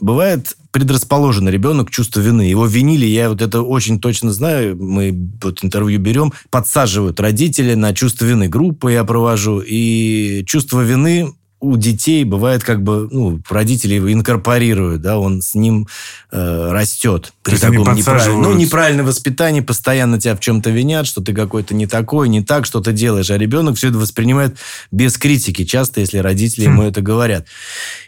бывает 0.00 0.56
предрасположен 0.70 1.48
ребенок 1.48 1.88
к 1.88 1.90
чувству 1.90 2.20
вины. 2.20 2.42
Его 2.42 2.66
винили, 2.66 3.06
я 3.06 3.28
вот 3.28 3.42
это 3.42 3.62
очень 3.62 4.00
точно 4.00 4.32
знаю, 4.32 4.76
мы 4.80 5.30
вот 5.42 5.64
интервью 5.64 5.98
берем, 5.98 6.32
подсаживают 6.50 7.18
родители 7.18 7.74
на 7.74 7.92
чувство 7.92 8.24
вины. 8.24 8.48
Группы 8.48 8.92
я 8.92 9.04
провожу, 9.04 9.60
и 9.60 10.44
чувство 10.46 10.80
вины 10.80 11.32
у 11.60 11.76
детей 11.76 12.24
бывает 12.24 12.64
как 12.64 12.82
бы, 12.82 13.08
ну, 13.10 13.40
родители 13.48 13.94
его 13.94 14.12
инкорпорируют, 14.12 15.02
да, 15.02 15.18
он 15.18 15.42
с 15.42 15.54
ним 15.54 15.86
э, 16.32 16.70
растет. 16.72 17.32
При 17.42 17.56
То 17.56 17.60
таком 17.60 17.94
неправильном, 17.94 18.42
ну, 18.42 18.54
неправильном 18.54 19.06
воспитании 19.06 19.60
постоянно 19.60 20.18
тебя 20.18 20.34
в 20.34 20.40
чем-то 20.40 20.70
винят, 20.70 21.06
что 21.06 21.20
ты 21.20 21.34
какой-то 21.34 21.74
не 21.74 21.86
такой, 21.86 22.28
не 22.28 22.42
так, 22.42 22.64
что 22.64 22.80
ты 22.80 22.92
делаешь. 22.92 23.30
А 23.30 23.36
ребенок 23.36 23.76
все 23.76 23.88
это 23.88 23.98
воспринимает 23.98 24.56
без 24.90 25.18
критики, 25.18 25.64
часто, 25.64 26.00
если 26.00 26.18
родители 26.18 26.66
хм. 26.66 26.72
ему 26.72 26.82
это 26.82 27.02
говорят. 27.02 27.46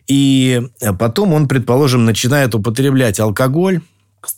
И 0.09 0.63
потом 0.99 1.35
он, 1.35 1.47
предположим, 1.47 2.05
начинает 2.05 2.55
употреблять 2.55 3.21
алкоголь, 3.21 3.81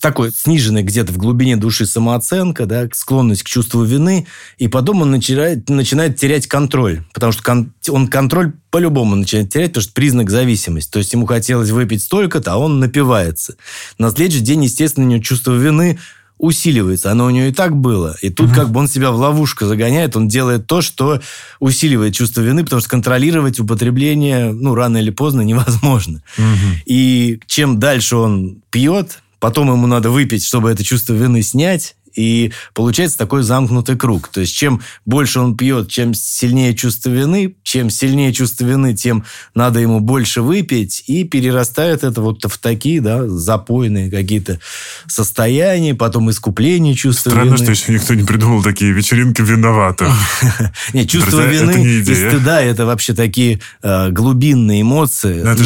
такой 0.01 0.31
сниженной 0.33 0.83
где-то 0.83 1.13
в 1.13 1.19
глубине 1.19 1.57
души 1.57 1.87
самооценка, 1.87 2.67
да, 2.67 2.89
склонность 2.93 3.43
к 3.43 3.47
чувству 3.47 3.83
вины, 3.85 4.27
и 4.59 4.69
потом 4.69 5.03
он 5.03 5.11
начинает, 5.11 5.69
начинает 5.69 6.17
терять 6.17 6.47
контроль, 6.47 7.03
потому 7.13 7.33
что 7.33 7.43
кон, 7.43 7.73
он 7.91 8.09
контроль 8.09 8.53
по-любому 8.71 9.15
начинает 9.15 9.51
терять, 9.51 9.71
потому 9.71 9.83
что 9.83 9.93
признак 9.93 10.31
зависимости. 10.31 10.91
То 10.91 10.99
есть 10.99 11.13
ему 11.13 11.27
хотелось 11.27 11.71
выпить 11.71 12.03
столько-то, 12.03 12.55
а 12.55 12.57
он 12.57 12.81
напивается. 12.81 13.57
На 13.99 14.11
следующий 14.11 14.43
день, 14.43 14.65
естественно, 14.65 15.07
у 15.07 15.11
него 15.11 15.23
чувство 15.23 15.53
вины 15.53 15.99
усиливается. 16.39 17.13
Оно 17.13 17.27
у 17.27 17.31
него 17.31 17.47
и 17.47 17.53
так 17.53 17.77
было. 17.77 18.17
И 18.21 18.29
тут 18.29 18.49
угу. 18.49 18.55
как 18.55 18.71
бы 18.71 18.81
он 18.81 18.89
себя 18.89 19.11
в 19.11 19.17
ловушку 19.17 19.67
загоняет, 19.67 20.17
он 20.17 20.29
делает 20.29 20.67
то, 20.67 20.83
что 20.83 21.21
усиливает 21.61 22.15
чувство 22.15 22.41
вины, 22.41 22.65
потому 22.65 22.81
что 22.81 22.91
контролировать 22.91 23.61
употребление, 23.61 24.53
ну, 24.53 24.75
рано 24.75 24.99
или 24.99 25.11
поздно 25.11 25.43
невозможно. 25.43 26.23
Угу. 26.37 26.83
И 26.87 27.41
чем 27.47 27.79
дальше 27.79 28.17
он 28.17 28.63
пьет, 28.71 29.21
потом 29.45 29.71
ему 29.71 29.87
надо 29.87 30.09
выпить, 30.09 30.43
чтобы 30.43 30.71
это 30.71 30.83
чувство 30.83 31.13
вины 31.13 31.43
снять, 31.43 31.97
и 32.15 32.53
получается 32.73 33.19
такой 33.19 33.43
замкнутый 33.43 33.97
круг. 33.97 34.29
То 34.29 34.41
есть, 34.41 34.55
чем 34.55 34.81
больше 35.05 35.41
он 35.41 35.57
пьет, 35.57 35.89
чем 35.89 36.15
сильнее 36.15 36.75
чувство 36.75 37.11
вины, 37.11 37.55
чем 37.63 37.91
сильнее 37.91 38.33
чувство 38.33 38.65
вины, 38.65 38.95
тем 38.95 39.25
надо 39.55 39.81
ему 39.81 40.01
больше 40.01 40.43
выпить, 40.43 41.05
и 41.07 41.25
перерастает 41.25 42.05
это 42.05 42.21
вот 42.21 42.45
в 42.45 42.59
такие, 42.59 43.01
да, 43.01 43.27
запойные 43.29 44.11
какие-то 44.11 44.61
состояния, 45.07 45.95
потом 45.95 46.31
искупление 46.31 46.95
чувства 46.95 47.31
Странно, 47.31 47.55
вины. 47.55 47.57
что 47.59 47.71
еще 47.71 47.93
никто 47.93 48.15
не 48.15 48.25
придумал 48.25 48.63
такие 48.63 48.93
вечеринки 48.93 49.43
виноватых. 49.43 50.09
Нет, 50.93 51.09
чувство 51.09 51.41
вины 51.41 51.83
и 51.83 52.03
стыда– 52.05 52.61
это 52.63 52.87
вообще 52.87 53.15
такие 53.15 53.61
э, 53.83 54.11
глубинные 54.11 54.83
эмоции, 54.83 55.43
над 55.43 55.59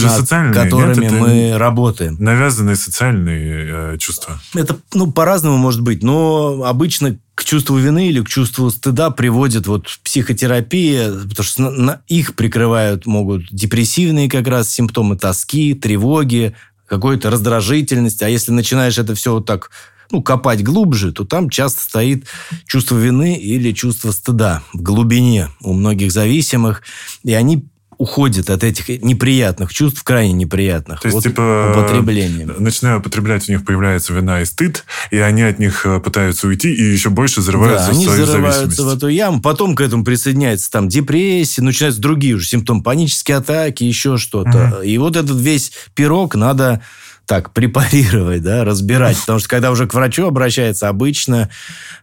которыми 0.55 1.09
мы 1.09 1.59
работаем. 1.59 2.17
Навязанные 2.19 2.77
социальные 2.77 3.95
э, 3.95 3.99
чувства. 3.99 4.41
Это, 4.55 4.79
ну, 4.95 5.11
по-разному 5.11 5.57
может 5.57 5.83
быть, 5.83 6.03
но 6.03 6.38
обычно 6.65 7.19
к 7.35 7.45
чувству 7.45 7.77
вины 7.77 8.09
или 8.09 8.21
к 8.21 8.29
чувству 8.29 8.71
стыда 8.71 9.11
приводит 9.11 9.67
вот 9.67 9.87
психотерапия, 10.03 11.13
потому 11.13 11.45
что 11.45 11.71
на 11.71 12.01
их 12.09 12.35
прикрывают 12.35 13.07
могут 13.07 13.47
депрессивные 13.51 14.29
как 14.29 14.49
раз 14.49 14.71
симптомы 14.71 15.17
тоски, 15.17 15.75
тревоги, 15.75 16.55
какой-то 16.87 17.31
раздражительности. 17.31 18.25
А 18.25 18.29
если 18.29 18.51
начинаешь 18.51 18.99
это 18.99 19.15
все 19.15 19.35
вот 19.35 19.47
так 19.47 19.71
ну, 20.11 20.23
копать 20.23 20.65
глубже, 20.65 21.13
то 21.13 21.25
там 21.25 21.51
часто 21.51 21.83
стоит 21.83 22.27
чувство 22.67 22.97
вины 22.97 23.37
или 23.37 23.73
чувство 23.73 24.11
стыда 24.11 24.63
в 24.73 24.83
глубине 24.83 25.49
у 25.61 25.75
многих 25.75 26.13
зависимых. 26.13 26.83
И 27.25 27.35
они 27.35 27.67
уходит 27.99 28.49
от 28.49 28.63
этих 28.63 28.89
неприятных 29.03 29.75
чувств, 29.75 30.03
крайне 30.05 30.33
неприятных. 30.33 31.01
То 31.01 31.09
есть, 31.09 31.15
вот 31.15 31.25
типа, 31.25 31.75
употреблением. 31.77 32.55
начиная 32.59 32.99
употреблять, 32.99 33.49
у 33.49 33.53
них 33.53 33.65
появляется 33.65 34.13
вина 34.13 34.41
и 34.41 34.45
стыд, 34.45 34.85
и 35.11 35.19
они 35.19 35.43
от 35.43 35.59
них 35.59 35.85
э, 35.85 35.99
пытаются 35.99 36.47
уйти 36.47 36.73
и 36.73 36.83
еще 36.83 37.11
больше 37.11 37.43
зарываются 37.43 37.89
да, 37.89 37.93
в 37.93 37.97
свою 37.97 38.11
они 38.11 38.25
зарываются 38.25 38.85
в 38.85 38.89
эту 38.89 39.09
яму. 39.09 39.43
Потом 39.43 39.75
к 39.75 39.81
этому 39.81 40.05
присоединяется 40.05 40.71
там 40.71 40.89
депрессия, 40.89 41.61
начинаются 41.61 42.01
другие 42.01 42.37
уже 42.37 42.47
симптомы, 42.47 42.83
панические 42.83 43.39
атаки, 43.39 43.83
еще 43.83 44.17
что-то. 44.17 44.77
Угу. 44.77 44.83
И 44.85 44.97
вот 44.99 45.17
этот 45.17 45.39
весь 45.41 45.73
пирог 45.95 46.37
надо 46.37 46.81
так 47.29 47.53
препарировать, 47.53 48.43
да, 48.43 48.65
разбирать. 48.65 49.19
Потому 49.21 49.39
что 49.39 49.49
когда 49.51 49.71
уже 49.71 49.87
к 49.87 49.93
врачу 49.93 50.27
обращается, 50.27 50.89
обычно, 50.89 51.51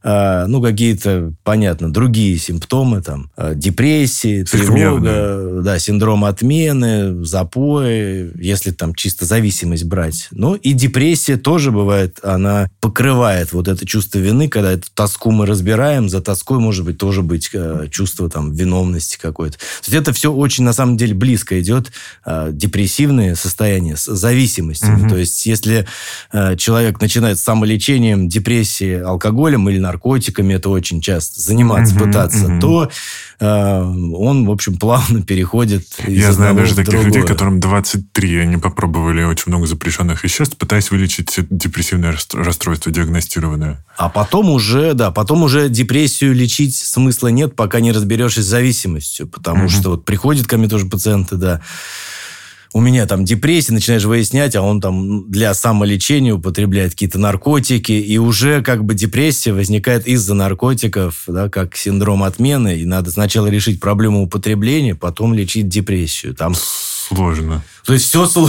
э, 0.03 0.45
ну, 0.45 0.61
какие-то, 0.61 1.33
понятно, 1.43 1.91
другие 1.91 2.37
симптомы, 2.37 3.01
там, 3.01 3.31
э, 3.35 3.53
депрессии, 3.55 4.43
тревога, 4.43 5.63
да, 5.63 5.79
синдром 5.79 6.25
отмены, 6.25 7.25
запои, 7.25 8.33
если 8.39 8.69
там 8.69 8.93
чисто 8.93 9.25
зависимость 9.25 9.85
брать. 9.85 10.27
Ну, 10.29 10.53
и 10.53 10.73
депрессия 10.73 11.37
тоже 11.37 11.71
бывает, 11.71 12.19
она 12.21 12.69
покрывает 12.79 13.51
вот 13.51 13.67
это 13.67 13.83
чувство 13.83 14.19
вины, 14.19 14.47
когда 14.47 14.73
эту 14.73 14.89
тоску 14.93 15.31
мы 15.31 15.47
разбираем, 15.47 16.07
за 16.07 16.21
тоской 16.21 16.59
может 16.59 16.85
быть 16.85 16.99
тоже 16.99 17.23
быть 17.23 17.49
э, 17.51 17.87
чувство 17.89 18.29
там 18.29 18.53
виновности 18.53 19.17
какой-то. 19.19 19.57
То 19.57 19.91
есть 19.91 19.93
это 19.93 20.13
все 20.13 20.31
очень, 20.31 20.65
на 20.65 20.73
самом 20.73 20.97
деле, 20.97 21.15
близко 21.15 21.59
идет, 21.59 21.91
э, 22.27 22.49
депрессивные 22.51 23.35
состояния 23.35 23.97
с 23.97 24.05
зависимостью. 24.05 24.93
Угу. 24.93 25.14
То 25.15 25.19
есть, 25.19 25.45
если 25.45 25.87
э, 26.33 26.57
человек 26.57 26.99
начинает 26.99 27.39
с 27.39 27.41
самолечением, 27.41 28.27
депрессии, 28.27 28.99
алкоголем 28.99 29.69
или 29.69 29.79
наркотиками, 29.79 30.55
это 30.55 30.67
очень 30.67 30.99
часто 30.99 31.39
заниматься, 31.39 31.95
угу, 31.95 32.03
пытаться, 32.03 32.47
угу. 32.47 32.59
то 32.59 32.91
э, 33.39 33.81
он, 33.81 34.45
в 34.45 34.51
общем, 34.51 34.75
плавно 34.75 35.21
переходит 35.21 35.85
из 36.05 36.21
Я 36.21 36.33
знаю 36.33 36.53
даже 36.53 36.75
таких 36.75 36.91
другое. 36.91 37.07
людей, 37.07 37.21
которым 37.23 37.61
23, 37.61 38.39
они 38.39 38.57
попробовали 38.57 39.23
очень 39.23 39.45
много 39.47 39.67
запрещенных 39.67 40.21
веществ, 40.25 40.57
пытаясь 40.57 40.91
вылечить 40.91 41.33
депрессивное 41.49 42.13
расстройство 42.33 42.91
диагностированное. 42.91 43.81
А 43.95 44.09
потом 44.09 44.49
уже, 44.49 44.95
да, 44.95 45.11
потом 45.11 45.43
уже 45.43 45.69
депрессию 45.69 46.33
лечить 46.33 46.75
смысла 46.75 47.29
нет, 47.29 47.55
пока 47.55 47.79
не 47.79 47.93
разберешься 47.93 48.43
с 48.43 48.45
зависимостью, 48.45 49.29
потому 49.29 49.63
угу. 49.63 49.69
что 49.69 49.91
вот 49.91 50.03
приходят 50.03 50.45
ко 50.45 50.57
мне 50.57 50.67
тоже 50.67 50.87
пациенты, 50.87 51.37
да, 51.37 51.61
у 52.75 52.81
меня 52.81 53.05
там 53.05 53.23
депрессия, 53.23 53.71
начинаешь 53.71 54.03
выяснять, 54.03 54.53
а 54.57 54.61
он 54.61 54.81
там 54.81 55.31
для 55.31 55.53
самолечения 55.53 56.33
употребляет 56.33 56.91
какие-то 56.91 57.17
наркотики, 57.17 57.93
и 57.93 58.17
уже 58.17 58.61
как 58.61 58.83
бы 58.83 58.93
депрессия 58.95 59.53
возникает 59.53 60.05
из-за 60.05 60.33
наркотиков, 60.33 61.23
да, 61.25 61.47
как 61.47 61.77
синдром 61.77 62.21
отмены, 62.23 62.75
и 62.75 62.83
надо 62.83 63.11
сначала 63.11 63.47
решить 63.47 63.79
проблему 63.79 64.23
употребления, 64.23 64.93
потом 64.93 65.33
лечить 65.33 65.69
депрессию. 65.69 66.35
Там 66.35 66.53
сложно. 67.07 67.63
То 67.85 67.93
есть 67.93 68.05
все, 68.05 68.25
все 68.25 68.47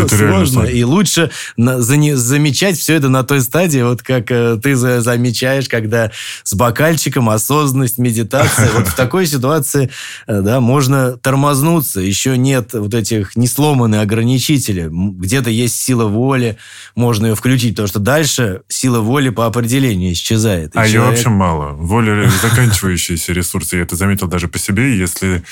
это 0.00 0.16
сложно. 0.16 0.46
сложно. 0.46 0.62
И 0.64 0.82
лучше 0.82 1.30
на- 1.56 1.78
зане- 1.80 2.16
замечать 2.16 2.76
все 2.76 2.94
это 2.94 3.08
на 3.08 3.22
той 3.22 3.40
стадии, 3.40 3.80
вот 3.82 4.02
как 4.02 4.32
э, 4.32 4.58
ты 4.60 4.74
за- 4.74 5.00
замечаешь, 5.00 5.68
когда 5.68 6.10
с 6.42 6.54
бокальчиком 6.54 7.28
осознанность, 7.30 7.98
медитация. 7.98 8.68
Вот 8.72 8.88
в 8.88 8.94
такой 8.96 9.26
ситуации 9.28 9.90
э, 10.26 10.40
да, 10.40 10.58
можно 10.60 11.12
тормознуться. 11.16 12.00
Еще 12.00 12.36
нет 12.36 12.72
вот 12.72 12.94
этих 12.94 13.36
не 13.36 13.46
сломанные 13.46 14.00
ограничители. 14.00 14.86
М, 14.86 15.12
Где-то 15.18 15.50
есть 15.50 15.76
сила 15.76 16.06
воли, 16.06 16.56
можно 16.96 17.26
ее 17.26 17.34
включить, 17.36 17.74
потому 17.74 17.86
что 17.88 18.00
дальше 18.00 18.62
сила 18.66 18.98
воли 18.98 19.28
по 19.30 19.46
определению 19.46 20.12
исчезает. 20.14 20.72
А 20.74 20.84
ее 20.84 20.94
человек- 20.94 21.10
вообще 21.14 21.28
мало. 21.28 21.74
Воля 21.74 22.28
заканчивающиеся 22.42 23.32
ресурсы. 23.32 23.76
Я 23.76 23.82
это 23.82 23.94
заметил 23.94 24.26
даже 24.26 24.48
по 24.48 24.58
себе. 24.58 24.98
Если 24.98 25.44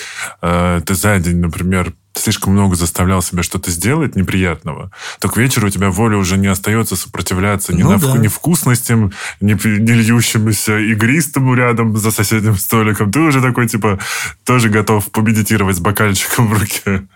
э, 0.42 0.80
ты 0.84 0.94
за 0.96 1.18
день, 1.20 1.36
например, 1.36 1.94
слишком 2.18 2.52
много 2.52 2.76
заставлял 2.76 3.22
себя 3.22 3.42
что-то 3.42 3.70
сделать 3.70 4.16
неприятного, 4.16 4.90
то 5.20 5.28
к 5.28 5.36
вечеру 5.36 5.68
у 5.68 5.70
тебя 5.70 5.90
воля 5.90 6.16
уже 6.16 6.36
не 6.36 6.46
остается 6.46 6.96
сопротивляться 6.96 7.74
ни, 7.74 7.82
Ну 7.82 7.90
на, 7.92 7.98
да. 7.98 8.16
ни 8.16 8.28
вкусностям, 8.28 9.12
ни, 9.40 9.52
ни 9.52 9.92
льющемуся 9.92 10.78
игристому 10.78 11.54
рядом 11.54 11.96
за 11.96 12.10
соседним 12.10 12.56
столиком. 12.56 13.12
Ты 13.12 13.20
уже 13.20 13.40
такой, 13.40 13.68
типа, 13.68 13.98
тоже 14.44 14.68
готов 14.68 15.10
помедитировать 15.10 15.76
с 15.76 15.80
бокальчиком 15.80 16.48
в 16.48 16.58
руке. 16.58 17.06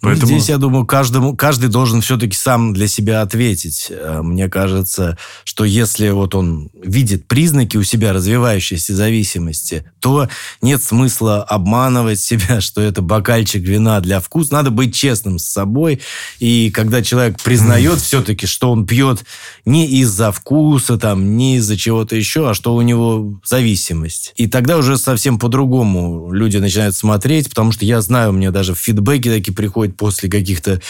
Ну, 0.00 0.10
Поэтому... 0.10 0.26
Здесь, 0.26 0.48
я 0.48 0.58
думаю, 0.58 0.86
каждому, 0.86 1.34
каждый 1.34 1.68
должен 1.68 2.02
все-таки 2.02 2.36
сам 2.36 2.72
для 2.72 2.86
себя 2.86 3.20
ответить. 3.20 3.88
Э, 3.90 4.20
Мне 4.22 4.48
кажется, 4.48 5.18
что 5.42 5.64
если 5.64 6.10
вот 6.10 6.36
он 6.36 6.70
видит 6.80 7.26
признаки 7.26 7.76
у 7.76 7.82
себя 7.82 8.12
развивающейся 8.12 8.94
зависимости, 8.94 9.84
то 9.98 10.28
нет 10.62 10.82
смысла 10.84 11.42
обманывать 11.42 12.20
себя, 12.20 12.60
что 12.60 12.80
это 12.80 13.02
бокальчик 13.02 13.62
вина 13.62 14.00
для 14.00 14.20
вкуса. 14.20 14.52
Надо 14.52 14.70
быть 14.70 14.94
честным 14.94 15.40
с 15.40 15.46
собой. 15.46 16.00
И 16.38 16.70
когда 16.70 17.02
человек 17.02 17.42
признает 17.42 17.98
все-таки, 17.98 18.46
что 18.46 18.70
он 18.70 18.86
пьет 18.86 19.24
не 19.64 19.86
из-за 20.00 20.30
вкуса, 20.30 20.96
там, 20.96 21.36
не 21.36 21.56
из-за 21.56 21.76
чего-то 21.76 22.14
еще, 22.14 22.48
а 22.48 22.54
что 22.54 22.76
у 22.76 22.82
него 22.82 23.40
зависимость. 23.44 24.32
И 24.36 24.46
тогда 24.46 24.76
уже 24.76 24.96
совсем 24.96 25.40
по-другому 25.40 26.30
люди 26.32 26.58
начинают 26.58 26.94
смотреть, 26.94 27.48
потому 27.48 27.72
что 27.72 27.84
я 27.84 28.00
знаю, 28.00 28.30
у 28.30 28.32
меня 28.32 28.52
даже 28.52 28.76
фидбэки 28.76 29.28
такие 29.28 29.54
приходят 29.54 29.87
после 29.88 30.28
каких-то, 30.28 30.80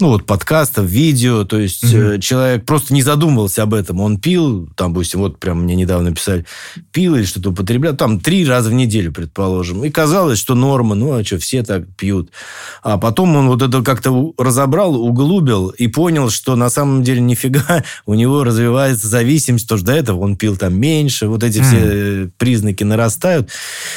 ну 0.00 0.08
вот, 0.08 0.26
подкастов, 0.26 0.86
видео, 0.86 1.44
то 1.44 1.58
есть 1.58 1.84
э, 1.92 2.18
человек 2.20 2.64
просто 2.64 2.94
не 2.94 3.02
задумывался 3.02 3.62
об 3.62 3.74
этом. 3.74 4.00
Он 4.00 4.18
пил, 4.18 4.68
там, 4.76 4.92
допустим, 4.92 5.20
вот 5.20 5.38
прям 5.38 5.62
мне 5.62 5.74
недавно 5.74 6.14
писали, 6.14 6.44
пил 6.92 7.16
или 7.16 7.24
что-то 7.24 7.50
употреблял, 7.50 7.96
там, 7.96 8.20
три 8.20 8.46
раза 8.46 8.70
в 8.70 8.74
неделю, 8.74 9.12
предположим. 9.12 9.84
И 9.84 9.90
казалось, 9.90 10.38
что 10.38 10.54
норма, 10.54 10.94
ну, 10.94 11.12
а 11.12 11.24
что, 11.24 11.38
все 11.38 11.62
так 11.62 11.84
пьют. 11.96 12.30
А 12.82 12.98
потом 12.98 13.36
он 13.36 13.48
вот 13.48 13.62
это 13.62 13.82
как-то 13.82 14.32
разобрал, 14.38 14.96
углубил 14.96 15.68
и 15.68 15.88
понял, 15.88 16.30
что 16.30 16.56
на 16.56 16.70
самом 16.70 17.02
деле 17.02 17.20
нифига 17.20 17.84
у 18.06 18.14
него 18.14 18.44
развивается 18.44 19.08
зависимость, 19.08 19.66
что 19.66 19.82
до 19.82 19.92
этого 19.92 20.20
он 20.20 20.36
пил 20.36 20.56
там 20.56 20.78
меньше, 20.78 21.28
вот 21.28 21.42
эти 21.42 21.60
все 21.60 21.76
э, 21.80 22.28
признаки 22.38 22.84
нарастают. 22.84 23.50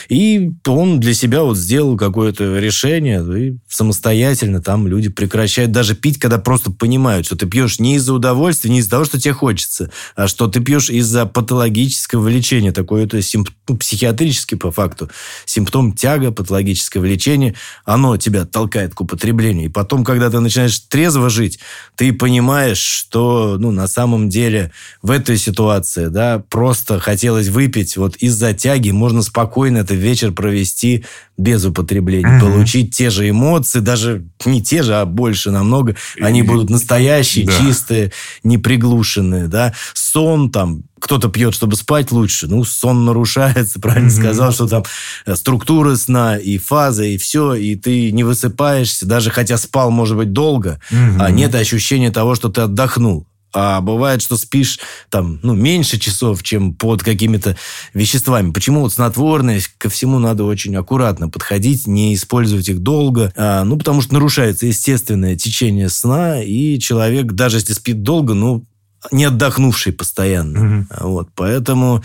И 0.10 0.52
он 0.66 1.00
для 1.00 1.14
себя 1.14 1.44
вот 1.44 1.58
сделал 1.58 1.98
какое-то 1.98 2.58
решение, 2.58 3.22
и 3.38 3.58
самостоятельно 3.68 4.31
там 4.62 4.88
люди 4.88 5.10
прекращают 5.10 5.72
даже 5.72 5.96
пить, 5.96 6.20
когда 6.20 6.38
просто 6.38 6.72
понимают, 6.72 7.26
что 7.26 7.36
ты 7.36 7.46
пьешь 7.46 7.80
не 7.80 7.96
из-за 7.96 8.14
удовольствия, 8.14 8.70
не 8.72 8.80
из-за 8.80 8.90
того, 8.92 9.06
что 9.06 9.20
тебе 9.20 9.34
хочется, 9.34 9.92
а 10.16 10.28
что 10.28 10.48
ты 10.48 10.60
пьешь 10.60 10.90
из-за 10.90 11.26
патологического 11.26 12.22
влечения. 12.22 12.72
Такое 12.72 13.06
это 13.06 13.18
симп- 13.20 13.50
ну, 13.68 13.78
психиатрический 13.78 14.58
по 14.58 14.72
факту 14.72 15.10
симптом 15.46 15.94
тяга, 15.94 16.32
патологическое 16.32 17.02
влечение, 17.02 17.56
оно 17.86 18.18
тебя 18.18 18.46
толкает 18.46 18.94
к 18.94 19.02
употреблению. 19.02 19.66
И 19.66 19.70
потом, 19.70 20.04
когда 20.04 20.30
ты 20.30 20.40
начинаешь 20.40 20.80
трезво 20.80 21.30
жить, 21.30 21.60
ты 21.96 22.14
понимаешь, 22.14 22.80
что 22.80 23.58
ну, 23.60 23.72
на 23.72 23.88
самом 23.88 24.30
деле 24.30 24.72
в 25.02 25.12
этой 25.12 25.38
ситуации 25.38 26.08
да, 26.08 26.44
просто 26.50 27.00
хотелось 27.00 27.48
выпить 27.48 27.98
вот 27.98 28.16
из-за 28.18 28.54
тяги, 28.54 28.92
можно 28.92 29.22
спокойно 29.22 29.80
этот 29.80 29.98
вечер 29.98 30.32
провести 30.32 31.06
без 31.38 31.66
употребления, 31.66 32.28
Мгм. 32.28 32.40
получить 32.40 32.96
те 32.96 33.10
же 33.10 33.30
эмоции, 33.30 33.80
даже 33.80 34.21
не 34.46 34.62
те 34.62 34.84
же, 34.84 34.96
а 34.96 35.06
больше 35.06 35.52
намного. 35.52 35.96
Они 36.20 36.42
будут 36.44 36.70
настоящие, 36.70 37.46
да. 37.46 37.54
чистые, 37.58 38.12
неприглушенные. 38.44 39.48
Да? 39.48 39.74
Сон 39.94 40.52
там, 40.52 40.84
кто-то 41.00 41.30
пьет, 41.30 41.54
чтобы 41.54 41.76
спать 41.76 42.12
лучше. 42.12 42.48
Ну, 42.48 42.64
сон 42.64 43.06
нарушается, 43.06 43.80
правильно 43.82 44.10
Мгм. 44.10 44.18
сказал, 44.18 44.52
что 44.52 44.68
там 44.68 44.84
э, 45.26 45.36
структура 45.36 45.96
сна 45.96 46.38
и 46.38 46.58
фаза, 46.58 47.04
и 47.04 47.18
все, 47.18 47.54
и 47.54 47.76
ты 47.76 48.12
не 48.12 48.24
высыпаешься, 48.24 49.06
даже 49.06 49.30
хотя 49.32 49.58
спал, 49.58 49.92
может 49.92 50.18
быть, 50.18 50.32
долго, 50.34 50.80
Мгм. 50.92 51.22
а 51.22 51.32
нет 51.32 51.56
ощущения 51.56 52.12
того, 52.12 52.36
что 52.36 52.50
ты 52.50 52.62
отдохнул. 52.62 53.28
А 53.54 53.82
бывает, 53.82 54.22
что 54.22 54.38
спишь 54.38 54.80
там, 55.10 55.40
ну, 55.44 55.54
меньше 55.54 56.00
часов, 56.00 56.42
чем 56.44 56.74
под 56.74 57.04
какими-то 57.04 57.58
веществами. 57.94 58.52
Почему 58.52 58.82
вот 58.82 58.94
снотворные, 58.94 59.62
ко 59.78 59.90
всему 59.90 60.20
надо 60.20 60.44
очень 60.46 60.76
аккуратно 60.76 61.30
подходить, 61.30 61.88
не 61.88 62.14
использовать 62.14 62.70
их 62.70 62.80
долго. 62.80 63.34
А, 63.36 63.64
ну, 63.64 63.78
потому 63.78 64.02
что 64.02 64.14
нарушается 64.14 64.66
естественное 64.66 65.36
течение 65.36 65.90
сна, 65.90 66.42
и 66.42 66.80
человек, 66.80 67.34
даже 67.34 67.58
если 67.58 67.74
спит 67.74 68.04
долго, 68.04 68.34
ну, 68.34 68.66
не 69.12 69.26
отдохнувший 69.26 69.94
постоянно. 69.94 70.88
А 70.90 71.08
Вот, 71.08 71.30
поэтому 71.36 72.04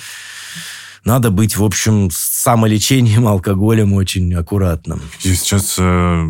надо 1.05 1.31
быть, 1.31 1.57
в 1.57 1.65
общем, 1.65 2.11
с 2.11 2.17
самолечением, 2.17 3.29
алкоголем 3.29 3.93
очень 3.93 4.35
аккуратным. 4.35 5.01
Я 5.21 5.35
сейчас 5.37 5.77
э, 5.79 6.25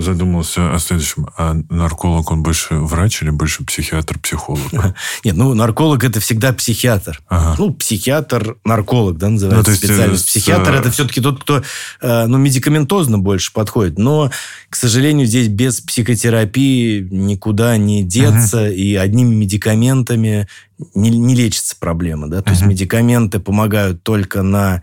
задумался 0.00 0.74
о 0.74 0.78
следующем. 0.78 1.28
А 1.36 1.54
нарколог, 1.70 2.30
он 2.30 2.42
больше 2.42 2.74
врач 2.76 3.22
или 3.22 3.30
больше 3.30 3.64
психиатр, 3.64 4.18
психолог? 4.18 4.62
Нет, 5.24 5.36
ну, 5.36 5.54
нарколог 5.54 6.04
это 6.04 6.20
всегда 6.20 6.52
психиатр. 6.52 7.20
Ага. 7.28 7.56
Ну, 7.58 7.72
психиатр, 7.74 8.56
нарколог, 8.64 9.18
да, 9.18 9.28
называется 9.28 9.70
Ну, 9.70 9.72
есть, 9.74 9.84
э, 9.84 9.86
специальность. 9.88 10.24
с- 10.24 10.26
Психиатр 10.28 10.74
это 10.74 10.90
все-таки 10.90 11.20
тот, 11.20 11.42
кто, 11.42 11.62
э, 12.00 12.26
ну, 12.26 12.38
медикаментозно 12.38 13.18
больше 13.18 13.52
подходит. 13.52 13.98
Но, 13.98 14.30
к 14.70 14.76
сожалению, 14.76 15.26
здесь 15.26 15.48
без 15.48 15.80
психотерапии 15.80 17.06
никуда 17.10 17.76
не 17.76 18.02
деться, 18.02 18.68
и 18.68 18.94
одними 18.94 19.34
медикаментами 19.34 20.46
не, 20.94 21.10
не 21.10 21.34
лечится 21.34 21.76
проблема, 21.78 22.28
да. 22.28 22.42
То 22.42 22.50
есть 22.50 22.62
Мгм. 22.62 22.70
медикаменты 22.70 23.40
помогают 23.40 24.02
только 24.02 24.42
на 24.42 24.82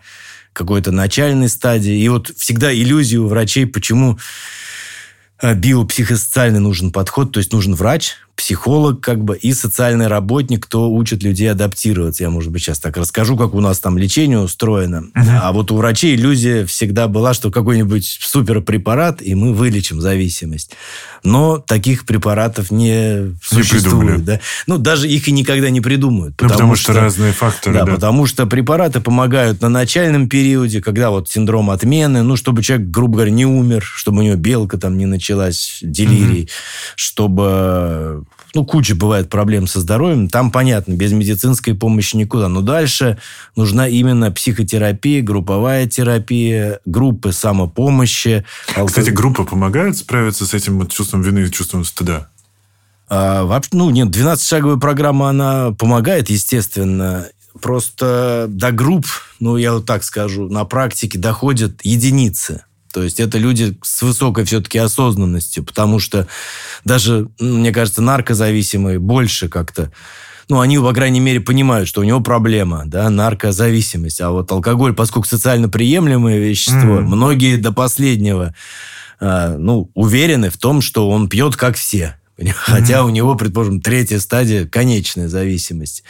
какой-то 0.54 0.92
начальной 0.92 1.48
стадии. 1.48 1.98
И 2.02 2.10
вот 2.10 2.32
всегда 2.38 2.74
иллюзия 2.74 3.18
у 3.20 3.28
врачей, 3.28 3.66
почему 3.66 4.14
э, 4.14 4.18
биопсихосоциальный 5.42 6.60
нужен 6.60 6.92
подход, 6.92 7.32
то 7.32 7.40
есть 7.40 7.54
нужен 7.54 7.76
врач, 7.76 8.16
психолог 8.40 9.02
как 9.02 9.22
бы 9.22 9.36
и 9.36 9.52
социальный 9.52 10.08
работник, 10.08 10.66
кто 10.66 10.90
учит 10.90 11.24
людей 11.24 11.52
адаптироваться. 11.52 12.24
Я, 12.24 12.30
может 12.30 12.52
быть, 12.54 12.62
сейчас 12.64 12.80
так 12.80 12.96
расскажу, 12.96 13.36
как 13.36 13.54
у 13.54 13.60
нас 13.60 13.80
там 13.80 13.98
лечение 13.98 14.40
устроено. 14.40 15.08
А 15.14 15.52
вот 15.52 15.72
у 15.72 15.76
врачей 15.76 16.16
иллюзия 16.16 16.66
всегда 16.66 17.10
была, 17.10 17.34
что 17.34 17.52
какой-нибудь 17.52 18.20
суперпрепарат, 18.22 19.22
и 19.22 19.36
мы 19.36 19.54
вылечим 19.54 20.00
зависимость. 20.00 20.72
Но 21.22 21.58
таких 21.58 22.06
препаратов 22.06 22.72
не, 22.72 23.36
существует. 23.44 23.84
придумали. 23.84 24.18
Да? 24.22 24.40
Ну, 24.68 24.78
даже 24.78 25.10
их 25.10 25.28
и 25.28 25.34
никогда 25.34 25.70
не 25.70 25.82
придумают. 25.82 26.36
Ну, 26.40 26.48
потому 26.48 26.76
что 26.76 26.94
разные 26.94 27.34
факторы, 27.34 27.76
Да, 27.76 27.84
да. 27.84 27.96
потому 27.96 28.26
что 28.26 28.46
препараты 28.46 29.02
помогают 29.02 29.60
на 29.60 29.68
начальном 29.68 30.30
периоде, 30.30 30.82
когда 30.82 31.10
вот 31.10 31.30
синдром 31.30 31.72
отмены, 31.72 32.24
ну, 32.24 32.38
чтобы 32.38 32.64
человек, 32.64 32.88
грубо 32.88 33.16
говоря, 33.16 33.32
не 33.32 33.46
умер, 33.46 33.84
чтобы 33.84 34.20
у 34.20 34.22
него 34.22 34.38
белка 34.38 34.78
там 34.78 34.98
не 34.98 35.06
началась, 35.06 35.80
делирий, 35.82 36.50
чтобы... 36.96 38.24
Ну, 38.56 38.66
куча 38.66 38.96
бывает 38.96 39.30
проблем 39.30 39.68
со 39.68 39.80
здоровьем. 39.80 40.28
Там, 40.28 40.52
понятно, 40.52 40.94
без 40.94 41.12
медицинской 41.12 41.76
помощи 41.76 42.16
никуда. 42.16 42.48
Но 42.48 42.62
дальше 42.62 43.18
нужна 43.56 43.88
именно 43.88 44.32
психотерапия, 44.32 45.22
групповая 45.22 45.88
терапия, 45.88 46.80
группы 46.86 47.32
самопомощи. 47.32 48.46
Кстати, 48.86 49.10
алко- 49.10 49.12
группы 49.12 49.44
помогают 49.46 49.98
справиться 49.98 50.46
с 50.46 50.54
этим 50.54 50.88
чувством 50.88 51.22
вины 51.22 51.40
и 51.40 51.52
чувством 51.52 51.86
стыда? 51.86 52.28
А, 53.08 53.44
вообще, 53.44 53.70
ну, 53.74 53.90
нет, 53.90 54.10
12-шаговая 54.10 54.80
программа, 54.80 55.30
она 55.30 55.72
помогает, 55.72 56.30
естественно. 56.30 57.28
Просто 57.62 58.46
до 58.48 58.72
групп, 58.72 59.06
ну, 59.40 59.58
я 59.58 59.74
вот 59.74 59.86
так 59.86 60.04
скажу, 60.04 60.48
на 60.50 60.66
практике 60.66 61.18
доходят 61.20 61.82
единицы. 61.84 62.64
То 62.92 63.04
есть 63.04 63.20
это 63.20 63.38
люди 63.38 63.78
с 63.84 64.02
высокой 64.02 64.46
все-таки 64.46 64.78
осознанностью, 64.78 65.64
потому 65.64 66.00
что 66.00 66.28
даже, 66.84 67.30
мне 67.40 67.72
кажется, 67.72 68.02
наркозависимые 68.02 69.00
больше 69.00 69.48
как-то 69.50 69.92
ну, 70.50 70.62
они, 70.62 70.80
по 70.80 70.92
крайней 70.94 71.20
мере, 71.20 71.40
понимают, 71.40 71.88
что 71.88 72.02
у 72.02 72.04
него 72.04 72.22
проблема, 72.22 72.82
да, 72.88 73.08
наркозависимость. 73.12 74.20
А 74.20 74.32
вот 74.32 74.52
алкоголь, 74.52 74.94
поскольку 74.94 75.28
социально 75.28 75.70
приемлемое 75.70 76.40
вещество, 76.40 76.96
Мгм. 76.96 77.06
многие 77.06 77.58
до 77.58 77.72
последнего 77.72 78.56
э, 79.20 79.56
ну, 79.60 79.92
уверены 79.94 80.50
в 80.50 80.58
том, 80.58 80.82
что 80.82 81.10
он 81.10 81.30
пьет 81.30 81.56
как 81.56 81.76
все. 81.76 82.19
Хотя 82.56 83.00
mm-hmm. 83.00 83.06
у 83.06 83.10
него, 83.10 83.36
предположим, 83.36 83.82
третья 83.82 84.20
стадия– 84.20 84.66
конечная 84.72 85.28
зависимость. 85.28 86.04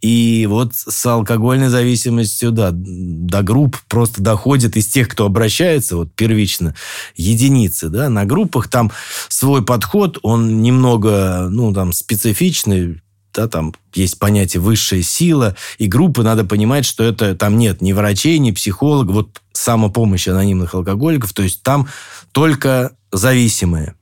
И 0.00 0.46
вот 0.48 0.74
с 0.74 1.06
алкогольной 1.06 1.68
зависимостью, 1.68 2.52
да, 2.52 2.70
до 2.72 3.42
групп 3.42 3.76
просто 3.88 4.22
доходит 4.22 4.76
из 4.76 4.86
тех, 4.86 5.08
кто 5.08 5.26
обращается, 5.26 5.96
вот 5.96 6.14
первично, 6.14 6.74
единицы, 7.16 7.88
да, 7.88 8.08
на 8.08 8.24
группах 8.24 8.68
там 8.68 8.90
свой 9.28 9.64
подход, 9.64 10.18
он 10.22 10.62
немного, 10.62 11.48
ну, 11.50 11.72
там, 11.72 11.92
специфичный, 11.92 13.02
да, 13.34 13.48
там 13.48 13.74
есть 13.94 14.18
понятие 14.18 14.60
высшая 14.60 15.02
сила, 15.02 15.56
и 15.78 15.86
группы 15.86 16.22
надо 16.22 16.44
понимать, 16.44 16.86
что 16.86 17.04
это 17.04 17.34
там 17.34 17.58
нет 17.58 17.82
ни 17.82 17.92
врачей, 17.92 18.38
ни 18.38 18.52
психологов, 18.52 19.14
вот 19.14 19.42
самопомощь 19.52 20.28
анонимных 20.28 20.74
алкоголиков, 20.74 21.32
то 21.32 21.42
есть 21.42 21.62
там 21.62 21.88
только 22.32 22.92
зависимые. 23.12 23.94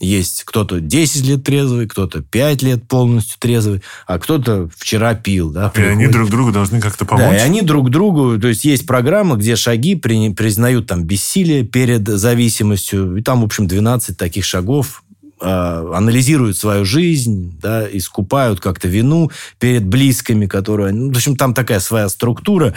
Есть 0.00 0.44
кто-то 0.44 0.80
10 0.80 1.26
лет 1.26 1.42
трезвый, 1.42 1.88
кто-то 1.88 2.22
5 2.22 2.62
лет 2.62 2.86
полностью 2.86 3.36
трезвый, 3.38 3.82
а 4.06 4.18
кто-то 4.18 4.68
вчера 4.76 5.14
пил. 5.14 5.50
Да, 5.50 5.72
и 5.76 5.80
они 5.80 6.06
друг 6.06 6.30
другу 6.30 6.52
должны 6.52 6.80
как-то 6.80 7.04
помочь. 7.04 7.24
Да, 7.24 7.36
и 7.36 7.40
они 7.40 7.62
друг 7.62 7.90
другу... 7.90 8.38
То 8.38 8.48
есть, 8.48 8.64
есть 8.64 8.86
программа, 8.86 9.36
где 9.36 9.56
шаги 9.56 9.96
при, 9.96 10.32
признают 10.32 10.86
там 10.86 11.04
бессилие 11.04 11.64
перед 11.64 12.06
зависимостью. 12.06 13.16
И 13.16 13.22
там, 13.22 13.42
в 13.42 13.44
общем, 13.44 13.66
12 13.66 14.16
таких 14.16 14.44
шагов 14.44 15.02
анализируют 15.40 16.56
свою 16.56 16.84
жизнь, 16.84 17.58
да, 17.60 17.86
искупают 17.90 18.60
как-то 18.60 18.88
вину 18.88 19.30
перед 19.58 19.84
близкими, 19.86 20.46
которые... 20.46 20.92
Ну, 20.92 21.12
в 21.12 21.16
общем, 21.16 21.36
там 21.36 21.54
такая 21.54 21.80
своя 21.80 22.08
структура. 22.08 22.74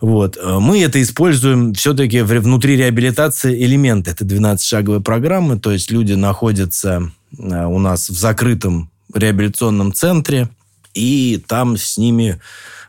Вот. 0.00 0.38
Мы 0.42 0.82
это 0.82 1.00
используем 1.00 1.74
все-таки 1.74 2.20
внутри 2.20 2.76
реабилитации 2.76 3.64
элементы. 3.64 4.10
Это 4.10 4.24
12-шаговая 4.24 5.00
программа, 5.00 5.58
то 5.58 5.72
есть 5.72 5.90
люди 5.90 6.12
находятся 6.12 7.10
а, 7.38 7.68
у 7.68 7.78
нас 7.78 8.08
в 8.08 8.18
закрытом 8.18 8.90
реабилитационном 9.12 9.92
центре, 9.92 10.48
и 10.94 11.42
там 11.46 11.76
с 11.76 11.98
ними 11.98 12.40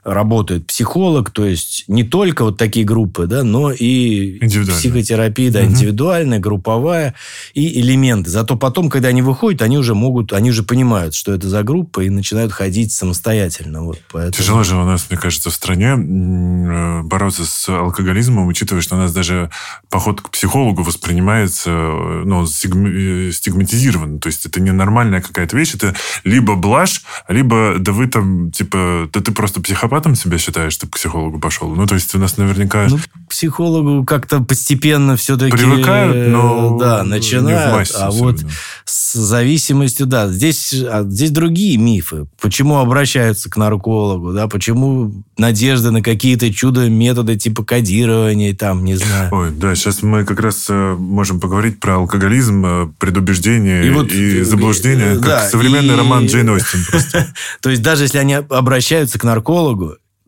работает 0.04 0.68
психолог, 0.68 1.32
то 1.32 1.46
есть 1.46 1.86
не 1.88 2.04
только 2.04 2.44
вот 2.46 2.58
такие 2.58 2.86
группы, 2.86 3.28
да, 3.28 3.44
но 3.44 3.72
и 3.72 4.40
психотерапия, 4.40 5.52
да, 5.52 5.60
угу. 5.60 5.70
индивидуальная, 5.70 6.40
групповая 6.40 7.16
и 7.54 7.80
элементы. 7.80 8.30
Зато 8.30 8.56
потом, 8.56 8.90
когда 8.90 9.10
они 9.10 9.22
выходят, 9.22 9.62
они 9.62 9.78
уже 9.78 9.96
могут, 9.96 10.34
они 10.34 10.50
уже 10.50 10.64
понимают, 10.64 11.14
что 11.14 11.34
это 11.34 11.48
за 11.50 11.64
группа 11.64 12.02
и 12.02 12.10
начинают 12.10 12.52
ходить 12.52 12.92
самостоятельно. 12.92 13.84
Вот, 13.84 14.00
поэтому... 14.12 14.34
Тяжело 14.34 14.64
же 14.64 14.76
у 14.76 14.86
нас, 14.86 15.08
мне 15.10 15.20
кажется, 15.20 15.50
в 15.50 15.54
стране 15.54 15.96
э, 15.98 17.02
бороться 17.04 17.46
с 17.46 17.68
алкоголизмом, 17.70 18.48
учитывая, 18.48 18.82
что 18.82 18.96
у 18.96 19.00
нас 19.00 19.14
даже 19.14 19.50
поход 19.90 20.22
к 20.22 20.30
психологу 20.30 20.84
воспринимается, 20.84 21.70
э, 21.70 22.24
ну, 22.26 22.44
э, 22.46 23.32
стигматизирован. 23.32 24.20
То 24.20 24.28
есть 24.28 24.46
это 24.46 24.62
ненормальная 24.62 25.22
какая-то 25.22 25.58
вещь, 25.58 25.76
это 25.76 25.96
либо 26.24 26.56
блажь, 26.56 27.04
либо 27.28 27.76
да 27.80 27.92
вы 27.92 28.08
там, 28.08 28.52
типа, 28.52 29.10
да 29.12 29.22
ты 29.22 29.32
просто 29.32 29.62
психопат, 29.62 29.89
психопатом 29.90 30.16
себя 30.16 30.38
считаешь, 30.38 30.74
что 30.74 30.86
к 30.88 30.92
психологу 30.92 31.40
пошел? 31.40 31.70
Ну, 31.70 31.88
то 31.88 31.96
есть 31.96 32.14
у 32.14 32.20
нас 32.20 32.38
наверняка... 32.38 32.86
Ну, 32.88 33.00
психологу 33.28 34.06
как-то 34.06 34.40
постепенно 34.40 35.16
все-таки... 35.18 35.58
Привыкают, 35.58 36.28
но... 36.30 36.78
Да, 36.78 37.04
начинают. 37.04 37.92
а 37.96 38.12
вот 38.12 38.40
с 38.86 39.14
зависимостью, 39.14 40.06
да, 40.06 40.28
здесь, 40.28 40.74
а, 40.74 41.04
здесь 41.04 41.32
другие 41.32 41.78
мифы. 41.78 42.28
Почему 42.40 42.78
обращаются 42.78 43.50
к 43.50 43.58
наркологу, 43.58 44.34
да, 44.34 44.48
почему 44.48 45.24
надежда 45.38 45.90
на 45.90 46.04
какие-то 46.04 46.54
чудо-методы 46.54 47.36
типа 47.36 47.64
кодирования, 47.64 48.56
там, 48.56 48.86
не 48.86 48.96
знаю. 48.96 49.30
Ой, 49.32 49.52
да, 49.52 49.74
сейчас 49.74 50.04
мы 50.04 50.26
как 50.26 50.40
раз 50.40 50.68
э, 50.70 50.96
можем 51.00 51.40
поговорить 51.40 51.80
про 51.80 51.96
алкоголизм, 51.96 52.66
э, 52.66 52.88
предубеждение 53.00 53.88
и, 53.88 53.90
вот, 53.90 54.12
и 54.12 54.44
заблуждение, 54.44 55.16
как 55.16 55.26
да, 55.26 55.50
современный 55.50 55.96
и... 55.96 55.98
роман 55.98 56.28
Джейн 56.28 56.50
Остин 56.50 56.86
просто. 56.90 57.34
То 57.62 57.70
есть 57.72 57.82
даже 57.82 58.04
если 58.04 58.20
они 58.20 58.34
обращаются 58.34 59.18
к 59.18 59.24
наркологу, 59.24 59.79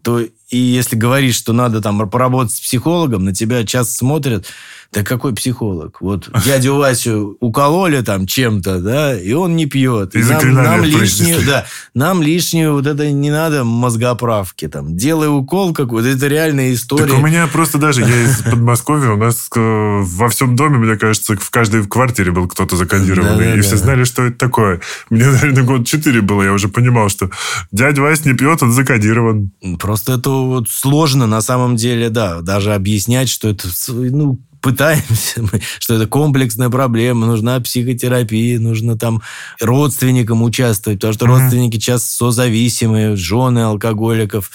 то 0.02 0.22
и 0.52 0.58
если 0.58 0.97
говоришь, 0.97 1.36
что 1.36 1.54
надо 1.54 1.82
там 1.82 2.10
поработать 2.10 2.54
с 2.54 2.60
психологом, 2.60 3.24
на 3.24 3.34
тебя 3.34 3.66
часто 3.66 3.93
смотрят, 3.93 4.45
да 4.91 5.04
какой 5.04 5.34
психолог? 5.34 6.02
Вот 6.02 6.30
дядю 6.45 6.76
Васю 6.76 7.38
укололи 7.39 8.02
там 8.02 8.28
чем-то, 8.28 8.80
да, 8.80 9.18
и 9.18 9.32
он 9.32 9.56
не 9.56 9.66
пьет. 9.66 10.14
И 10.14 10.20
нам, 10.20 10.54
нам 10.54 10.84
лишнюю, 10.84 11.45
да, 11.45 11.66
нам 11.93 12.22
лишнюю 12.22 12.74
вот 12.74 12.86
это 12.86 13.10
не 13.10 13.32
надо 13.32 13.64
мозгоправки 13.64 14.68
там. 14.68 14.97
Делай 14.97 15.30
укол 15.30 15.74
какой-то, 15.74 16.10
это 16.10 16.28
реальная 16.28 16.74
история. 16.74 17.08
Так 17.08 17.18
у 17.18 17.22
меня 17.22 17.47
просто 17.47 17.78
даже, 17.78 18.02
я 18.02 18.24
из 18.24 18.41
Подмосковья, 18.41 19.12
у 19.12 19.18
нас 19.18 19.49
э, 19.56 20.02
во 20.04 20.28
всем 20.28 20.58
доме, 20.58 20.78
мне 20.78 20.97
кажется, 20.97 21.38
в 21.38 21.49
каждой 21.49 21.86
квартире 21.88 22.32
был 22.32 22.49
кто-то 22.49 22.76
закодированный, 22.76 23.58
и 23.58 23.62
все 23.62 23.78
знали, 23.78 24.04
что 24.04 24.24
это 24.24 24.38
такое. 24.38 24.82
Мне, 25.10 25.26
наверное, 25.26 25.64
год 25.64 25.88
четыре 25.88 26.20
было, 26.20 26.43
я 26.43 26.52
уже 26.52 26.68
понимал, 26.68 27.08
что 27.08 27.30
дядя 27.72 28.02
Вась 28.02 28.26
не 28.26 28.34
пьет, 28.34 28.62
он 28.62 28.74
закодирован. 28.74 29.52
Просто 29.80 30.14
это 30.14 30.41
вот 30.48 30.70
сложно 30.70 31.28
на 31.28 31.42
самом 31.42 31.76
деле, 31.76 32.10
да, 32.10 32.42
даже 32.42 32.74
объяснять, 32.74 33.30
что 33.30 33.50
это, 33.50 33.68
ну, 33.88 34.39
пытаемся, 34.62 35.44
что 35.80 35.96
это 35.96 36.08
комплексная 36.08 36.70
проблема, 36.70 37.26
нужна 37.26 37.60
психотерапия, 37.60 38.60
нужно 38.60 38.98
там 38.98 39.22
родственникам 39.60 40.44
участвовать, 40.44 41.00
потому 41.00 41.14
что 41.14 41.26
mm-hmm. 41.26 41.39
родственники 41.39 41.78
часто 41.78 42.10
созависимые, 42.10 43.16
жены 43.16 43.60
алкоголиков. 43.60 44.52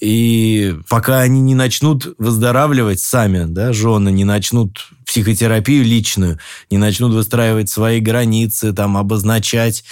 И 0.00 0.76
пока 0.88 1.20
они 1.20 1.40
не 1.40 1.54
начнут 1.54 2.14
выздоравливать 2.18 3.00
сами, 3.00 3.44
да, 3.44 3.72
жены 3.72 4.10
не 4.10 4.24
начнут 4.24 4.90
психотерапию 5.16 5.82
личную, 5.82 6.38
не 6.70 6.76
начнут 6.76 7.14
выстраивать 7.14 7.70
свои 7.70 8.00
границы, 8.00 8.74
там, 8.74 8.98
обозначать 8.98 9.82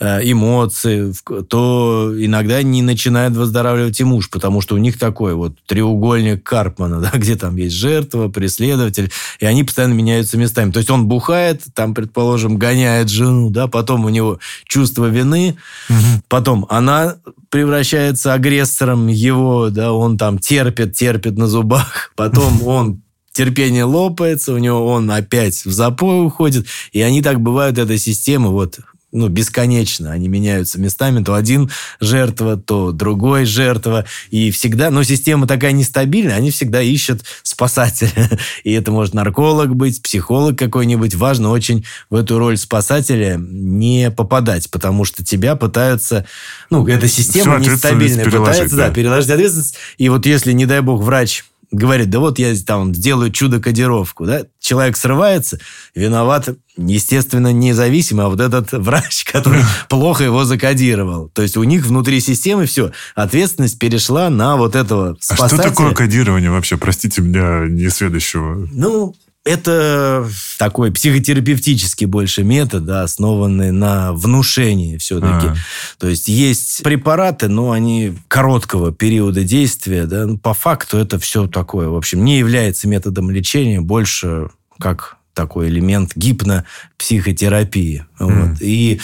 э, 0.00 0.20
эмоции, 0.30 1.14
то 1.48 2.12
иногда 2.14 2.62
не 2.62 2.82
начинает 2.82 3.32
выздоравливать 3.32 3.98
и 4.00 4.04
муж, 4.04 4.28
потому 4.28 4.60
что 4.60 4.74
у 4.74 4.78
них 4.78 4.98
такой 4.98 5.34
вот 5.34 5.56
треугольник 5.64 6.42
Карпмана, 6.42 7.00
да, 7.00 7.10
где 7.14 7.36
там 7.36 7.56
есть 7.56 7.74
жертва, 7.74 8.28
преследователь, 8.28 9.10
и 9.40 9.46
они 9.46 9.64
постоянно 9.64 9.94
меняются 9.94 10.36
местами. 10.36 10.70
То 10.72 10.78
есть 10.80 10.90
он 10.90 11.06
бухает, 11.06 11.62
там, 11.72 11.94
предположим, 11.94 12.58
гоняет 12.58 13.08
жену, 13.08 13.48
да, 13.48 13.68
потом 13.68 14.04
у 14.04 14.10
него 14.10 14.40
чувство 14.66 15.06
вины, 15.06 15.56
угу. 15.88 16.22
потом 16.28 16.66
она 16.68 17.16
превращается 17.48 18.34
агрессором 18.34 19.06
его, 19.06 19.70
да, 19.70 19.94
он 19.94 20.18
там 20.18 20.38
терпит, 20.38 20.92
терпит 20.92 21.38
на 21.38 21.46
зубах, 21.46 22.12
потом 22.16 22.62
он 22.62 23.00
терпение 23.36 23.84
лопается, 23.84 24.54
у 24.54 24.58
него 24.58 24.86
он 24.86 25.10
опять 25.10 25.64
в 25.64 25.70
запой 25.70 26.24
уходит, 26.26 26.66
и 26.92 27.02
они 27.02 27.22
так 27.22 27.40
бывают, 27.40 27.78
эта 27.78 27.98
система, 27.98 28.48
вот 28.48 28.80
ну, 29.12 29.28
бесконечно. 29.28 30.12
Они 30.12 30.28
меняются 30.28 30.80
местами. 30.80 31.22
То 31.22 31.34
один 31.34 31.70
жертва, 32.00 32.56
то 32.56 32.92
другой 32.92 33.46
жертва. 33.46 34.04
И 34.30 34.50
всегда, 34.50 34.90
но 34.90 35.02
система 35.04 35.46
такая 35.46 35.72
нестабильная, 35.72 36.36
они 36.36 36.50
всегда 36.50 36.82
ищут 36.82 37.22
спасателя. 37.42 38.30
И 38.64 38.72
это 38.72 38.90
может 38.90 39.14
нарколог 39.14 39.74
быть, 39.74 40.02
психолог 40.02 40.58
какой-нибудь. 40.58 41.14
Важно 41.14 41.50
очень 41.50 41.84
в 42.10 42.16
эту 42.16 42.38
роль 42.38 42.58
спасателя 42.58 43.36
не 43.38 44.10
попадать, 44.10 44.70
потому 44.70 45.04
что 45.04 45.24
тебя 45.24 45.56
пытаются... 45.56 46.26
Ну, 46.68 46.86
эта 46.86 47.08
система 47.08 47.58
нестабильная. 47.58 48.24
Пытается, 48.24 48.76
да, 48.76 48.90
переложить 48.90 49.30
ответственность. 49.30 49.76
И 49.98 50.08
вот 50.08 50.26
если, 50.26 50.52
не 50.52 50.66
дай 50.66 50.80
бог, 50.80 51.02
врач 51.02 51.44
говорит, 51.70 52.10
да 52.10 52.20
вот 52.20 52.38
я 52.38 52.54
там 52.66 52.94
сделаю 52.94 53.30
чудо-кодировку, 53.30 54.26
да, 54.26 54.42
человек 54.60 54.96
срывается, 54.96 55.58
виноват, 55.94 56.48
естественно, 56.76 57.52
независимо, 57.52 58.26
а 58.26 58.28
вот 58.28 58.40
этот 58.40 58.72
врач, 58.72 59.24
который 59.32 59.62
плохо 59.88 60.24
его 60.24 60.44
закодировал. 60.44 61.28
То 61.30 61.42
есть 61.42 61.56
у 61.56 61.64
них 61.64 61.86
внутри 61.86 62.20
системы 62.20 62.66
все, 62.66 62.92
ответственность 63.14 63.78
перешла 63.78 64.30
на 64.30 64.56
вот 64.56 64.74
этого 64.74 65.16
спасателя. 65.20 65.58
А 65.58 65.62
что 65.62 65.70
такое 65.70 65.94
кодирование 65.94 66.50
вообще, 66.50 66.76
простите 66.76 67.22
меня, 67.22 67.66
несведущего? 67.68 68.68
Ну, 68.72 69.14
это 69.46 70.28
такой 70.58 70.92
психотерапевтический 70.92 72.06
больше 72.06 72.42
метод, 72.42 72.84
да, 72.84 73.02
основанный 73.02 73.70
на 73.70 74.12
внушении 74.12 74.98
все-таки. 74.98 75.46
А. 75.46 75.56
То 75.98 76.08
есть 76.08 76.28
есть 76.28 76.82
препараты, 76.82 77.48
но 77.48 77.70
они 77.70 78.14
короткого 78.28 78.92
периода 78.92 79.44
действия. 79.44 80.06
Да, 80.06 80.26
по 80.42 80.52
факту 80.52 80.98
это 80.98 81.18
все 81.18 81.46
такое. 81.46 81.88
В 81.88 81.96
общем, 81.96 82.24
не 82.24 82.38
является 82.38 82.88
методом 82.88 83.30
лечения, 83.30 83.80
больше 83.80 84.50
как 84.80 85.16
такой 85.32 85.68
элемент 85.68 86.12
гипнопсихотерапии. 86.16 88.04
Mm. 88.18 88.48
Вот. 88.48 88.56
И 88.60 89.00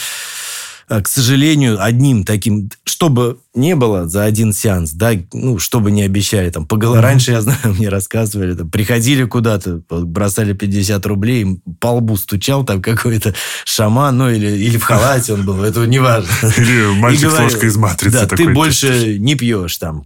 к 0.87 1.07
сожалению, 1.07 1.83
одним 1.83 2.23
таким, 2.23 2.69
чтобы 2.83 3.39
не 3.55 3.75
было 3.75 4.07
за 4.07 4.23
один 4.23 4.53
сеанс, 4.53 4.91
да, 4.91 5.11
ну, 5.31 5.59
чтобы 5.59 5.91
не 5.91 6.03
обещали, 6.03 6.49
там, 6.49 6.65
по 6.65 6.77
голо... 6.77 6.97
mm-hmm. 6.97 7.01
раньше, 7.01 7.31
я 7.31 7.41
знаю, 7.41 7.59
мне 7.63 7.89
рассказывали, 7.89 8.53
там, 8.55 8.69
приходили 8.69 9.25
куда-то, 9.25 9.81
бросали 9.89 10.53
50 10.53 11.05
рублей, 11.05 11.61
по 11.79 11.87
лбу 11.87 12.17
стучал 12.17 12.63
там 12.63 12.81
какой-то 12.81 13.33
шаман, 13.65 14.17
ну, 14.17 14.29
или, 14.29 14.47
или 14.47 14.77
в 14.77 14.83
халате 14.83 15.33
он 15.33 15.45
был, 15.45 15.63
это 15.63 15.85
не 15.85 15.99
важно. 15.99 16.29
Или 16.57 16.93
мальчик 16.99 17.31
с 17.31 17.39
ложкой 17.39 17.69
из 17.69 17.77
матрицы 17.77 18.27
Да, 18.27 18.27
ты 18.27 18.49
больше 18.49 19.17
не 19.19 19.35
пьешь 19.35 19.77
там 19.77 20.01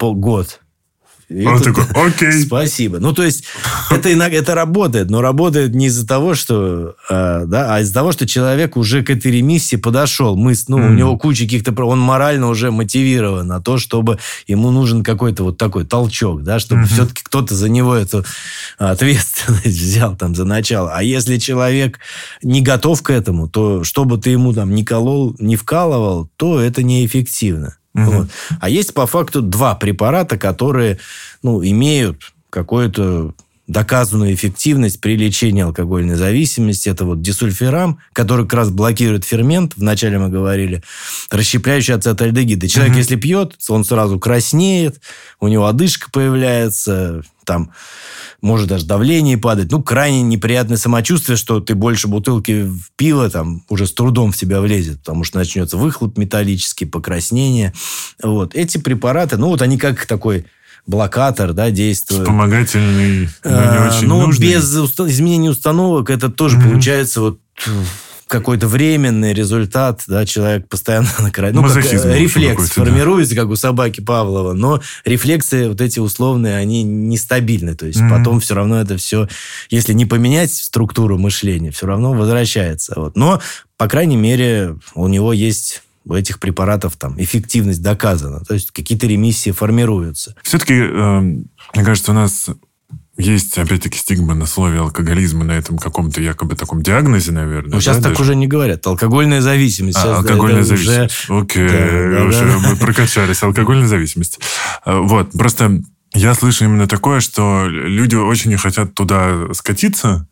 полгод 1.28 1.48
Он 1.48 1.56
это, 1.56 1.64
такой, 1.64 1.86
окей. 2.08 2.32
Спасибо. 2.32 3.00
Ну, 3.00 3.14
то 3.14 3.24
есть, 3.24 3.44
это, 3.92 4.12
иногда, 4.12 4.38
это 4.38 4.56
работает, 4.56 5.10
но 5.10 5.22
работает 5.22 5.74
не 5.74 5.88
из-за 5.88 6.08
того, 6.08 6.36
что... 6.36 6.96
Э, 7.10 7.44
да, 7.46 7.76
а 7.76 7.82
из-за 7.82 7.94
того, 7.94 8.12
что 8.12 8.28
человек 8.28 8.78
уже 8.78 9.04
к 9.04 9.10
этой 9.10 9.32
ремиссии 9.32 9.76
подошел. 9.76 10.36
Мы, 10.36 10.54
ну, 10.68 10.80
mm. 10.80 10.90
у 10.90 10.94
него 10.94 11.18
куча 11.18 11.44
каких-то... 11.44 11.74
Он 11.84 12.00
морально 12.00 12.48
уже 12.48 12.72
мотивирован 12.72 13.48
на 13.48 13.62
то, 13.62 13.78
чтобы 13.78 14.20
ему 14.48 14.72
нужен 14.72 15.04
какой-то 15.04 15.44
вот 15.44 15.58
такой 15.58 15.86
толчок, 15.86 16.44
да, 16.44 16.60
чтобы 16.60 16.84
mm-hmm. 16.84 16.94
все-таки 16.94 17.24
кто-то 17.24 17.56
за 17.56 17.70
него 17.70 17.96
эту 17.96 18.26
ответственность 18.78 19.66
взял 19.66 20.16
там 20.16 20.36
за 20.36 20.46
начало. 20.46 20.92
А 20.94 21.04
если 21.04 21.38
человек 21.38 22.00
не 22.42 22.62
готов 22.62 23.02
к 23.02 23.10
этому, 23.10 23.48
то 23.48 23.84
чтобы 23.84 24.18
ты 24.18 24.32
ему 24.32 24.54
там 24.54 24.74
не 24.74 24.84
колол, 24.84 25.36
не 25.40 25.56
вкалывал, 25.56 26.30
то 26.38 26.60
это 26.60 26.84
неэффективно. 26.84 27.78
Угу. 27.98 28.12
Вот. 28.12 28.28
А 28.62 28.70
есть 28.70 28.94
по 28.94 29.08
факту 29.08 29.42
два 29.42 29.76
препарата, 29.76 30.38
которые 30.38 31.00
ну, 31.42 31.64
имеют 31.64 32.34
какую-то 32.50 33.34
доказанную 33.68 34.34
эффективность 34.34 35.02
при 35.02 35.18
лечении 35.18 35.62
алкогольной 35.62 36.16
зависимости. 36.16 36.88
Это 36.88 37.06
вот 37.06 37.22
дисульфирам, 37.22 38.00
который 38.14 38.46
как 38.46 38.54
раз 38.54 38.70
блокирует 38.70 39.26
фермент, 39.26 39.74
вначале 39.76 40.18
мы 40.18 40.30
говорили, 40.30 40.82
расщепляющий 41.30 41.94
ацетальдегид. 41.94 42.70
человек, 42.72 42.94
угу. 42.94 43.00
если 43.00 43.18
пьет, 43.18 43.56
он 43.68 43.84
сразу 43.84 44.20
краснеет, 44.20 45.02
у 45.40 45.48
него 45.50 45.66
одышка 45.66 46.10
появляется, 46.10 47.24
там 47.46 47.72
может 48.42 48.70
даже 48.70 48.86
давление 48.86 49.38
падать. 49.38 49.72
Ну, 49.72 49.82
крайне 49.82 50.22
неприятное 50.22 50.78
самочувствие, 50.78 51.38
что 51.38 51.60
ты 51.60 51.76
больше 51.76 52.08
бутылки 52.08 52.72
пива 52.96 53.30
там 53.30 53.64
уже 53.68 53.88
с 53.88 53.94
трудом 53.94 54.32
в 54.32 54.38
себя 54.38 54.62
влезет, 54.62 55.00
потому 55.00 55.24
что 55.24 55.40
начнется 55.40 55.76
выхлоп 55.76 56.18
металлический, 56.18 56.86
покраснение. 56.86 57.74
Вот. 58.22 58.56
Эти 58.56 58.78
препараты, 58.78 59.38
ну, 59.38 59.48
вот 59.48 59.62
они 59.62 59.78
как 59.78 60.06
такой 60.06 60.46
блокатор, 60.88 61.54
да, 61.54 61.70
действует. 61.70 62.22
Вспомогательный, 62.22 63.30
но 63.44 63.50
не 63.52 63.58
а, 63.78 63.92
очень 63.92 64.08
Ну, 64.08 64.22
нужный. 64.22 64.48
без 64.48 64.74
изменения 64.74 65.50
установок 65.50 66.10
это 66.10 66.30
тоже 66.30 66.58
mm-hmm. 66.58 66.64
получается 66.64 67.22
вот 67.22 67.40
какой-то 68.28 68.68
временный 68.68 69.34
результат, 69.34 70.04
да, 70.08 70.26
человек 70.26 70.68
постоянно 70.68 71.10
на 71.20 71.32
краю. 71.32 71.56
Ну, 71.56 71.64
как 71.64 71.86
э, 71.86 72.20
рефлекс 72.20 72.72
формируется, 72.72 73.36
да. 73.36 73.42
как 73.42 73.52
у 73.52 73.56
собаки 73.56 74.02
Павлова, 74.02 74.54
но 74.54 74.82
рефлексы 75.06 75.70
вот 75.70 75.82
эти 75.82 76.00
условные, 76.00 76.58
они 76.58 76.84
нестабильны. 76.84 77.76
То 77.76 77.86
есть 77.86 78.00
mm-hmm. 78.00 78.10
потом 78.10 78.40
все 78.40 78.56
равно 78.56 78.80
это 78.80 78.98
все, 78.98 79.28
если 79.70 79.94
не 79.94 80.06
поменять 80.06 80.54
структуру 80.54 81.18
мышления, 81.18 81.72
все 81.72 81.88
равно 81.88 82.14
возвращается. 82.14 82.94
Вот. 82.96 83.16
Но, 83.16 83.42
по 83.78 83.88
крайней 83.88 84.18
мере, 84.18 84.76
у 84.94 85.08
него 85.08 85.34
есть 85.34 85.84
этих 86.14 86.40
препаратов 86.40 86.96
там 86.96 87.20
эффективность 87.22 87.82
доказана. 87.82 88.42
То 88.42 88.54
есть 88.54 88.72
какие-то 88.72 89.08
ремиссии 89.08 89.52
формируются. 89.52 90.36
Все-таки, 90.44 90.76
э, 90.76 91.20
мне 91.20 91.84
кажется, 91.84 92.12
у 92.12 92.16
нас 92.16 92.50
есть, 93.18 93.58
опять-таки, 93.58 93.98
стигма 93.98 94.36
на 94.36 94.46
слове 94.46 94.80
алкоголизма, 94.80 95.44
на 95.44 95.54
этом 95.54 95.80
каком-то 95.80 96.22
якобы 96.22 96.56
таком 96.56 96.84
диагнозе, 96.84 97.32
наверное. 97.32 97.74
Ну, 97.74 97.82
сейчас 97.82 97.98
да, 97.98 98.04
так 98.04 98.12
даже? 98.12 98.24
уже 98.24 98.36
не 98.36 98.48
говорят. 98.48 98.86
Алкогольная 98.86 99.42
зависимость. 99.42 99.98
А, 99.98 100.02
сейчас, 100.02 100.18
алкогольная 100.20 100.62
да, 100.62 100.68
зависимость. 100.68 101.30
Уже... 101.30 101.40
Окей, 101.42 101.68
да, 101.68 102.20
да, 102.20 102.26
уже 102.26 102.46
да. 102.46 102.60
мы 102.60 102.76
прокачались. 102.76 103.42
Алкогольная 103.42 103.88
зависимость. 103.88 104.40
А, 104.86 105.00
вот, 105.00 105.32
просто 105.32 105.82
я 106.14 106.34
слышу 106.34 106.66
именно 106.66 106.88
такое, 106.88 107.20
что 107.20 107.68
люди 107.68 108.16
очень 108.16 108.50
не 108.50 108.56
хотят 108.56 108.96
туда 108.96 109.54
скатиться, 109.54 110.28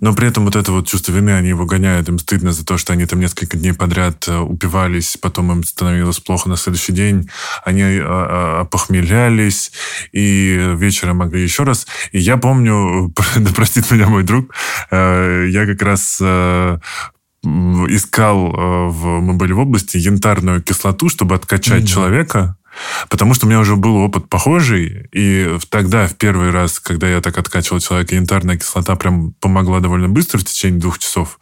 но 0.00 0.14
при 0.14 0.28
этом 0.28 0.44
вот 0.44 0.54
это 0.54 0.70
вот 0.70 0.86
чувство 0.86 1.12
вины, 1.12 1.30
они 1.30 1.48
его 1.48 1.66
гоняют, 1.66 2.08
им 2.08 2.18
стыдно 2.18 2.52
за 2.52 2.64
то, 2.64 2.78
что 2.78 2.92
они 2.92 3.04
там 3.04 3.20
несколько 3.20 3.56
дней 3.56 3.72
подряд 3.72 4.28
э, 4.28 4.38
упивались, 4.38 5.16
потом 5.20 5.50
им 5.52 5.64
становилось 5.64 6.20
плохо 6.20 6.48
на 6.48 6.56
следующий 6.56 6.92
день, 6.92 7.28
они 7.64 7.82
э, 7.82 8.00
э, 8.00 8.64
похмелялись, 8.70 9.72
и 10.12 10.74
вечером 10.76 11.18
могли 11.18 11.42
еще 11.42 11.64
раз. 11.64 11.86
И 12.12 12.20
я 12.20 12.36
помню, 12.36 13.12
да 13.36 13.52
простит 13.52 13.90
меня 13.90 14.06
мой 14.06 14.22
друг, 14.22 14.54
я 14.90 15.64
как 15.66 15.82
раз 15.82 16.22
искал 17.42 18.50
в, 18.90 19.20
мы 19.20 19.34
были 19.34 19.52
в 19.52 19.58
области 19.60 19.96
янтарную 19.96 20.62
кислоту, 20.62 21.08
чтобы 21.08 21.34
откачать 21.34 21.82
mm-hmm. 21.82 21.86
человека, 21.86 22.57
Потому 23.08 23.34
что 23.34 23.46
у 23.46 23.48
меня 23.48 23.60
уже 23.60 23.76
был 23.76 23.96
опыт 23.96 24.28
похожий, 24.28 25.08
и 25.12 25.58
тогда, 25.68 26.06
в 26.06 26.14
первый 26.14 26.50
раз, 26.50 26.80
когда 26.80 27.08
я 27.08 27.20
так 27.20 27.38
откачивал 27.38 27.80
человека, 27.80 28.14
янтарная 28.14 28.56
кислота 28.56 28.96
прям 28.96 29.32
помогла 29.40 29.80
довольно 29.80 30.08
быстро, 30.08 30.38
в 30.38 30.44
течение 30.44 30.80
двух 30.80 30.98
часов. 30.98 31.38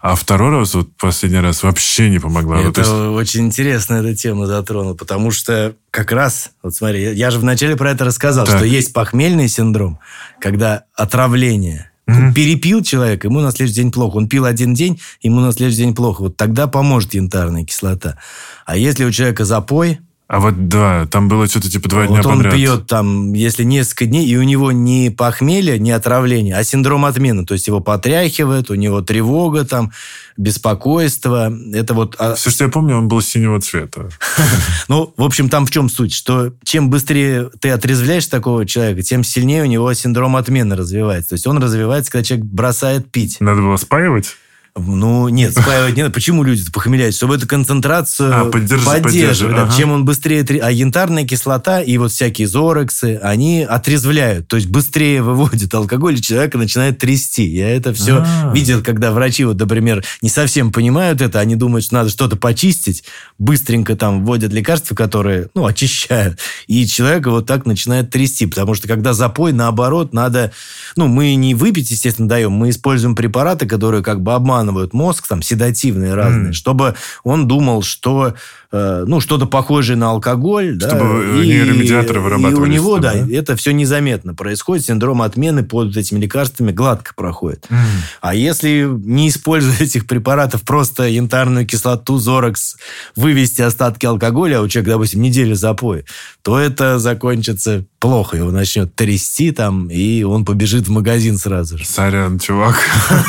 А 0.00 0.14
второй 0.14 0.50
раз, 0.50 0.74
вот 0.74 0.88
последний 0.96 1.40
раз, 1.40 1.62
вообще 1.62 2.10
не 2.10 2.18
помогла. 2.18 2.60
Это 2.60 2.68
вот, 2.68 2.78
есть... 2.78 2.90
очень 2.90 3.46
интересно 3.46 3.96
эта 3.96 4.14
тема 4.14 4.46
затронул, 4.46 4.94
потому 4.94 5.30
что 5.30 5.74
как 5.90 6.12
раз, 6.12 6.50
вот 6.62 6.74
смотри, 6.74 7.14
я 7.14 7.30
же 7.30 7.38
вначале 7.38 7.76
про 7.76 7.90
это 7.90 8.04
рассказал, 8.04 8.46
так. 8.46 8.56
что 8.56 8.66
есть 8.66 8.92
похмельный 8.92 9.48
синдром, 9.48 9.98
когда 10.40 10.84
отравление– 10.94 11.88
Mm-hmm. 12.08 12.34
Перепил 12.34 12.82
человек, 12.82 13.24
ему 13.24 13.40
на 13.40 13.52
следующий 13.52 13.82
день 13.82 13.92
плохо. 13.92 14.16
Он 14.16 14.28
пил 14.28 14.44
один 14.44 14.74
день, 14.74 15.00
ему 15.22 15.40
на 15.40 15.52
следующий 15.52 15.78
день 15.78 15.94
плохо. 15.94 16.22
Вот 16.22 16.36
тогда 16.36 16.66
поможет 16.66 17.14
янтарная 17.14 17.64
кислота. 17.64 18.18
А 18.66 18.76
если 18.76 19.04
у 19.04 19.12
человека 19.12 19.44
запой, 19.44 20.00
а 20.32 20.40
вот 20.40 20.66
да, 20.66 21.06
там 21.10 21.28
было 21.28 21.46
что-то 21.46 21.70
типа 21.70 21.90
два 21.90 22.06
вот 22.06 22.08
дня 22.08 22.30
он 22.30 22.36
подряд. 22.38 22.54
он 22.54 22.58
пьет 22.58 22.86
там, 22.86 23.34
если 23.34 23.64
несколько 23.64 24.06
дней, 24.06 24.26
и 24.26 24.34
у 24.38 24.42
него 24.42 24.72
не 24.72 25.10
похмелье, 25.10 25.78
не 25.78 25.90
отравление, 25.90 26.56
а 26.56 26.64
синдром 26.64 27.04
отмены. 27.04 27.44
То 27.44 27.52
есть 27.52 27.66
его 27.66 27.80
потряхивает, 27.80 28.70
у 28.70 28.74
него 28.74 29.02
тревога 29.02 29.66
там, 29.66 29.92
беспокойство. 30.38 31.52
Это 31.74 31.92
вот... 31.92 32.16
А 32.18 32.34
Все, 32.34 32.48
что 32.48 32.64
я 32.64 32.70
помню, 32.70 32.96
он 32.96 33.08
был 33.08 33.20
синего 33.20 33.60
цвета. 33.60 34.08
Ну, 34.88 35.12
в 35.18 35.22
общем, 35.22 35.50
там 35.50 35.66
в 35.66 35.70
чем 35.70 35.90
суть? 35.90 36.14
Что 36.14 36.54
чем 36.64 36.88
быстрее 36.88 37.50
ты 37.60 37.68
отрезвляешь 37.68 38.26
такого 38.26 38.64
человека, 38.64 39.02
тем 39.02 39.24
сильнее 39.24 39.62
у 39.62 39.66
него 39.66 39.92
синдром 39.92 40.36
отмены 40.36 40.76
развивается. 40.76 41.30
То 41.30 41.34
есть 41.34 41.46
он 41.46 41.58
развивается, 41.62 42.10
когда 42.10 42.24
человек 42.24 42.46
бросает 42.46 43.10
пить. 43.10 43.36
Надо 43.40 43.60
было 43.60 43.76
спаивать? 43.76 44.36
Ну, 44.74 45.28
нет, 45.28 45.52
спаивать 45.52 45.96
не 45.96 46.02
надо. 46.02 46.14
Почему 46.14 46.44
люди 46.44 46.64
похмеляются? 46.72 47.18
Чтобы 47.18 47.34
эту 47.34 47.46
концентрацию 47.46 48.34
а, 48.34 48.44
поддерживать. 48.46 49.02
поддерживать 49.02 49.58
ага. 49.58 49.76
Чем 49.76 49.92
он 49.92 50.06
быстрее... 50.06 50.46
А 50.62 50.70
янтарная 50.70 51.26
кислота 51.26 51.82
и 51.82 51.98
вот 51.98 52.10
всякие 52.10 52.48
зорексы, 52.48 53.20
они 53.22 53.66
отрезвляют. 53.68 54.48
То 54.48 54.56
есть 54.56 54.68
быстрее 54.68 55.22
выводят 55.22 55.74
алкоголь, 55.74 56.14
и 56.14 56.22
человека 56.22 56.56
начинает 56.56 56.96
трясти. 56.98 57.44
Я 57.44 57.68
это 57.68 57.92
все 57.92 58.20
А-а-а. 58.20 58.54
видел, 58.54 58.82
когда 58.82 59.12
врачи, 59.12 59.44
вот, 59.44 59.60
например, 59.60 60.02
не 60.22 60.30
совсем 60.30 60.72
понимают 60.72 61.20
это, 61.20 61.38
они 61.38 61.54
думают, 61.54 61.84
что 61.84 61.96
надо 61.96 62.08
что-то 62.08 62.36
почистить, 62.36 63.04
быстренько 63.38 63.94
там 63.94 64.24
вводят 64.24 64.54
лекарства, 64.54 64.94
которые, 64.94 65.50
ну, 65.54 65.66
очищают. 65.66 66.38
И 66.66 66.86
человека 66.86 67.30
вот 67.30 67.46
так 67.46 67.66
начинает 67.66 68.08
трясти. 68.08 68.46
Потому 68.46 68.74
что 68.74 68.88
когда 68.88 69.12
запой, 69.12 69.52
наоборот, 69.52 70.14
надо... 70.14 70.50
Ну, 70.96 71.08
мы 71.08 71.34
не 71.34 71.54
выпить, 71.54 71.90
естественно, 71.90 72.26
даем, 72.26 72.52
мы 72.52 72.70
используем 72.70 73.14
препараты, 73.14 73.66
которые 73.66 74.02
как 74.02 74.22
бы 74.22 74.32
обманывают 74.32 74.61
обманывают 74.62 74.94
мозг, 74.94 75.26
там, 75.28 75.42
седативные 75.42 76.14
разные, 76.14 76.50
mm. 76.50 76.54
чтобы 76.54 76.94
он 77.24 77.48
думал, 77.48 77.82
что, 77.82 78.34
э, 78.70 79.04
ну, 79.06 79.20
что-то 79.20 79.46
похожее 79.46 79.96
на 79.96 80.10
алкоголь. 80.10 80.78
Чтобы 80.80 80.98
да, 80.98 81.44
нейромедиаторы 81.44 82.20
и, 82.20 82.22
вырабатывались. 82.22 82.58
И 82.58 82.62
у 82.62 82.66
него, 82.66 82.98
да, 82.98 83.12
да, 83.14 83.32
это 83.32 83.56
все 83.56 83.72
незаметно 83.72 84.34
происходит. 84.34 84.84
Синдром 84.86 85.22
отмены 85.22 85.64
под 85.64 85.96
этими 85.96 86.20
лекарствами 86.20 86.72
гладко 86.72 87.12
проходит. 87.14 87.66
Mm. 87.68 87.76
А 88.20 88.34
если 88.34 88.88
не 88.88 89.28
используя 89.28 89.76
этих 89.80 90.06
препаратов, 90.06 90.62
просто 90.62 91.04
янтарную 91.04 91.66
кислоту, 91.66 92.18
зорекс, 92.18 92.76
вывести 93.16 93.62
остатки 93.62 94.06
алкоголя, 94.06 94.58
а 94.58 94.62
у 94.62 94.68
человека, 94.68 94.92
допустим, 94.92 95.22
неделя 95.22 95.54
запой, 95.54 96.04
то 96.42 96.58
это 96.58 96.98
закончится 96.98 97.84
плохо. 98.02 98.36
Его 98.36 98.50
начнет 98.50 98.94
трясти 98.96 99.52
там, 99.52 99.86
и 99.86 100.24
он 100.24 100.44
побежит 100.44 100.88
в 100.88 100.90
магазин 100.90 101.38
сразу 101.38 101.78
же. 101.78 101.86
Сорян, 101.86 102.38
чувак. 102.40 102.76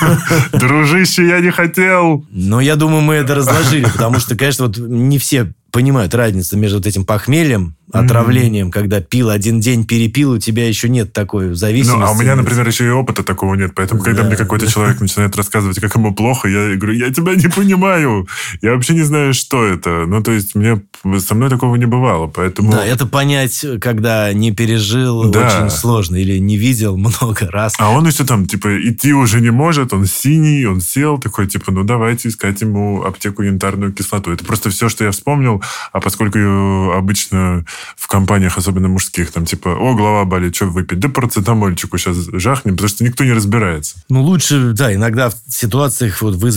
Дружище, 0.52 1.28
я 1.28 1.40
не 1.40 1.52
хотел. 1.52 2.26
Но 2.32 2.60
я 2.60 2.76
думаю, 2.76 3.02
мы 3.02 3.14
это 3.14 3.36
разложили, 3.36 3.86
потому 3.86 4.20
что, 4.20 4.36
конечно, 4.36 4.66
вот 4.66 4.78
не 4.78 5.20
все 5.20 5.54
понимают 5.74 6.14
разницу 6.14 6.56
между 6.56 6.78
вот 6.78 6.86
этим 6.86 7.04
похмельем, 7.04 7.76
отравлением, 7.92 8.68
mm-hmm. 8.68 8.72
когда 8.72 9.02
пил 9.02 9.30
один 9.30 9.60
день, 9.60 9.86
перепил, 9.86 10.32
у 10.32 10.38
тебя 10.38 10.68
еще 10.68 10.88
нет 10.88 11.14
такой 11.14 11.56
зависимости. 11.56 12.00
Ну, 12.00 12.06
а 12.06 12.12
у 12.12 12.16
меня, 12.16 12.36
например, 12.36 12.68
еще 12.68 12.86
и 12.86 12.90
опыта 12.90 13.24
такого 13.24 13.56
нет. 13.56 13.74
Поэтому, 13.76 14.02
когда 14.02 14.22
да, 14.22 14.28
мне 14.28 14.38
какой-то 14.38 14.66
да. 14.66 14.72
человек 14.72 15.02
начинает 15.02 15.36
рассказывать, 15.36 15.80
как 15.80 15.96
ему 15.96 16.14
плохо, 16.14 16.48
я 16.48 16.76
говорю, 16.76 16.94
я 16.94 17.12
тебя 17.12 17.36
не 17.36 17.48
понимаю. 17.48 18.28
Я 18.62 18.74
вообще 18.74 18.94
не 18.94 19.02
знаю, 19.02 19.34
что 19.34 19.66
это. 19.66 20.06
Ну, 20.06 20.22
то 20.24 20.32
есть, 20.32 20.56
мне 20.56 20.82
со 21.20 21.36
мной 21.36 21.50
такого 21.50 21.76
не 21.76 21.86
бывало, 21.86 22.28
поэтому... 22.28 22.72
Да, 22.72 22.86
это 22.86 23.08
понять, 23.08 23.66
когда 23.82 24.32
не 24.32 24.52
пережил, 24.52 25.30
да. 25.32 25.48
очень 25.48 25.70
сложно. 25.72 26.18
Или 26.18 26.38
не 26.38 26.58
видел 26.58 26.98
много 26.98 27.50
раз. 27.52 27.74
А 27.80 27.90
он 27.90 28.08
еще 28.08 28.26
там, 28.26 28.46
типа, 28.46 28.90
идти 28.90 29.14
уже 29.14 29.42
не 29.42 29.52
может, 29.52 29.92
он 29.94 30.06
синий, 30.06 30.66
он 30.66 30.82
сел, 30.82 31.18
такой, 31.18 31.48
типа, 31.48 31.72
ну, 31.72 31.84
давайте 31.84 32.30
искать 32.30 32.62
ему 32.62 33.04
аптеку 33.04 33.42
янтарную 33.42 33.92
кислоту. 33.92 34.32
Это 34.32 34.46
просто 34.46 34.70
все, 34.70 34.88
что 34.88 35.04
я 35.04 35.12
вспомнил 35.12 35.63
а 35.92 36.00
поскольку 36.00 36.92
обычно 36.92 37.66
в 37.96 38.08
компаниях, 38.08 38.58
особенно 38.58 38.88
мужских, 38.88 39.32
там 39.32 39.46
типа, 39.46 39.70
о, 39.70 39.94
голова 39.96 40.26
болит, 40.26 40.56
что 40.56 40.66
выпить? 40.66 41.00
Да 41.00 41.10
процетамольчику 41.10 41.98
сейчас 41.98 42.18
жахнем, 42.34 42.74
потому 42.74 42.90
что 42.90 43.04
никто 43.04 43.24
не 43.24 43.34
разбирается. 43.34 43.96
Ну, 44.10 44.24
лучше, 44.24 44.74
да, 44.74 44.94
иногда 44.94 45.30
в 45.30 45.36
ситуациях, 45.48 46.22
вот 46.22 46.36
вы 46.36 46.52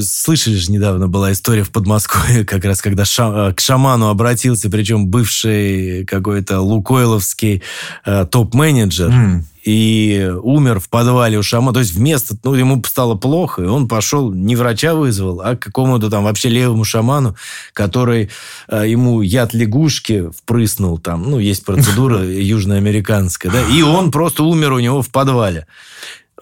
слышали 0.00 0.56
же 0.56 0.72
недавно 0.72 1.08
была 1.08 1.32
история 1.32 1.64
в 1.64 1.70
Подмосковье, 1.70 2.44
как 2.46 2.64
раз 2.64 2.82
когда 2.82 3.04
ша, 3.04 3.52
к 3.52 3.60
шаману 3.60 4.08
обратился, 4.08 4.70
причем 4.70 5.06
бывший 5.06 6.04
какой-то 6.06 6.60
лукойловский 6.60 7.62
э, 8.04 8.26
топ-менеджер, 8.30 9.10
mm 9.10 9.42
и 9.64 10.30
умер 10.42 10.80
в 10.80 10.88
подвале 10.88 11.38
у 11.38 11.42
шамана. 11.42 11.72
То 11.72 11.80
есть 11.80 11.94
вместо, 11.94 12.36
ну, 12.42 12.54
ему 12.54 12.82
стало 12.86 13.14
плохо, 13.14 13.62
и 13.62 13.66
он 13.66 13.88
пошел, 13.88 14.32
не 14.32 14.56
врача 14.56 14.94
вызвал, 14.94 15.40
а 15.40 15.56
к 15.56 15.60
какому-то 15.60 16.10
там 16.10 16.24
вообще 16.24 16.48
левому 16.48 16.84
шаману, 16.84 17.36
который 17.72 18.30
э, 18.68 18.84
ему 18.88 19.22
яд 19.22 19.54
лягушки 19.54 20.30
впрыснул 20.36 20.98
там. 20.98 21.30
Ну, 21.30 21.38
есть 21.38 21.64
процедура 21.64 22.22
южноамериканская, 22.24 23.52
да, 23.52 23.62
и 23.62 23.82
он 23.82 24.10
просто 24.10 24.42
умер 24.42 24.72
у 24.72 24.80
него 24.80 25.02
в 25.02 25.10
подвале. 25.10 25.66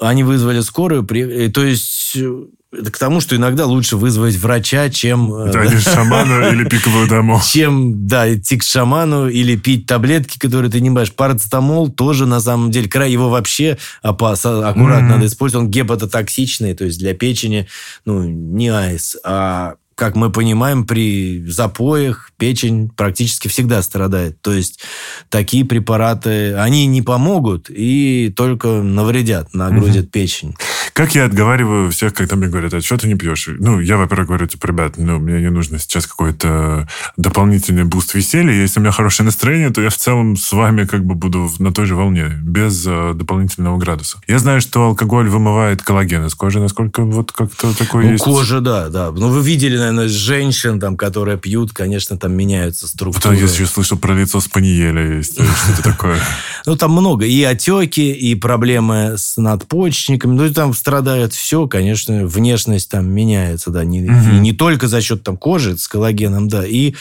Они 0.00 0.24
вызвали 0.24 0.60
скорую, 0.60 1.04
при... 1.04 1.48
то 1.48 1.62
есть 1.62 1.99
это 2.16 2.92
к 2.92 2.98
тому, 2.98 3.20
что 3.20 3.34
иногда 3.34 3.66
лучше 3.66 3.96
вызвать 3.96 4.36
врача, 4.36 4.90
чем... 4.90 5.32
Э, 5.34 5.52
да, 5.52 5.64
да, 5.64 5.80
шамана 5.80 6.48
или 6.52 6.64
пиковую 6.68 7.08
даму. 7.08 7.40
Чем, 7.44 8.06
да, 8.06 8.32
идти 8.32 8.58
к 8.58 8.62
шаману 8.62 9.28
или 9.28 9.56
пить 9.56 9.86
таблетки, 9.86 10.38
которые 10.38 10.70
ты 10.70 10.80
не 10.80 10.88
понимаешь. 10.88 11.12
Парацетамол 11.12 11.90
тоже, 11.90 12.26
на 12.26 12.40
самом 12.40 12.70
деле, 12.70 12.88
край 12.88 13.10
его 13.10 13.28
вообще 13.28 13.76
опасно, 14.02 14.68
аккуратно 14.68 15.06
mm-hmm. 15.06 15.10
надо 15.10 15.26
использовать. 15.26 15.64
Он 15.64 15.70
гепатотоксичный, 15.70 16.74
то 16.74 16.84
есть 16.84 16.98
для 17.00 17.14
печени, 17.14 17.66
ну, 18.04 18.22
не 18.22 18.68
айс, 18.68 19.16
а 19.24 19.74
как 20.00 20.16
мы 20.16 20.32
понимаем, 20.32 20.86
при 20.86 21.44
запоях 21.46 22.30
печень 22.38 22.88
практически 22.88 23.48
всегда 23.48 23.82
страдает. 23.82 24.40
То 24.40 24.50
есть 24.50 24.80
такие 25.28 25.66
препараты, 25.66 26.54
они 26.54 26.86
не 26.86 27.02
помогут 27.02 27.66
и 27.68 28.32
только 28.34 28.80
навредят, 28.80 29.52
нагрузят 29.52 30.04
угу. 30.04 30.10
печень. 30.12 30.54
Как 31.00 31.14
я 31.14 31.24
отговариваю 31.24 31.90
всех, 31.90 32.12
когда 32.12 32.36
мне 32.36 32.48
говорят, 32.48 32.74
а 32.74 32.82
что 32.82 32.98
ты 32.98 33.08
не 33.08 33.14
пьешь? 33.14 33.48
Ну, 33.58 33.80
я, 33.80 33.96
во-первых, 33.96 34.26
говорю, 34.26 34.46
типа, 34.46 34.66
ребят, 34.66 34.98
ну, 34.98 35.18
мне 35.18 35.40
не 35.40 35.48
нужно 35.48 35.78
сейчас 35.78 36.06
какой-то 36.06 36.86
дополнительный 37.16 37.84
boost 37.84 38.12
веселья. 38.12 38.52
Если 38.52 38.80
у 38.80 38.82
меня 38.82 38.92
хорошее 38.92 39.24
настроение, 39.24 39.70
то 39.70 39.80
я 39.80 39.88
в 39.88 39.96
целом 39.96 40.36
с 40.36 40.52
вами 40.52 40.84
как 40.84 41.06
бы 41.06 41.14
буду 41.14 41.50
на 41.58 41.72
той 41.72 41.86
же 41.86 41.94
волне, 41.94 42.38
без 42.42 42.86
uh, 42.86 43.14
дополнительного 43.14 43.78
градуса. 43.78 44.18
Я 44.28 44.38
знаю, 44.38 44.60
что 44.60 44.88
алкоголь 44.88 45.30
вымывает 45.30 45.80
коллаген 45.80 46.26
из 46.26 46.34
кожи. 46.34 46.60
Насколько 46.60 47.02
вот 47.02 47.32
как-то 47.32 47.74
такое 47.74 48.04
ну, 48.04 48.12
есть? 48.12 48.24
кожа, 48.24 48.60
да, 48.60 48.90
да. 48.90 49.10
Ну, 49.10 49.30
вы 49.30 49.42
видели, 49.42 49.78
наверное, 49.78 50.08
женщин, 50.08 50.78
там, 50.80 50.98
которые 50.98 51.38
пьют, 51.38 51.72
конечно, 51.72 52.18
там 52.18 52.34
меняются 52.34 52.86
структуры. 52.86 53.36
Вот 53.36 53.40
я 53.40 53.48
еще 53.50 53.64
слышал 53.64 53.96
про 53.96 54.12
лицо 54.12 54.38
Спаниеля 54.38 55.16
есть. 55.16 55.32
Что-то 55.32 55.82
такое. 55.92 56.20
Ну, 56.66 56.76
там 56.76 56.92
много. 56.92 57.24
И 57.24 57.42
отеки, 57.42 58.12
и 58.12 58.34
проблемы 58.34 59.14
с 59.16 59.38
надпочечниками. 59.38 60.34
Ну, 60.34 60.44
и 60.44 60.52
там 60.52 60.74
страдают 60.90 61.32
все, 61.32 61.68
конечно, 61.68 62.26
внешность 62.26 62.90
там 62.90 63.06
меняется, 63.06 63.70
да. 63.70 63.84
Не, 63.84 64.02
угу. 64.02 64.40
не 64.40 64.52
только 64.52 64.88
за 64.88 65.00
счет 65.00 65.22
там 65.22 65.36
кожи 65.36 65.78
с 65.78 65.86
коллагеном, 65.86 66.48
да, 66.48 66.66
и 66.66 66.96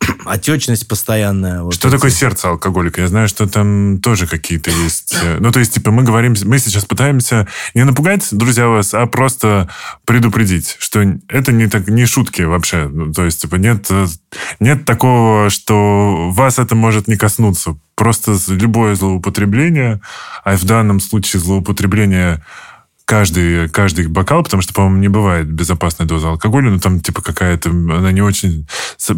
отечность 0.24 0.88
постоянная. 0.88 1.62
Вот 1.62 1.74
что 1.74 1.88
эти. 1.88 1.96
такое 1.96 2.10
сердце 2.10 2.48
алкоголика? 2.48 3.02
Я 3.02 3.08
знаю, 3.08 3.28
что 3.28 3.46
там 3.46 4.00
тоже 4.02 4.26
какие-то 4.26 4.70
есть... 4.70 5.14
Э, 5.22 5.36
ну, 5.40 5.52
то 5.52 5.58
есть, 5.58 5.74
типа, 5.74 5.90
мы 5.90 6.04
говорим... 6.04 6.34
Мы 6.44 6.58
сейчас 6.58 6.86
пытаемся 6.86 7.46
не 7.74 7.84
напугать, 7.84 8.26
друзья, 8.30 8.68
вас, 8.68 8.94
а 8.94 9.04
просто 9.04 9.68
предупредить, 10.06 10.76
что 10.78 11.04
это 11.28 11.52
не, 11.52 11.66
так, 11.66 11.86
не 11.88 12.06
шутки 12.06 12.42
вообще. 12.42 12.88
Ну, 12.88 13.12
то 13.12 13.26
есть, 13.26 13.42
типа, 13.42 13.56
нет, 13.56 13.88
э, 13.90 14.06
нет 14.58 14.86
такого, 14.86 15.50
что 15.50 16.30
вас 16.30 16.58
это 16.58 16.74
может 16.74 17.08
не 17.08 17.16
коснуться. 17.16 17.76
Просто 17.94 18.38
любое 18.48 18.94
злоупотребление, 18.94 20.00
а 20.44 20.56
в 20.56 20.64
данном 20.64 20.98
случае 20.98 21.40
злоупотребление 21.40 22.42
каждый, 23.04 23.68
каждый 23.68 24.06
бокал, 24.06 24.42
потому 24.42 24.62
что, 24.62 24.72
по-моему, 24.72 24.98
не 24.98 25.08
бывает 25.08 25.50
безопасной 25.50 26.06
дозы 26.06 26.26
алкоголя, 26.26 26.70
но 26.70 26.78
там, 26.78 27.00
типа, 27.00 27.22
какая-то, 27.22 27.70
она 27.70 28.12
не 28.12 28.22
очень, 28.22 28.66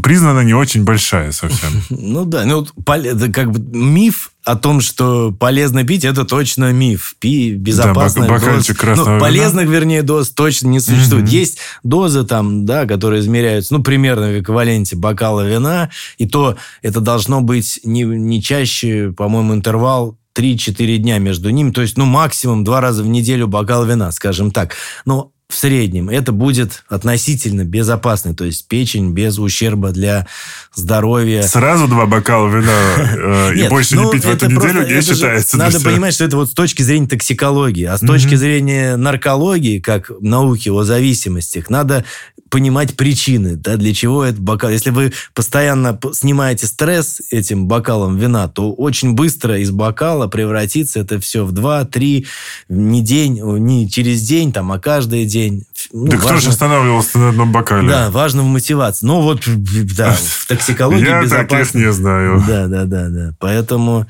признана 0.02 0.40
не 0.40 0.54
очень 0.54 0.84
большая 0.84 1.32
совсем. 1.32 1.70
Ну 1.90 2.24
да, 2.24 2.44
ну, 2.44 2.66
как 2.84 3.52
бы 3.52 3.78
миф 3.78 4.32
о 4.44 4.54
том, 4.54 4.80
что 4.80 5.32
полезно 5.32 5.84
пить, 5.84 6.04
это 6.04 6.24
точно 6.24 6.72
миф. 6.72 7.16
Пи 7.18 7.54
безопасная 7.54 8.28
да, 8.28 8.38
доза. 8.38 8.74
Ну, 8.96 9.20
полезных, 9.20 9.68
вернее, 9.68 10.02
доз 10.02 10.30
точно 10.30 10.68
не 10.68 10.80
существует. 10.80 11.24
Угу. 11.24 11.32
Есть 11.32 11.58
дозы 11.82 12.24
там, 12.24 12.64
да, 12.64 12.86
которые 12.86 13.20
измеряются, 13.20 13.74
ну, 13.74 13.82
примерно 13.82 14.28
в 14.28 14.40
эквиваленте 14.40 14.94
бокала 14.94 15.46
вина, 15.46 15.90
и 16.18 16.26
то 16.26 16.56
это 16.82 17.00
должно 17.00 17.40
быть 17.40 17.80
не, 17.82 18.02
не 18.04 18.42
чаще, 18.42 19.12
по-моему, 19.16 19.54
интервал 19.54 20.16
3-4 20.36 20.98
дня 20.98 21.18
между 21.18 21.50
ними, 21.50 21.70
то 21.70 21.80
есть, 21.82 21.96
ну, 21.96 22.04
максимум 22.04 22.64
два 22.64 22.80
раза 22.80 23.02
в 23.02 23.08
неделю 23.08 23.46
бокал 23.46 23.84
вина, 23.84 24.12
скажем 24.12 24.50
так. 24.50 24.74
Но 25.04 25.32
в 25.48 25.54
среднем 25.54 26.08
это 26.08 26.32
будет 26.32 26.82
относительно 26.88 27.64
безопасно, 27.64 28.34
то 28.34 28.44
есть 28.44 28.66
печень 28.66 29.12
без 29.12 29.38
ущерба 29.38 29.90
для 29.90 30.26
здоровья. 30.74 31.42
Сразу 31.42 31.86
два 31.86 32.06
бокала 32.06 32.48
вина 32.48 33.52
э, 33.52 33.54
и 33.66 33.68
больше 33.68 33.96
не 33.96 34.02
ну, 34.02 34.10
пить 34.10 34.24
в 34.24 34.28
эту 34.28 34.50
неделю 34.50 34.86
не 34.86 35.00
считается. 35.00 35.56
Надо 35.56 35.80
понимать, 35.80 36.14
что 36.14 36.24
это 36.24 36.36
вот 36.36 36.50
с 36.50 36.54
точки 36.54 36.82
зрения 36.82 37.06
токсикологии, 37.06 37.84
а 37.84 37.96
с 37.96 38.00
точки 38.00 38.34
зрения 38.34 38.96
наркологии, 38.96 39.78
как 39.78 40.10
науки 40.20 40.68
о 40.68 40.82
зависимостях, 40.82 41.70
надо 41.70 42.04
понимать 42.50 42.96
причины, 42.96 43.56
да, 43.56 43.76
для 43.76 43.94
чего 43.94 44.24
этот 44.24 44.40
бокал. 44.40 44.70
Если 44.70 44.90
вы 44.90 45.12
постоянно 45.34 45.98
снимаете 46.12 46.66
стресс 46.66 47.20
этим 47.30 47.66
бокалом 47.66 48.16
вина, 48.16 48.48
то 48.48 48.72
очень 48.72 49.12
быстро 49.12 49.58
из 49.58 49.70
бокала 49.70 50.26
превратится 50.26 51.00
это 51.00 51.20
все 51.20 51.44
в 51.44 51.52
2-3, 51.52 52.26
не 52.68 53.02
день, 53.02 53.40
не 53.40 53.88
через 53.90 54.22
день, 54.22 54.52
там, 54.52 54.72
а 54.72 54.78
каждый 54.78 55.24
день. 55.24 55.35
Ну, 55.92 56.06
да 56.06 56.16
важно, 56.16 56.30
кто 56.30 56.40
же 56.40 56.48
останавливался 56.50 57.18
на 57.18 57.28
одном 57.30 57.52
бокале? 57.52 57.88
Да, 57.88 58.10
важно 58.10 58.42
в 58.42 58.46
мотивации. 58.46 59.06
Ну, 59.06 59.20
вот, 59.20 59.42
да, 59.46 60.12
в 60.12 60.46
токсикологии 60.46 61.06
Я 61.06 61.28
таких 61.28 61.74
не 61.74 61.92
знаю. 61.92 62.42
Да, 62.46 62.66
да, 62.66 62.84
да, 62.84 63.08
да. 63.08 63.34
Поэтому 63.38 64.06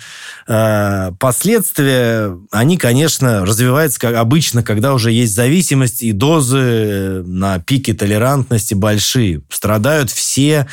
э, 0.49 1.12
последствия, 1.18 2.37
они, 2.51 2.79
конечно, 2.79 3.45
развиваются 3.45 4.01
как 4.01 4.16
обычно, 4.16 4.62
когда 4.62 4.95
уже 4.95 5.12
есть 5.12 5.35
зависимость, 5.35 6.03
и 6.03 6.12
дозы 6.12 7.22
на 7.27 7.59
пике 7.59 7.95
толерантности 7.95 8.74
большие. 8.74 9.43
Страдают 9.51 10.11
все 10.11 10.66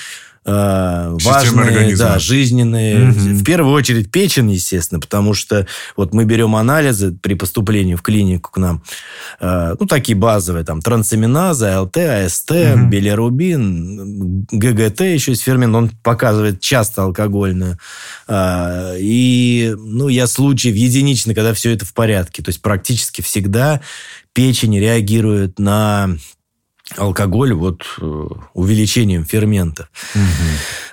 э, 0.46 1.18
важные, 1.24 1.96
да, 1.96 2.20
жизненные. 2.20 3.10
Угу. 3.10 3.20
В 3.20 3.44
первую 3.44 3.74
очередь 3.74 4.12
печень, 4.12 4.52
естественно, 4.52 5.00
потому 5.00 5.34
что 5.34 5.68
вот 5.96 6.14
мы 6.14 6.26
берем 6.26 6.56
анализы 6.56 7.12
при 7.22 7.36
поступлении 7.36 7.96
в 7.96 8.02
клинику 8.02 8.52
к 8.52 8.58
нам, 8.58 8.84
э, 9.40 9.76
ну, 9.80 9.86
такие 9.86 10.18
базовые, 10.18 10.66
там, 10.66 10.82
трансаминаза, 10.82 11.78
АЛТ, 11.78 11.98
АСТ, 11.98 12.52
угу. 12.52 12.86
билирубин, 12.88 14.46
ГГТ 14.52 15.02
еще 15.02 15.32
есть 15.32 15.44
фермент, 15.44 15.76
он 15.76 15.92
показывает 16.04 16.60
часто 16.60 17.04
алкогольную. 17.04 17.78
Э, 18.28 18.96
и, 19.00 19.74
ну, 19.78 20.08
я 20.08 20.28
случаи 20.28 20.70
в 20.70 20.76
единичный, 20.76 21.36
когда 21.36 21.54
все 21.54 21.72
это 21.72 21.86
в 21.86 21.94
порядке. 21.94 22.42
То 22.42 22.50
есть 22.50 22.62
практически 22.62 23.22
всегда 23.22 23.82
печень 24.34 24.80
реагирует 24.80 25.60
на 25.60 26.10
алкоголь 26.98 27.54
вот 27.54 27.84
э, 28.02 28.28
увеличением 28.54 29.26
ферментов. 29.26 29.88
Угу. 30.16 30.24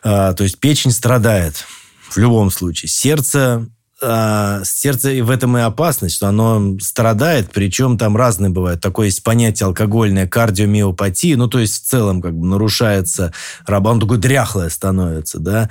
А, 0.04 0.32
то 0.34 0.44
есть 0.44 0.58
печень 0.58 0.90
страдает 0.90 1.64
в 2.08 2.16
любом 2.16 2.50
случае. 2.50 2.88
Сердце 2.88 3.66
а, 4.02 4.62
сердце 4.64 5.22
в 5.22 5.30
этом 5.30 5.56
и 5.58 5.60
опасность, 5.60 6.16
что 6.16 6.28
оно 6.28 6.78
страдает, 6.80 7.50
причем 7.52 7.98
там 7.98 8.16
разные 8.16 8.50
бывают. 8.50 8.80
Такое 8.80 9.06
есть 9.06 9.22
понятие 9.22 9.66
алкогольная 9.66 10.26
кардиомиопатия, 10.26 11.36
ну, 11.36 11.48
то 11.48 11.58
есть 11.58 11.84
в 11.84 11.88
целом 11.88 12.22
как 12.22 12.34
бы 12.34 12.46
нарушается, 12.46 13.32
оно 13.66 14.00
такое 14.00 14.18
дряхлое 14.18 14.70
становится, 14.70 15.38
да. 15.38 15.70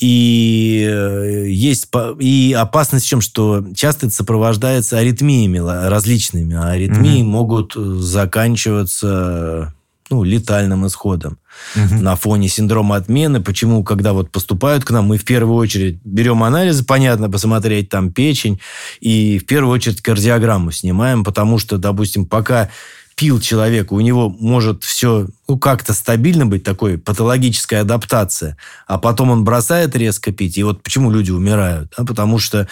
И 0.00 0.86
э, 0.88 1.46
есть 1.48 1.88
и 2.18 2.54
опасность 2.58 3.06
в 3.06 3.08
чем, 3.08 3.20
что 3.20 3.64
часто 3.74 4.06
это 4.06 4.14
сопровождается 4.14 4.98
аритмиями 4.98 5.58
различными, 5.88 6.54
а 6.56 6.70
аритмии 6.70 7.20
mm-hmm. 7.20 7.24
могут 7.24 7.74
заканчиваться 7.74 9.72
ну, 10.10 10.22
летальным 10.22 10.86
исходом 10.86 11.38
угу. 11.74 12.02
на 12.02 12.16
фоне 12.16 12.48
синдрома 12.48 12.96
отмены. 12.96 13.40
Почему, 13.40 13.82
когда 13.82 14.12
вот 14.12 14.30
поступают 14.30 14.84
к 14.84 14.90
нам, 14.90 15.06
мы 15.06 15.18
в 15.18 15.24
первую 15.24 15.56
очередь 15.56 15.98
берем 16.04 16.42
анализы, 16.42 16.84
понятно, 16.84 17.30
посмотреть 17.30 17.88
там 17.88 18.12
печень, 18.12 18.60
и 19.00 19.38
в 19.38 19.46
первую 19.46 19.72
очередь 19.74 20.02
кардиограмму 20.02 20.70
снимаем, 20.70 21.24
потому 21.24 21.58
что, 21.58 21.78
допустим, 21.78 22.26
пока 22.26 22.70
пил 23.16 23.40
человек, 23.40 23.92
у 23.92 24.00
него 24.00 24.28
может 24.28 24.84
все 24.84 25.26
ну, 25.48 25.58
как-то 25.58 25.92
стабильно 25.92 26.44
быть, 26.44 26.64
такой 26.64 26.98
патологическая 26.98 27.82
адаптация, 27.82 28.56
а 28.86 28.98
потом 28.98 29.30
он 29.30 29.44
бросает 29.44 29.94
резко 29.94 30.32
пить. 30.32 30.58
И 30.58 30.62
вот 30.62 30.82
почему 30.82 31.10
люди 31.10 31.30
умирают? 31.30 31.92
Да? 31.96 32.04
Потому 32.04 32.38
что 32.38 32.66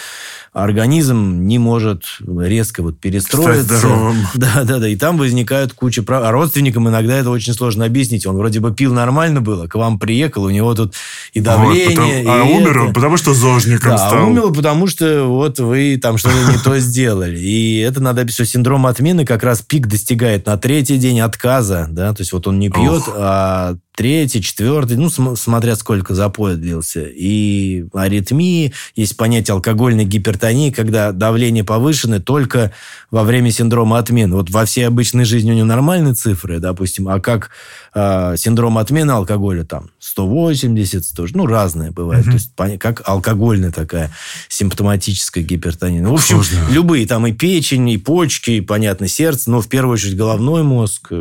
организм 0.53 1.47
не 1.47 1.59
может 1.59 2.05
резко 2.20 2.83
вот 2.83 2.99
перестроиться. 2.99 3.75
Да, 4.35 4.64
да, 4.64 4.79
да. 4.79 4.89
И 4.89 4.97
там 4.97 5.16
возникают 5.16 5.72
куча 5.72 6.03
прав... 6.03 6.25
А 6.25 6.31
родственникам 6.31 6.89
иногда 6.89 7.16
это 7.16 7.31
очень 7.31 7.55
сложно 7.55 7.85
объяснить. 7.85 8.27
Он 8.27 8.37
вроде 8.37 8.61
бы 8.61 8.75
пил 8.75 8.93
нормально 8.93 9.41
было, 9.41 9.66
к 9.66 9.75
вам 9.77 9.99
приехал, 9.99 10.45
у 10.45 10.51
него 10.51 10.75
тут 10.75 10.95
и 11.33 11.41
давление. 11.41 11.87
Вот, 11.87 11.95
потому... 11.95 12.12
и 12.12 12.27
а 12.27 12.45
умер 12.45 12.79
он, 12.81 12.93
потому 12.93 13.16
что 13.16 13.35
зожником 13.35 13.91
да, 13.91 13.99
стал. 13.99 14.18
А 14.18 14.25
умер, 14.25 14.53
потому 14.53 14.87
что 14.87 15.25
вот 15.25 15.59
вы 15.59 15.99
там 16.01 16.18
что-то 16.18 16.53
не 16.53 16.59
то 16.59 16.79
сделали. 16.79 17.39
И 17.39 17.79
это 17.79 18.01
надо 18.01 18.22
описать. 18.22 18.49
Синдром 18.49 18.87
отмены 18.87 19.25
как 19.25 19.43
раз 19.43 19.62
пик 19.62 19.87
достигает 19.87 20.47
на 20.47 20.57
третий 20.57 20.97
день 20.97 21.20
отказа. 21.20 21.87
Да? 21.91 22.12
То 22.12 22.22
есть 22.22 22.33
вот 22.33 22.47
он 22.47 22.59
не 22.65 22.71
пьет, 22.71 23.03
Ох. 23.07 23.15
а 23.17 23.77
третий, 23.97 24.43
четвертый, 24.43 24.97
ну, 24.97 25.09
см- 25.09 25.37
смотря 25.37 25.77
сколько 25.77 26.15
запой 26.15 26.57
длился. 26.57 27.05
И 27.05 27.85
аритмии, 27.93 28.73
есть 28.97 29.17
понятие 29.17 29.53
алкогольной 29.55 30.05
гипертонии, 30.05 30.71
когда 30.71 31.12
давление 31.12 31.62
повышено 31.62 32.21
только 32.21 32.73
во 33.11 33.23
время 33.23 33.51
синдрома 33.51 33.99
отмены. 33.99 34.35
Вот 34.35 34.51
во 34.51 34.65
всей 34.65 34.87
обычной 34.89 35.25
жизни 35.25 35.53
у 35.53 35.55
него 35.55 35.67
нормальные 35.67 36.15
цифры, 36.15 36.59
допустим, 36.59 37.09
а 37.09 37.21
как 37.21 37.51
э, 37.95 38.35
синдром 38.37 38.79
отмены 38.79 39.12
алкоголя, 39.12 39.65
там, 39.65 39.91
180, 40.01 41.05
100, 41.05 41.27
ну, 41.35 41.47
разное 41.47 41.93
бывает. 41.93 42.27
Mm-hmm. 42.27 42.57
То 42.57 42.65
есть, 42.67 42.81
как 42.81 43.03
алкогольная 43.05 43.71
такая 43.71 44.11
симптоматическая 44.49 45.45
гипертония. 45.45 46.03
Ну, 46.03 46.11
в 46.11 46.15
общем, 46.15 46.43
Сложно. 46.43 46.73
любые, 46.73 47.07
там 47.07 47.27
и 47.27 47.33
печень, 47.33 47.89
и 47.91 47.99
почки, 47.99 48.53
и, 48.53 48.61
понятно, 48.61 49.07
сердце, 49.07 49.51
но 49.51 49.61
в 49.61 49.69
первую 49.69 49.95
очередь 49.95 50.17
головной 50.17 50.62
мозг, 50.62 51.12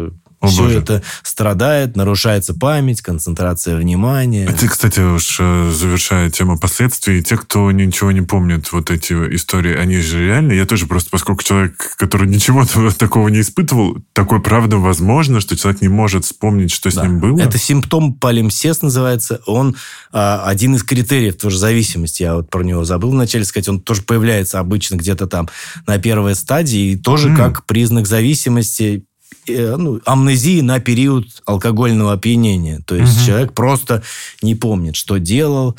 о, 0.43 0.47
все 0.47 0.63
Боже. 0.63 0.79
это 0.79 1.01
страдает, 1.23 1.95
нарушается 1.95 2.53
память, 2.53 3.01
концентрация 3.01 3.77
внимания. 3.77 4.45
А 4.45 4.51
те, 4.51 4.67
кстати, 4.67 4.99
уж 4.99 5.37
э, 5.39 5.71
завершая 5.71 6.29
тему 6.29 6.59
последствий, 6.59 7.23
те, 7.23 7.37
кто 7.37 7.71
ничего 7.71 8.11
не 8.11 8.21
помнит, 8.21 8.71
вот 8.73 8.91
эти 8.91 9.13
истории, 9.35 9.73
они 9.73 9.99
же 9.99 10.25
реальные. 10.25 10.57
Я 10.57 10.65
тоже 10.65 10.85
просто, 10.85 11.09
поскольку 11.09 11.43
человек, 11.43 11.95
который 11.95 12.27
ничего 12.27 12.65
такого 12.97 13.29
не 13.29 13.39
испытывал, 13.39 13.99
такое 14.11 14.41
правда 14.41 14.77
возможно, 14.77 15.39
что 15.39 15.55
человек 15.55 15.81
не 15.81 15.87
может 15.87 16.25
вспомнить, 16.25 16.71
что 16.71 16.93
да. 16.93 17.01
с 17.01 17.03
ним 17.03 17.19
было. 17.19 17.39
Это 17.39 17.57
симптом 17.57 18.13
полимсест 18.13 18.83
называется. 18.83 19.39
Он 19.45 19.77
а, 20.11 20.43
один 20.45 20.75
из 20.75 20.83
критериев 20.83 21.37
тоже 21.37 21.57
зависимости. 21.57 22.23
Я 22.23 22.35
вот 22.35 22.49
про 22.49 22.63
него 22.63 22.83
забыл 22.83 23.11
вначале 23.11 23.45
сказать. 23.45 23.69
Он 23.69 23.79
тоже 23.79 24.01
появляется 24.01 24.59
обычно 24.59 24.95
где-то 24.95 25.27
там 25.27 25.47
на 25.87 25.99
первой 25.99 26.35
стадии. 26.35 26.91
И 26.91 26.97
тоже 26.97 27.29
mm. 27.29 27.37
как 27.37 27.65
признак 27.65 28.07
зависимости 28.07 29.05
ну, 29.47 29.99
амнезии 30.05 30.61
на 30.61 30.79
период 30.79 31.25
алкогольного 31.45 32.13
опьянения. 32.13 32.81
То 32.85 32.95
есть 32.95 33.17
угу. 33.17 33.25
человек 33.25 33.53
просто 33.53 34.03
не 34.41 34.55
помнит, 34.55 34.95
что 34.95 35.17
делал. 35.17 35.75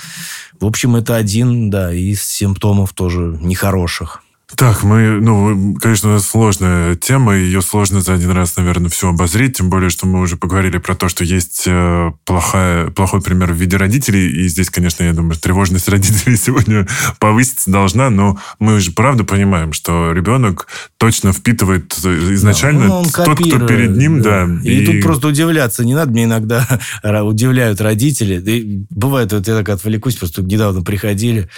В 0.61 0.67
общем, 0.67 0.97
это 0.97 1.17
один 1.17 1.71
да, 1.71 1.93
из 1.93 2.25
симптомов 2.25 2.93
тоже 2.93 3.39
нехороших. 3.41 4.24
Так, 4.57 4.83
мы, 4.83 5.21
ну, 5.21 5.75
конечно, 5.81 6.19
сложная 6.21 6.95
тема, 6.95 7.35
ее 7.35 7.61
сложно 7.61 8.01
за 8.01 8.15
один 8.15 8.31
раз, 8.31 8.57
наверное, 8.57 8.89
все 8.89 9.09
обозреть, 9.09 9.59
тем 9.59 9.69
более, 9.69 9.91
что 9.91 10.07
мы 10.07 10.21
уже 10.21 10.37
поговорили 10.37 10.79
про 10.79 10.95
то, 10.95 11.09
что 11.09 11.25
есть 11.25 11.65
э, 11.67 12.13
плохая, 12.25 12.91
плохой 12.91 13.21
пример 13.21 13.53
в 13.53 13.57
виде 13.57 13.77
родителей, 13.77 14.29
и 14.29 14.49
здесь, 14.49 14.71
конечно, 14.71 15.03
я 15.03 15.13
думаю, 15.13 15.39
тревожность 15.39 15.89
родителей 15.91 16.37
сегодня 16.37 16.87
повыситься 17.19 17.71
должна, 17.71 18.11
но 18.11 18.39
мы 18.59 18.79
же 18.81 18.93
правда 18.93 19.25
понимаем, 19.25 19.73
что 19.73 20.13
ребенок 20.13 20.69
точно 20.99 21.33
впитывает 21.33 21.93
изначально 22.05 22.89
да, 22.89 22.89
ну, 22.89 23.05
тот, 23.05 23.39
кто 23.39 23.67
перед 23.67 23.97
ним, 23.97 24.23
да. 24.23 24.47
да 24.47 24.61
и, 24.63 24.83
и 24.83 24.87
тут 24.87 25.03
просто 25.03 25.29
удивляться 25.29 25.85
не 25.85 25.95
надо, 25.95 26.13
мне 26.13 26.25
иногда 26.25 26.67
удивляют 27.03 27.81
родители, 27.81 28.41
и 28.41 28.87
бывает, 28.91 29.33
вот 29.33 29.49
я 29.49 29.55
так 29.57 29.69
отвлекусь, 29.69 30.17
просто 30.17 30.43
недавно 30.43 30.83
приходили, 30.83 31.49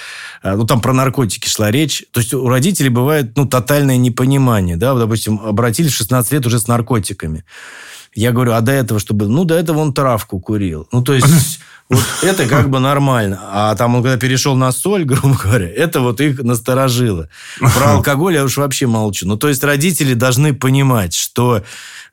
а, 0.43 0.57
ну, 0.57 0.65
там 0.65 0.81
про 0.81 0.93
наркотики 0.93 1.49
шла 1.49 1.71
речь, 1.71 2.05
то 2.13 2.21
есть 2.21 2.33
у 2.33 2.49
родителей 2.49 2.86
родителей 2.87 2.89
бывает 2.89 3.37
ну, 3.37 3.47
тотальное 3.47 3.99
непонимание. 3.99 4.77
Да? 4.77 4.95
Допустим, 4.95 5.41
обратились 5.45 5.93
в 5.93 5.97
16 5.97 6.33
лет 6.33 6.47
уже 6.47 6.59
с 6.59 6.69
наркотиками. 6.69 7.45
Я 8.15 8.33
говорю, 8.33 8.53
а 8.53 8.61
до 8.61 8.73
этого 8.73 9.01
что 9.01 9.15
было? 9.15 9.29
Ну, 9.29 9.45
до 9.45 9.55
этого 9.55 9.79
он 9.79 9.93
травку 9.93 10.41
курил. 10.41 10.87
Ну, 10.93 11.03
то 11.03 11.15
есть, 11.15 11.61
вот 11.89 12.05
это 12.23 12.47
как 12.47 12.69
бы 12.69 12.81
нормально. 12.81 13.39
А 13.43 13.75
там 13.77 13.95
он 13.95 14.03
когда 14.03 14.19
перешел 14.19 14.57
на 14.57 14.73
соль, 14.73 15.05
грубо 15.07 15.37
говоря, 15.37 15.69
это 15.69 16.01
вот 16.01 16.21
их 16.21 16.43
насторожило. 16.43 17.29
Про 17.59 17.93
алкоголь 17.93 18.35
я 18.35 18.45
уж 18.45 18.57
вообще 18.57 18.87
молчу. 18.87 19.27
Ну, 19.27 19.37
то 19.37 19.49
есть, 19.49 19.63
родители 19.63 20.15
должны 20.15 20.55
понимать, 20.55 21.15
что 21.15 21.63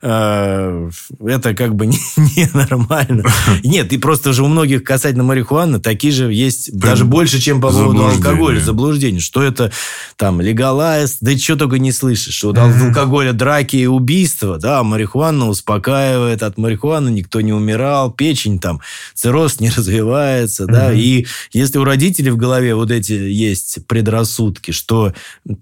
Э, 0.06 0.90
это 1.24 1.54
как 1.54 1.74
бы 1.74 1.86
ненормально. 1.86 3.24
Не 3.62 3.70
Нет, 3.70 3.92
и 3.94 3.96
просто 3.96 4.34
же 4.34 4.42
у 4.42 4.48
многих 4.48 4.84
касательно 4.84 5.24
марихуаны 5.24 5.80
такие 5.80 6.12
же 6.12 6.30
есть, 6.30 6.76
даже 6.76 7.06
больше, 7.06 7.40
чем 7.40 7.58
по 7.58 7.70
поводу 7.70 8.04
алкоголя, 8.04 8.60
заблуждение. 8.60 9.22
Что 9.22 9.42
это 9.42 9.72
там 10.16 10.42
легалайз, 10.42 11.18
да 11.22 11.36
что 11.38 11.56
только 11.56 11.78
не 11.78 11.90
слышишь. 11.90 12.34
Что 12.34 12.50
от 12.50 12.58
алкоголя 12.58 13.32
драки 13.32 13.76
и 13.76 13.86
убийства, 13.86 14.58
да, 14.58 14.82
марихуана 14.82 15.48
успокаивает, 15.48 16.42
от 16.42 16.58
марихуаны 16.58 17.08
никто 17.08 17.40
не 17.40 17.54
умирал, 17.54 18.10
печень 18.10 18.58
там, 18.58 18.82
цирроз 19.14 19.58
не 19.64 19.70
развивается, 19.76 20.66
да, 20.66 20.92
и 20.92 21.26
если 21.52 21.78
у 21.78 21.84
родителей 21.84 22.30
в 22.30 22.36
голове 22.36 22.74
вот 22.74 22.90
эти 22.90 23.12
есть 23.12 23.86
предрассудки, 23.86 24.70
что 24.70 25.12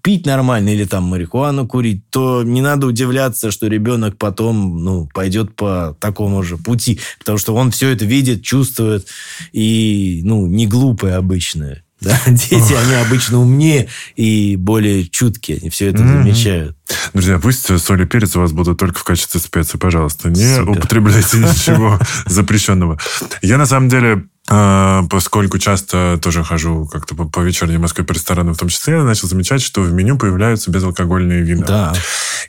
пить 0.03 0.27
нормально 0.27 0.71
или 0.71 0.85
там 0.85 1.05
марихуану 1.05 1.67
курить, 1.67 2.09
то 2.11 2.43
не 2.43 2.61
надо 2.61 2.87
удивляться, 2.87 3.51
что 3.51 3.69
ребенок 3.69 4.19
потом 4.19 4.83
ну, 4.85 5.09
пойдет 5.15 5.55
по 5.55 5.97
такому 6.01 6.43
же 6.43 6.57
пути. 6.57 7.01
Потому 7.19 7.39
что 7.39 7.55
он 7.55 7.71
все 7.71 7.91
это 7.91 8.05
видит, 8.05 8.43
чувствует 8.43 9.07
и 9.53 10.23
ну, 10.25 10.47
не 10.47 10.67
глупые 10.67 11.15
обычные. 11.15 11.83
Да? 12.03 12.19
Дети, 12.27 12.75
они 12.75 12.95
обычно 12.95 13.41
умнее 13.41 13.89
и 14.17 14.57
более 14.57 15.07
чуткие. 15.07 15.59
Они 15.61 15.71
все 15.71 15.89
это 15.89 15.99
замечают. 15.99 16.77
Друзья, 17.13 17.39
пусть 17.39 17.79
соль 17.81 18.03
и 18.03 18.07
перец 18.07 18.37
у 18.37 18.41
вас 18.41 18.53
будут 18.53 18.79
только 18.79 18.99
в 18.99 19.05
качестве 19.05 19.41
специи, 19.41 19.79
пожалуйста. 19.79 20.29
Не 20.31 20.57
Супер. 20.57 20.71
употребляйте 20.71 21.37
ничего 21.39 21.99
запрещенного. 22.27 22.99
Я, 23.41 23.59
на 23.59 23.67
самом 23.67 23.89
деле, 23.89 24.25
а, 24.49 25.05
поскольку 25.09 25.59
часто 25.59 26.19
тоже 26.21 26.43
хожу 26.43 26.87
как-то 26.87 27.15
по, 27.15 27.25
по 27.27 27.41
вечерней 27.41 27.79
Москве 27.79 28.05
по 28.05 28.13
ресторанам 28.13 28.55
в 28.55 28.59
том 28.59 28.69
числе, 28.69 28.95
я 28.95 29.05
начал 29.05 29.29
замечать, 29.29 29.63
что 29.63 29.83
в 29.83 29.93
меню 29.93 30.19
появляются 30.19 30.71
безалкогольные 30.71 31.43
вина. 31.43 31.67
Да. 31.67 31.95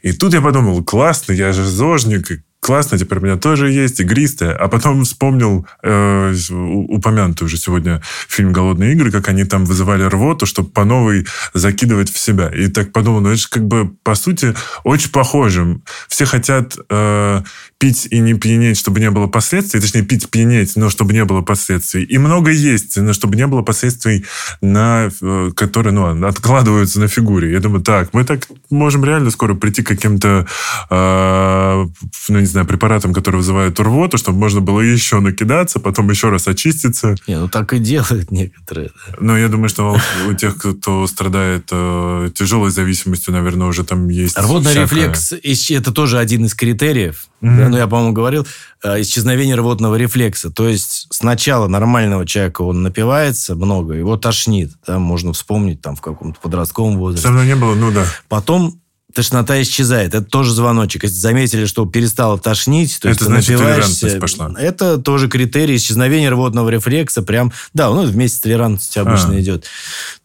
И 0.02 0.12
тут 0.12 0.34
я 0.34 0.42
подумал, 0.42 0.84
классно, 0.84 1.34
я 1.34 1.54
же 1.54 1.64
зожник, 1.66 2.44
классно, 2.64 2.98
теперь 2.98 3.20
у 3.20 3.22
меня 3.22 3.36
тоже 3.36 3.70
есть 3.70 4.00
игристая. 4.00 4.56
А 4.56 4.70
потом 4.70 5.04
вспомнил 5.04 5.68
э, 5.84 6.34
упомянутый 6.50 7.46
уже 7.46 7.58
сегодня 7.58 8.02
фильм 8.28 8.54
«Голодные 8.54 8.94
игры», 8.94 9.12
как 9.12 9.28
они 9.28 9.44
там 9.44 9.66
вызывали 9.66 10.04
рвоту, 10.04 10.46
чтобы 10.46 10.70
по 10.70 10.86
новой 10.86 11.28
закидывать 11.54 12.12
в 12.12 12.18
себя. 12.18 12.50
И 12.50 12.70
так 12.70 12.94
подумал, 12.94 13.20
ну 13.20 13.30
это 13.30 13.42
же 13.42 13.50
как 13.50 13.68
бы 13.68 13.92
по 14.04 14.16
сути 14.16 14.56
очень 14.86 15.12
похоже. 15.12 15.82
Все 16.08 16.26
хотят 16.26 16.78
э, 16.90 17.42
пить 17.84 18.08
и 18.12 18.20
не 18.20 18.34
пьянеть, 18.34 18.78
чтобы 18.78 19.02
не 19.02 19.12
было 19.12 19.28
последствий, 19.28 19.82
точнее 19.82 20.04
пить 20.04 20.30
пьянеть, 20.30 20.78
но 20.78 20.90
чтобы 20.90 21.12
не 21.12 21.26
было 21.26 21.42
последствий. 21.42 22.06
И 22.06 22.18
много 22.18 22.50
есть, 22.50 22.96
но 22.96 23.12
чтобы 23.12 23.36
не 23.36 23.46
было 23.46 23.62
последствий, 23.62 24.24
на, 24.62 25.10
э, 25.22 25.52
которые 25.54 25.92
ну, 25.92 26.26
откладываются 26.26 27.02
на 27.02 27.10
фигуре. 27.10 27.52
Я 27.52 27.60
думаю, 27.60 27.84
так, 27.84 28.14
мы 28.14 28.24
так 28.24 28.48
можем 28.70 29.04
реально 29.04 29.32
скоро 29.32 29.54
прийти 29.54 29.84
к 29.84 29.88
каким-то 29.88 30.48
э, 30.90 31.86
ну, 32.30 32.40
не 32.40 32.46
знаю, 32.46 32.66
препаратам, 32.66 33.14
которые 33.14 33.40
вызывают 33.40 33.78
рвоту, 33.82 34.18
чтобы 34.18 34.38
можно 34.38 34.62
было 34.62 34.80
еще 34.80 35.20
накидаться, 35.20 35.82
потом 35.82 36.10
еще 36.10 36.30
раз 36.30 36.48
очиститься. 36.48 37.16
Не, 37.28 37.38
ну 37.38 37.50
так 37.50 37.74
и 37.74 37.80
делают 37.80 38.32
некоторые. 38.32 38.92
Да. 39.10 39.18
Но 39.20 39.38
я 39.38 39.50
думаю, 39.50 39.68
что 39.68 40.00
у 40.30 40.34
тех, 40.36 40.56
кто 40.56 41.06
страдает 41.06 41.68
э, 41.72 42.30
тяжелой 42.34 42.72
зависимостью, 42.72 43.34
наверное, 43.34 43.68
уже 43.68 43.84
там 43.84 44.08
есть 44.08 44.38
Рвотный 44.38 44.72
всякое... 44.72 44.84
рефлекс, 44.84 45.34
это 45.70 45.92
тоже 45.92 46.18
один 46.20 46.46
из 46.46 46.54
критериев. 46.54 47.28
Mm-hmm. 47.44 47.58
Да, 47.58 47.70
ну, 47.70 47.78
я, 47.78 47.88
по-моему, 47.88 48.14
говорил, 48.14 48.48
э, 48.84 49.02
исчезновение 49.02 49.56
рвотного 49.56 49.96
рефлекса. 49.96 50.50
То 50.50 50.70
есть 50.70 51.08
сначала 51.10 51.68
нормального 51.68 52.26
человека 52.26 52.62
он 52.62 52.84
напивается 52.84 53.56
много, 53.56 53.94
его 53.96 54.16
тошнит. 54.16 54.72
Да, 54.88 54.98
можно 54.98 55.34
вспомнить 55.34 55.82
там 55.82 55.98
в 55.98 56.02
каком-то 56.02 56.40
подростковом 56.40 56.98
возрасте. 56.98 57.28
Все 57.28 57.36
равно 57.36 57.44
не 57.44 57.56
было, 57.56 57.76
ну 57.76 57.92
да. 57.92 58.06
Потом 58.30 58.80
тошнота 59.14 59.62
исчезает. 59.62 60.14
Это 60.14 60.26
тоже 60.26 60.54
звоночек. 60.54 61.04
Если 61.04 61.16
заметили, 61.16 61.66
что 61.66 61.86
перестало 61.86 62.38
тошнить, 62.38 63.00
то 63.00 63.10
это 63.10 63.26
есть 63.26 63.26
значит, 63.26 63.58
толерантность 63.58 64.20
пошла. 64.20 64.52
Это 64.58 64.98
тоже 64.98 65.28
критерий 65.28 65.76
исчезновения 65.76 66.30
рвотного 66.30 66.70
рефлекса. 66.70 67.22
Прям, 67.22 67.52
да, 67.74 67.90
ну, 67.90 68.04
вместе 68.04 68.38
с 68.38 68.42
толерантностью 68.42 69.02
обычно 69.02 69.36
а. 69.36 69.40
идет. 69.40 69.66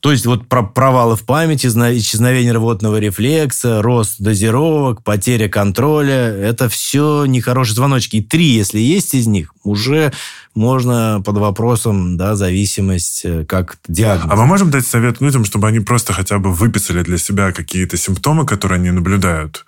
То 0.00 0.12
есть 0.12 0.26
вот 0.26 0.48
про 0.48 0.62
провалы 0.62 1.16
в 1.16 1.24
памяти, 1.24 1.66
исчезновение 1.66 2.52
рвотного 2.52 2.98
рефлекса, 2.98 3.82
рост 3.82 4.16
дозировок, 4.18 5.02
потеря 5.02 5.48
контроля, 5.48 6.32
это 6.32 6.68
все 6.68 7.24
нехорошие 7.26 7.74
звоночки. 7.74 8.16
И 8.16 8.22
три, 8.22 8.46
если 8.46 8.78
есть 8.78 9.14
из 9.14 9.26
них, 9.26 9.52
уже 9.64 10.12
можно 10.54 11.22
под 11.24 11.38
вопросом 11.38 12.16
да, 12.16 12.34
зависимость 12.34 13.22
э, 13.24 13.44
как 13.44 13.78
диагноз. 13.86 14.32
А 14.32 14.36
мы 14.36 14.46
можем 14.46 14.70
дать 14.70 14.86
совет 14.86 15.20
людям, 15.20 15.44
чтобы 15.44 15.68
они 15.68 15.80
просто 15.80 16.12
хотя 16.12 16.38
бы 16.38 16.52
выписали 16.52 17.02
для 17.02 17.16
себя 17.16 17.52
какие-то 17.52 17.96
симптомы, 17.96 18.44
которые 18.44 18.77
они 18.78 18.90
наблюдают. 18.90 19.64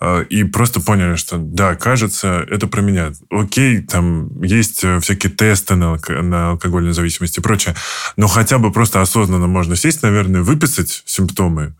Э, 0.00 0.24
и 0.28 0.44
просто 0.44 0.80
поняли, 0.80 1.16
что 1.16 1.38
да, 1.38 1.74
кажется, 1.74 2.46
это 2.50 2.66
про 2.66 2.80
меня. 2.80 3.12
Окей, 3.30 3.82
там 3.82 4.42
есть 4.42 4.84
э, 4.84 5.00
всякие 5.00 5.32
тесты 5.32 5.74
на, 5.74 5.98
на 6.08 6.50
алкогольную 6.50 6.94
зависимость 6.94 7.38
и 7.38 7.40
прочее, 7.40 7.74
но 8.16 8.26
хотя 8.26 8.58
бы 8.58 8.72
просто 8.72 9.00
осознанно 9.00 9.46
можно 9.46 9.76
сесть, 9.76 10.02
наверное, 10.02 10.42
выписать 10.42 11.02
симптомы, 11.06 11.74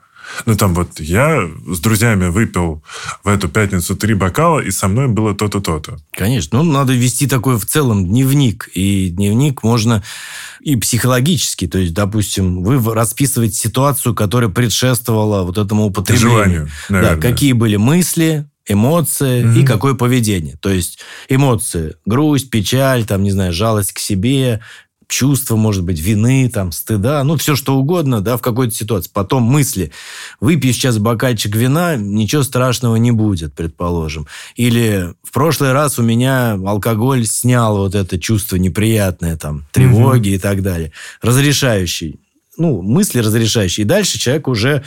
ну, 0.46 0.56
там 0.56 0.74
вот 0.74 1.00
я 1.00 1.48
с 1.66 1.80
друзьями 1.80 2.28
выпил 2.28 2.82
в 3.24 3.28
эту 3.28 3.48
пятницу 3.48 3.96
три 3.96 4.14
бокала, 4.14 4.60
и 4.60 4.70
со 4.70 4.88
мной 4.88 5.08
было 5.08 5.34
то-то, 5.34 5.60
то-то. 5.60 5.98
Конечно. 6.12 6.62
Ну, 6.62 6.72
надо 6.72 6.92
вести 6.92 7.26
такой 7.26 7.58
в 7.58 7.66
целом 7.66 8.06
дневник. 8.06 8.68
И 8.74 9.08
дневник 9.10 9.62
можно 9.62 10.02
и 10.60 10.76
психологически. 10.76 11.66
То 11.66 11.78
есть, 11.78 11.94
допустим, 11.94 12.62
вы 12.62 12.94
расписываете 12.94 13.54
ситуацию, 13.54 14.14
которая 14.14 14.50
предшествовала 14.50 15.42
вот 15.42 15.58
этому 15.58 15.86
употреблению. 15.86 16.30
Желанию, 16.30 16.70
наверное. 16.88 17.16
Да, 17.16 17.20
какие 17.20 17.52
были 17.52 17.76
мысли, 17.76 18.46
эмоции 18.68 19.44
mm-hmm. 19.44 19.60
и 19.60 19.64
какое 19.64 19.94
поведение. 19.94 20.56
То 20.60 20.70
есть 20.70 20.98
эмоции, 21.28 21.96
грусть, 22.04 22.50
печаль, 22.50 23.04
там, 23.04 23.22
не 23.22 23.30
знаю, 23.30 23.52
жалость 23.52 23.92
к 23.92 23.98
себе, 23.98 24.60
чувства, 25.08 25.56
может 25.56 25.84
быть, 25.84 25.98
вины, 25.98 26.50
там, 26.52 26.70
стыда, 26.70 27.24
ну, 27.24 27.36
все 27.36 27.56
что 27.56 27.76
угодно, 27.76 28.20
да, 28.20 28.36
в 28.36 28.42
какой-то 28.42 28.74
ситуации. 28.74 29.10
Потом 29.12 29.42
мысли. 29.42 29.90
Выпью 30.38 30.72
сейчас 30.72 30.98
бокальчик 30.98 31.56
вина, 31.56 31.96
ничего 31.96 32.42
страшного 32.42 32.96
не 32.96 33.10
будет, 33.10 33.54
предположим. 33.54 34.26
Или 34.54 35.14
в 35.22 35.32
прошлый 35.32 35.72
раз 35.72 35.98
у 35.98 36.02
меня 36.02 36.52
алкоголь 36.52 37.24
снял 37.26 37.78
вот 37.78 37.94
это 37.94 38.20
чувство 38.20 38.56
неприятное, 38.56 39.36
там, 39.36 39.66
тревоги 39.72 40.28
угу. 40.28 40.36
и 40.36 40.38
так 40.38 40.62
далее. 40.62 40.92
Разрешающий. 41.22 42.20
Ну, 42.58 42.82
мысли 42.82 43.20
разрешающие. 43.20 43.84
И 43.84 43.88
дальше 43.88 44.18
человек 44.18 44.46
уже, 44.46 44.84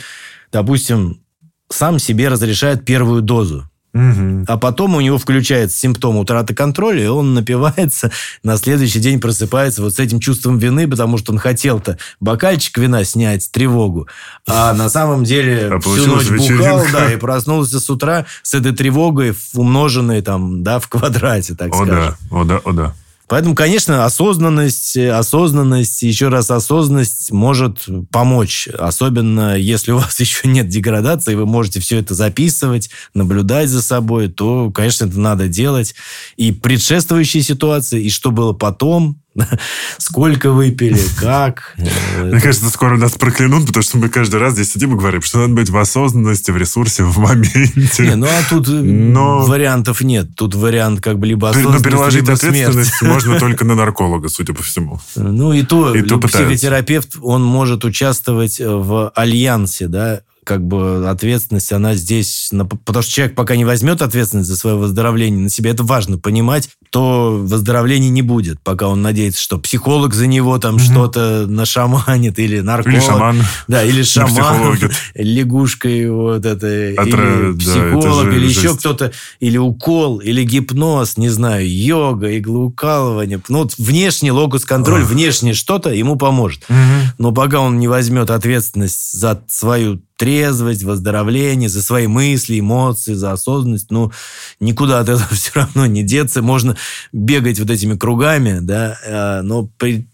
допустим, 0.52 1.20
сам 1.68 1.98
себе 1.98 2.28
разрешает 2.28 2.84
первую 2.84 3.22
дозу. 3.22 3.68
Угу. 3.94 4.44
А 4.48 4.56
потом 4.56 4.94
у 4.94 5.00
него 5.00 5.18
включается 5.18 5.76
симптом 5.76 6.16
утраты 6.16 6.54
контроля, 6.54 7.04
и 7.04 7.08
он 7.08 7.34
напивается, 7.34 8.10
на 8.42 8.56
следующий 8.56 9.00
день 9.00 9.20
просыпается 9.20 9.82
вот 9.82 9.94
с 9.94 9.98
этим 9.98 10.18
чувством 10.18 10.58
вины, 10.58 10.88
потому 10.88 11.18
что 11.18 11.32
он 11.32 11.38
хотел-то 11.38 11.98
бокальчик 12.20 12.78
вина 12.78 13.04
снять, 13.04 13.50
тревогу, 13.50 14.08
а 14.46 14.72
на 14.74 14.88
самом 14.88 15.24
деле 15.24 15.70
а 15.72 15.80
всю 15.80 16.06
ночь 16.06 16.30
бухал, 16.30 16.84
да, 16.92 17.12
и 17.12 17.16
проснулся 17.22 17.80
с 17.80 17.90
утра 17.90 18.26
с 18.42 18.54
этой 18.54 18.72
тревогой, 18.72 19.34
умноженной 19.54 20.22
там, 20.22 20.62
да, 20.62 20.78
в 20.78 20.88
квадрате, 20.88 21.54
так 21.54 21.72
о, 21.74 21.84
скажем. 21.84 22.16
Да, 22.30 22.36
о 22.36 22.44
да, 22.44 22.60
о 22.64 22.72
да. 22.72 22.94
Поэтому, 23.32 23.54
конечно, 23.54 24.04
осознанность, 24.04 24.94
осознанность, 24.94 26.02
еще 26.02 26.28
раз 26.28 26.50
осознанность 26.50 27.32
может 27.32 27.78
помочь. 28.10 28.68
Особенно, 28.78 29.56
если 29.56 29.92
у 29.92 29.96
вас 29.96 30.20
еще 30.20 30.48
нет 30.48 30.68
деградации, 30.68 31.34
вы 31.34 31.46
можете 31.46 31.80
все 31.80 31.96
это 31.96 32.12
записывать, 32.12 32.90
наблюдать 33.14 33.70
за 33.70 33.80
собой, 33.80 34.28
то, 34.28 34.70
конечно, 34.70 35.06
это 35.06 35.18
надо 35.18 35.48
делать. 35.48 35.94
И 36.36 36.52
предшествующие 36.52 37.42
ситуации, 37.42 38.04
и 38.04 38.10
что 38.10 38.32
было 38.32 38.52
потом, 38.52 39.21
Сколько 39.98 40.52
выпили, 40.52 41.00
как. 41.18 41.74
Мне 41.76 42.40
кажется, 42.40 42.68
скоро 42.68 42.96
нас 42.96 43.12
проклянут, 43.12 43.66
потому 43.66 43.82
что 43.82 43.98
мы 43.98 44.08
каждый 44.08 44.40
раз 44.40 44.54
здесь 44.54 44.72
сидим 44.72 44.94
и 44.94 44.98
говорим, 44.98 45.22
что 45.22 45.38
надо 45.38 45.54
быть 45.54 45.70
в 45.70 45.76
осознанности, 45.76 46.50
в 46.50 46.56
ресурсе, 46.56 47.04
в 47.04 47.18
моменте. 47.18 48.02
Не, 48.02 48.16
ну 48.16 48.26
а 48.26 48.42
тут 48.48 48.68
э, 48.68 48.72
Но... 48.72 49.42
вариантов 49.44 50.02
нет. 50.02 50.34
Тут 50.36 50.54
вариант 50.54 51.00
как 51.00 51.18
бы 51.18 51.26
либо 51.26 51.50
осознанность, 51.50 51.84
Но 51.84 51.90
переложить 51.90 52.22
либо 52.22 52.32
ответственность 52.34 52.94
смерть. 52.94 53.14
можно 53.14 53.38
только 53.40 53.64
на 53.64 53.74
нарколога, 53.74 54.28
судя 54.28 54.54
по 54.54 54.62
всему. 54.62 55.00
Ну 55.16 55.52
и 55.52 55.62
то, 55.62 55.94
и 55.94 56.02
то 56.02 56.18
психотерапевт, 56.18 57.16
он 57.20 57.42
может 57.42 57.84
участвовать 57.84 58.60
в 58.60 59.10
альянсе, 59.14 59.88
да, 59.88 60.20
как 60.44 60.66
бы 60.66 61.08
ответственность, 61.08 61.72
она 61.72 61.94
здесь... 61.94 62.50
Потому 62.84 63.02
что 63.02 63.12
человек 63.12 63.34
пока 63.36 63.56
не 63.56 63.64
возьмет 63.64 64.02
ответственность 64.02 64.48
за 64.48 64.56
свое 64.56 64.76
выздоровление 64.76 65.40
на 65.40 65.48
себя, 65.48 65.70
это 65.70 65.84
важно 65.84 66.18
понимать, 66.18 66.68
то 66.90 67.38
выздоровления 67.40 68.10
не 68.10 68.22
будет, 68.22 68.60
пока 68.60 68.88
он 68.88 69.02
надеется, 69.02 69.40
что 69.40 69.58
психолог 69.58 70.14
за 70.14 70.26
него 70.26 70.58
там 70.58 70.76
mm-hmm. 70.76 70.92
что-то 70.92 71.46
нашаманит, 71.46 72.38
или 72.38 72.60
нарколог. 72.60 72.98
Или 72.98 73.06
шаман. 73.06 73.42
Да, 73.68 73.84
или 73.84 74.02
шаман. 74.02 74.78
Лягушкой 75.14 76.10
вот 76.10 76.44
это. 76.44 76.94
Отра... 76.96 77.50
Или 77.50 77.56
психолог, 77.56 78.30
да, 78.30 78.36
или 78.36 78.46
жесть. 78.48 78.58
еще 78.58 78.76
кто-то. 78.76 79.12
Или 79.40 79.58
укол, 79.58 80.18
или 80.18 80.42
гипноз, 80.42 81.16
не 81.16 81.28
знаю, 81.28 81.72
йога, 81.72 82.36
иглоукалывание. 82.36 83.40
Ну, 83.48 83.58
вот 83.58 83.74
внешний 83.78 84.32
локус-контроль, 84.32 85.04
внешне 85.04 85.54
что-то 85.54 85.90
ему 85.90 86.16
поможет. 86.16 86.64
Mm-hmm. 86.68 87.02
Но 87.18 87.32
пока 87.32 87.60
он 87.60 87.78
не 87.78 87.88
возьмет 87.88 88.30
ответственность 88.30 89.12
за 89.12 89.40
свою 89.48 90.02
трезвость, 90.22 90.84
выздоровление, 90.84 91.68
за 91.68 91.82
свои 91.82 92.06
мысли, 92.06 92.60
эмоции, 92.60 93.14
за 93.14 93.32
осознанность. 93.32 93.90
Ну, 93.90 94.12
никуда 94.60 95.00
от 95.00 95.08
этого 95.08 95.28
все 95.32 95.50
равно 95.54 95.86
не 95.86 96.04
деться. 96.04 96.42
Можно 96.42 96.76
бегать 97.12 97.58
вот 97.58 97.70
этими 97.70 97.96
кругами, 97.96 98.60
да, 98.60 98.96
а, 99.04 99.42
но 99.42 99.68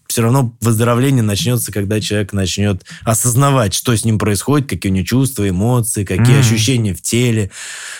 все 0.09 0.23
равно 0.23 0.55
выздоровление 0.59 1.21
начнется, 1.21 1.71
когда 1.71 2.01
человек 2.01 2.33
начнет 2.33 2.83
осознавать, 3.03 3.75
что 3.75 3.95
с 3.95 4.03
ним 4.03 4.17
происходит, 4.17 4.67
какие 4.67 4.91
у 4.91 4.95
него 4.95 5.05
чувства, 5.05 5.47
эмоции, 5.47 6.03
какие 6.03 6.37
mm. 6.37 6.39
ощущения 6.39 6.95
в 6.95 7.01
теле. 7.01 7.51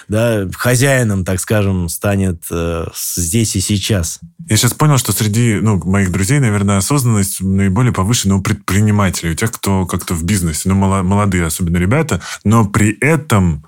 Да, 0.07 0.47
хозяином, 0.55 1.23
так 1.23 1.39
скажем, 1.39 1.87
станет 1.87 2.41
э, 2.49 2.87
здесь 3.15 3.55
и 3.55 3.59
сейчас. 3.59 4.19
Я 4.47 4.57
сейчас 4.57 4.73
понял, 4.73 4.97
что 4.97 5.11
среди 5.11 5.59
ну, 5.61 5.77
моих 5.85 6.11
друзей, 6.11 6.39
наверное, 6.39 6.77
осознанность 6.77 7.41
наиболее 7.41 7.93
повышена 7.93 8.37
у 8.37 8.41
предпринимателей, 8.41 9.33
у 9.33 9.35
тех, 9.35 9.51
кто 9.51 9.85
как-то 9.85 10.15
в 10.15 10.23
бизнесе, 10.23 10.67
ну, 10.69 10.75
молодые 10.75 11.45
особенно 11.45 11.77
ребята, 11.77 12.21
но 12.43 12.65
при 12.65 12.97
этом 12.99 13.67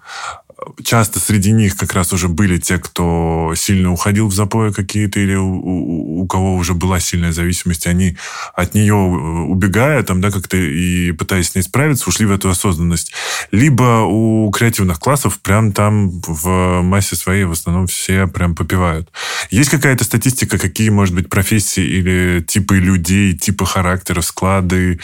часто 0.84 1.20
среди 1.20 1.51
них 1.51 1.76
как 1.76 1.93
раз 1.93 2.14
уже 2.14 2.28
были 2.28 2.57
те, 2.57 2.78
кто 2.78 3.53
сильно 3.55 3.91
уходил 3.91 4.28
в 4.28 4.34
запои 4.34 4.72
какие-то, 4.72 5.20
или 5.20 5.36
у, 5.36 5.55
у, 5.55 6.22
у 6.22 6.28
кого 6.28 6.55
уже 6.55 6.74
была 6.74 6.99
сильная 6.99 7.32
зависимость, 7.32 7.88
они 7.88 8.18
от 8.53 8.74
нее 8.74 8.93
э, 8.93 8.97
убегая, 8.97 10.03
там, 10.03 10.22
да, 10.22 10.32
как-то 10.32 10.57
и 10.57 11.12
пытаясь 11.14 11.49
с 11.49 11.55
ней 11.55 11.62
справиться, 11.62 12.07
ушли 12.07 12.26
в 12.26 12.32
эту 12.32 12.49
осознанность. 12.49 13.12
Либо 13.51 14.03
у 14.05 14.51
креативных 14.51 14.99
классов 14.99 15.39
прям 15.39 15.72
там 15.72 16.22
в 16.22 16.82
массе 16.82 17.16
своей 17.16 17.45
в 17.45 17.51
основном 17.51 17.88
все 17.88 18.28
прям 18.28 18.55
попивают. 18.55 19.09
Есть 19.49 19.70
какая-то 19.70 20.03
статистика, 20.03 20.57
какие, 20.57 20.89
может 20.89 21.16
быть, 21.16 21.30
профессии 21.30 21.84
или 21.84 22.43
типы 22.47 22.78
людей, 22.78 23.38
типы 23.38 23.66
характеров, 23.66 24.26
склады, 24.26 24.99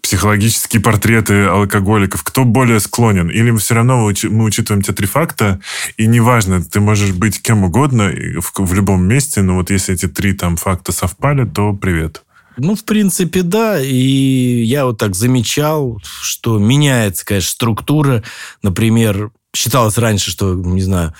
психологические 0.00 0.80
портреты 0.80 1.44
алкоголиков, 1.44 2.22
кто 2.22 2.44
более 2.44 2.80
склонен? 2.80 3.28
Или 3.28 3.54
все 3.56 3.74
равно 3.74 4.10
мы 4.24 4.44
учитываем 4.44 4.82
те 4.82 4.92
три 5.02 5.06
факта, 5.08 5.60
и 5.96 6.06
неважно, 6.06 6.62
ты 6.62 6.80
можешь 6.80 7.12
быть 7.12 7.42
кем 7.42 7.64
угодно 7.64 8.12
в, 8.40 8.52
в 8.56 8.74
любом 8.74 9.04
месте, 9.04 9.42
но 9.42 9.56
вот 9.56 9.70
если 9.70 9.94
эти 9.94 10.06
три 10.06 10.32
там 10.32 10.56
факта 10.56 10.92
совпали, 10.92 11.44
то 11.44 11.72
привет. 11.72 12.22
Ну, 12.56 12.76
в 12.76 12.84
принципе, 12.84 13.42
да. 13.42 13.80
И 13.80 14.62
я 14.64 14.84
вот 14.84 14.98
так 14.98 15.16
замечал, 15.16 16.00
что 16.04 16.58
меняется, 16.58 17.24
конечно, 17.24 17.50
структура. 17.50 18.22
Например, 18.62 19.30
считалось 19.56 19.98
раньше, 19.98 20.30
что, 20.30 20.54
не 20.54 20.82
знаю, 20.82 21.14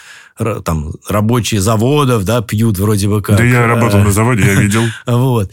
там 0.65 0.93
рабочие 1.09 1.61
заводов, 1.61 2.25
да, 2.25 2.43
пьют 2.43 2.79
вроде 2.79 3.09
бы 3.09 3.23
как. 3.23 3.39
Да 3.39 3.45
я 3.45 3.67
работал 3.67 4.01
на 4.01 4.13
заводе, 4.13 4.45
я 4.45 4.55
видел. 4.55 4.85
Вот. 5.07 5.51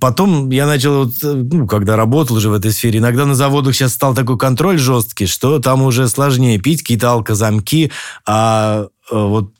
Потом 0.00 0.50
я 0.50 0.66
начал, 0.66 1.04
вот, 1.04 1.12
ну, 1.22 1.66
когда 1.66 1.96
работал 1.96 2.36
уже 2.36 2.48
в 2.48 2.54
этой 2.54 2.72
сфере, 2.72 2.98
иногда 2.98 3.26
на 3.26 3.34
заводах 3.34 3.74
сейчас 3.74 3.92
стал 3.92 4.14
такой 4.14 4.38
контроль 4.38 4.78
жесткий, 4.78 5.26
что 5.26 5.58
там 5.58 5.82
уже 5.82 6.08
сложнее 6.08 6.58
пить 6.58 6.82
какие-то 6.82 7.12
алкозамки, 7.12 7.90
а 8.26 8.86
э, 9.10 9.14
вот 9.16 9.52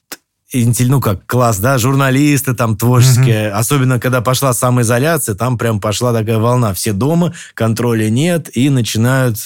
ну 0.53 1.01
как, 1.01 1.25
класс, 1.27 1.59
да, 1.59 1.79
журналисты 1.79 2.55
там 2.55 2.77
творческие, 2.77 3.47
mm-hmm. 3.47 3.51
особенно 3.51 4.01
когда 4.01 4.21
пошла 4.21 4.53
самоизоляция, 4.53 5.37
там 5.37 5.57
прям 5.57 5.81
пошла 5.81 6.13
такая 6.13 6.39
волна. 6.39 6.75
Все 6.75 6.93
дома, 6.93 7.33
контроля 7.55 8.11
нет, 8.11 8.51
и 8.57 8.69
начинают 8.69 9.37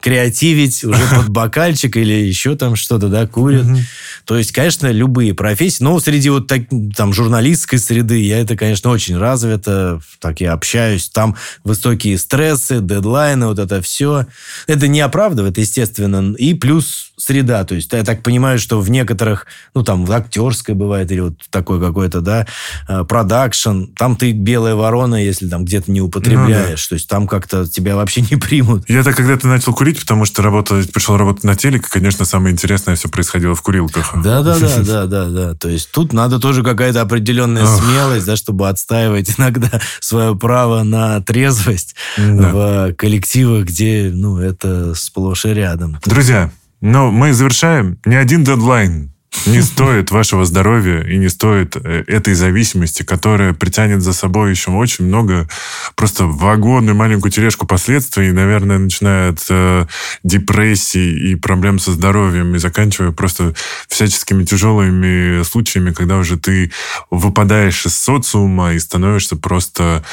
креативить 0.00 0.84
уже 0.84 1.02
под 1.08 1.28
бокальчик 1.30 1.96
или 1.96 2.12
еще 2.12 2.54
там 2.54 2.76
что-то, 2.76 3.08
да, 3.08 3.26
курят. 3.26 3.64
Mm-hmm. 3.64 3.80
То 4.26 4.36
есть, 4.36 4.52
конечно, 4.52 4.90
любые 4.90 5.32
профессии, 5.32 5.82
но 5.82 5.98
среди 6.00 6.28
вот 6.28 6.48
так, 6.48 6.62
там 6.94 7.14
журналистской 7.14 7.78
среды 7.78 8.20
я 8.20 8.38
это, 8.38 8.54
конечно, 8.54 8.90
очень 8.90 9.16
развито, 9.16 10.00
так 10.20 10.42
я 10.42 10.52
общаюсь, 10.52 11.08
там 11.08 11.34
высокие 11.64 12.18
стрессы, 12.18 12.80
дедлайны, 12.80 13.46
вот 13.46 13.58
это 13.58 13.80
все. 13.80 14.26
Это 14.66 14.86
не 14.86 15.00
оправдывает, 15.00 15.56
естественно, 15.56 16.34
и 16.34 16.52
плюс 16.52 17.12
среда, 17.16 17.64
то 17.64 17.74
есть 17.74 17.90
я 17.92 18.04
так 18.04 18.22
понимаю, 18.22 18.58
что 18.58 18.80
в 18.80 18.90
некоторых, 18.90 19.46
ну 19.74 19.82
там, 19.82 20.04
в 20.04 20.12
актер 20.12 20.41
актерское 20.42 20.76
бывает, 20.76 21.10
или 21.10 21.20
вот 21.20 21.34
такой 21.50 21.80
какой-то, 21.80 22.20
да, 22.20 22.46
э, 22.88 23.04
продакшн. 23.04 23.84
Там 23.96 24.16
ты 24.16 24.32
белая 24.32 24.74
ворона, 24.74 25.22
если 25.22 25.48
там 25.48 25.64
где-то 25.64 25.90
не 25.90 26.00
употребляешь. 26.00 26.80
Ну, 26.80 26.86
да. 26.86 26.88
То 26.88 26.94
есть 26.94 27.08
там 27.08 27.26
как-то 27.26 27.66
тебя 27.66 27.96
вообще 27.96 28.22
не 28.22 28.36
примут. 28.36 28.88
Я-то 28.88 29.12
когда-то 29.12 29.46
начал 29.46 29.72
курить, 29.72 30.00
потому 30.00 30.24
что 30.24 30.42
работать, 30.42 30.92
пришел 30.92 31.16
работать 31.16 31.44
на 31.44 31.56
телек, 31.56 31.88
конечно, 31.88 32.24
самое 32.24 32.52
интересное 32.52 32.96
все 32.96 33.08
происходило 33.08 33.54
в 33.54 33.62
курилках. 33.62 34.12
Да-да-да, 34.22 34.82
да-да, 34.82 35.24
да. 35.28 35.54
То 35.54 35.68
есть 35.68 35.90
тут 35.90 36.12
надо 36.12 36.38
тоже 36.38 36.62
какая-то 36.62 37.00
определенная 37.00 37.66
смелость, 37.66 38.26
да, 38.26 38.36
чтобы 38.36 38.68
отстаивать 38.68 39.38
иногда 39.38 39.70
свое 40.00 40.34
право 40.34 40.82
на 40.82 41.20
трезвость 41.20 41.94
в 42.16 42.94
коллективах, 42.94 43.66
где, 43.66 44.10
ну, 44.12 44.38
это 44.38 44.94
сплошь 44.94 45.44
и 45.44 45.50
рядом. 45.50 45.98
Друзья, 46.04 46.50
но 46.80 47.10
мы 47.10 47.32
завершаем 47.32 47.98
не 48.04 48.16
один 48.16 48.44
дедлайн 48.44 49.12
не 49.46 49.60
стоит 49.60 50.10
вашего 50.10 50.44
здоровья 50.44 51.02
и 51.02 51.16
не 51.16 51.28
стоит 51.28 51.76
э, 51.76 52.04
этой 52.06 52.34
зависимости, 52.34 53.02
которая 53.02 53.54
притянет 53.54 54.02
за 54.02 54.12
собой 54.12 54.50
еще 54.50 54.70
очень 54.70 55.06
много 55.06 55.48
просто 55.96 56.26
вагонную 56.26 56.94
маленькую 56.94 57.32
тележку 57.32 57.66
последствий, 57.66 58.30
наверное, 58.30 58.78
начиная 58.78 59.30
от 59.30 59.44
э, 59.48 59.86
депрессий 60.22 61.32
и 61.32 61.34
проблем 61.34 61.78
со 61.78 61.92
здоровьем 61.92 62.54
и 62.54 62.58
заканчивая 62.58 63.12
просто 63.12 63.54
всяческими 63.88 64.44
тяжелыми 64.44 65.42
случаями, 65.42 65.92
когда 65.92 66.18
уже 66.18 66.38
ты 66.38 66.70
выпадаешь 67.10 67.86
из 67.86 67.98
социума 67.98 68.74
и 68.74 68.78
становишься 68.78 69.36
просто 69.36 70.04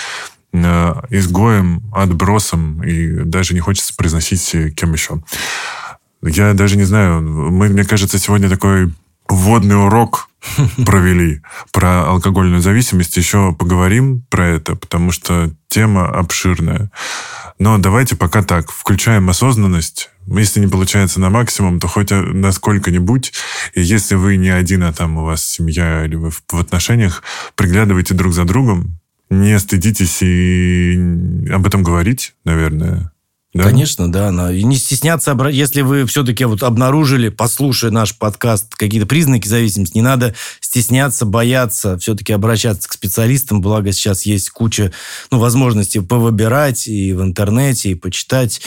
э, 0.54 0.94
изгоем, 1.10 1.84
отбросом, 1.94 2.84
и 2.84 3.24
даже 3.26 3.54
не 3.54 3.60
хочется 3.60 3.94
произносить 3.96 4.56
э, 4.56 4.72
кем 4.72 4.94
еще. 4.94 5.22
Я 6.22 6.54
даже 6.54 6.78
не 6.78 6.84
знаю, 6.84 7.22
мы, 7.22 7.70
мне 7.70 7.86
кажется, 7.86 8.18
сегодня 8.18 8.50
такой 8.50 8.92
вводный 9.30 9.78
урок 9.78 10.30
провели 10.86 11.42
про 11.72 12.08
алкогольную 12.08 12.62
зависимость. 12.62 13.18
Еще 13.18 13.54
поговорим 13.54 14.26
про 14.30 14.48
это, 14.48 14.76
потому 14.76 15.12
что 15.12 15.52
тема 15.68 16.08
обширная. 16.08 16.92
Но 17.60 17.78
давайте 17.78 18.16
пока 18.16 18.42
так. 18.42 18.72
Включаем 18.72 19.30
осознанность. 19.30 20.10
Если 20.28 20.60
не 20.60 20.68
получается 20.68 21.20
на 21.20 21.30
максимум, 21.30 21.80
то 21.80 21.88
хоть 21.88 22.12
на 22.12 22.52
сколько-нибудь. 22.52 23.34
И 23.74 23.82
если 23.82 24.16
вы 24.16 24.38
не 24.38 24.50
один, 24.50 24.84
а 24.84 24.94
там 24.94 25.18
у 25.18 25.26
вас 25.26 25.46
семья 25.46 26.06
или 26.06 26.16
вы 26.16 26.32
в 26.32 26.60
отношениях, 26.60 27.24
приглядывайте 27.56 28.14
друг 28.14 28.34
за 28.34 28.46
другом. 28.46 29.00
Не 29.30 29.60
стыдитесь 29.60 30.22
и 30.22 30.98
об 31.52 31.68
этом 31.68 31.84
говорить, 31.84 32.34
наверное. 32.46 33.12
Да? 33.60 33.66
Конечно, 33.66 34.12
да. 34.12 34.32
Но 34.32 34.52
и 34.52 34.64
не 34.64 34.78
стесняться, 34.78 35.38
если 35.52 35.82
вы 35.82 36.06
все-таки 36.06 36.46
вот 36.46 36.64
обнаружили, 36.64 37.28
послушая 37.28 37.92
наш 37.92 38.18
подкаст, 38.18 38.74
какие-то 38.76 39.06
признаки 39.06 39.48
зависимости, 39.48 39.98
не 39.98 40.02
надо 40.02 40.34
стесняться, 40.62 41.26
бояться, 41.26 41.98
все-таки 41.98 42.32
обращаться 42.32 42.88
к 42.88 42.94
специалистам. 42.94 43.60
Благо 43.62 43.92
сейчас 43.92 44.26
есть 44.26 44.50
куча 44.50 44.94
ну, 45.30 45.40
возможностей 45.40 46.00
повыбирать 46.00 46.88
и 46.88 47.12
в 47.12 47.22
интернете, 47.22 47.92
и 47.92 47.96
почитать, 47.96 48.62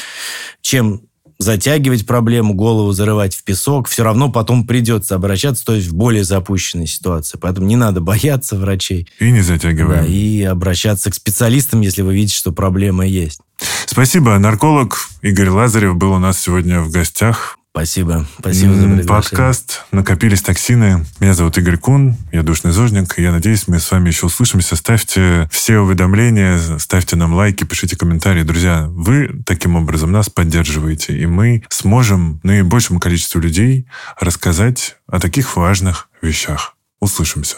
чем 0.61 1.03
затягивать 1.43 2.07
проблему, 2.07 2.55
голову 2.55 2.93
зарывать 2.93 3.34
в 3.34 3.45
песок, 3.45 3.88
все 3.88 4.03
равно 4.03 4.30
потом 4.30 4.66
придется 4.66 5.14
обращаться, 5.14 5.64
то 5.64 5.74
есть 5.74 5.88
в 5.88 5.95
более 5.95 6.24
запущенной 6.24 6.86
ситуации. 6.86 7.38
Поэтому 7.38 7.66
не 7.66 7.76
надо 7.76 8.01
бояться 8.01 8.57
врачей. 8.57 9.09
И 9.18 9.30
не 9.30 9.43
затягивать. 9.43 10.01
Да, 10.01 10.07
и 10.07 10.43
обращаться 10.43 11.11
к 11.11 11.14
специалистам, 11.14 11.80
если 11.80 12.03
вы 12.03 12.14
видите, 12.14 12.36
что 12.36 12.53
проблема 12.53 13.07
есть. 13.07 13.40
Спасибо. 13.86 14.38
Нарколог 14.38 15.09
Игорь 15.20 15.51
Лазарев 15.51 15.97
был 15.97 16.12
у 16.12 16.18
нас 16.18 16.40
сегодня 16.40 16.80
в 16.80 16.90
гостях. 16.90 17.59
Спасибо. 17.75 18.27
Спасибо 18.39 18.75
за 18.75 18.81
приглашение. 18.83 19.07
Подкаст 19.07 19.87
«Накопились 19.93 20.43
токсины». 20.43 21.07
Меня 21.20 21.33
зовут 21.33 21.57
Игорь 21.57 21.79
Кун, 21.79 22.16
я 22.31 22.43
душный 22.43 22.70
зожник. 22.70 23.18
Я 23.18 23.33
надеюсь, 23.33 23.66
мы 23.66 23.81
с 23.81 23.91
вами 23.91 24.09
еще 24.09 24.27
услышимся. 24.27 24.77
Ставьте 24.77 25.49
все 25.51 25.79
уведомления, 25.79 26.59
ставьте 26.79 27.16
нам 27.16 27.33
лайки, 27.33 27.64
пишите 27.64 27.97
комментарии. 27.97 28.43
Друзья, 28.43 28.89
вы 28.91 29.43
таким 29.47 29.77
образом 29.77 30.12
нас 30.12 30.29
поддерживаете, 30.29 31.16
и 31.16 31.25
мы 31.25 31.64
сможем 31.70 32.41
наибольшему 32.43 33.01
количеству 33.01 33.41
людей 33.41 33.87
рассказать 34.20 34.99
о 35.07 35.18
таких 35.18 35.57
важных 35.57 36.11
вещах. 36.20 36.77
Услышимся. 37.01 37.57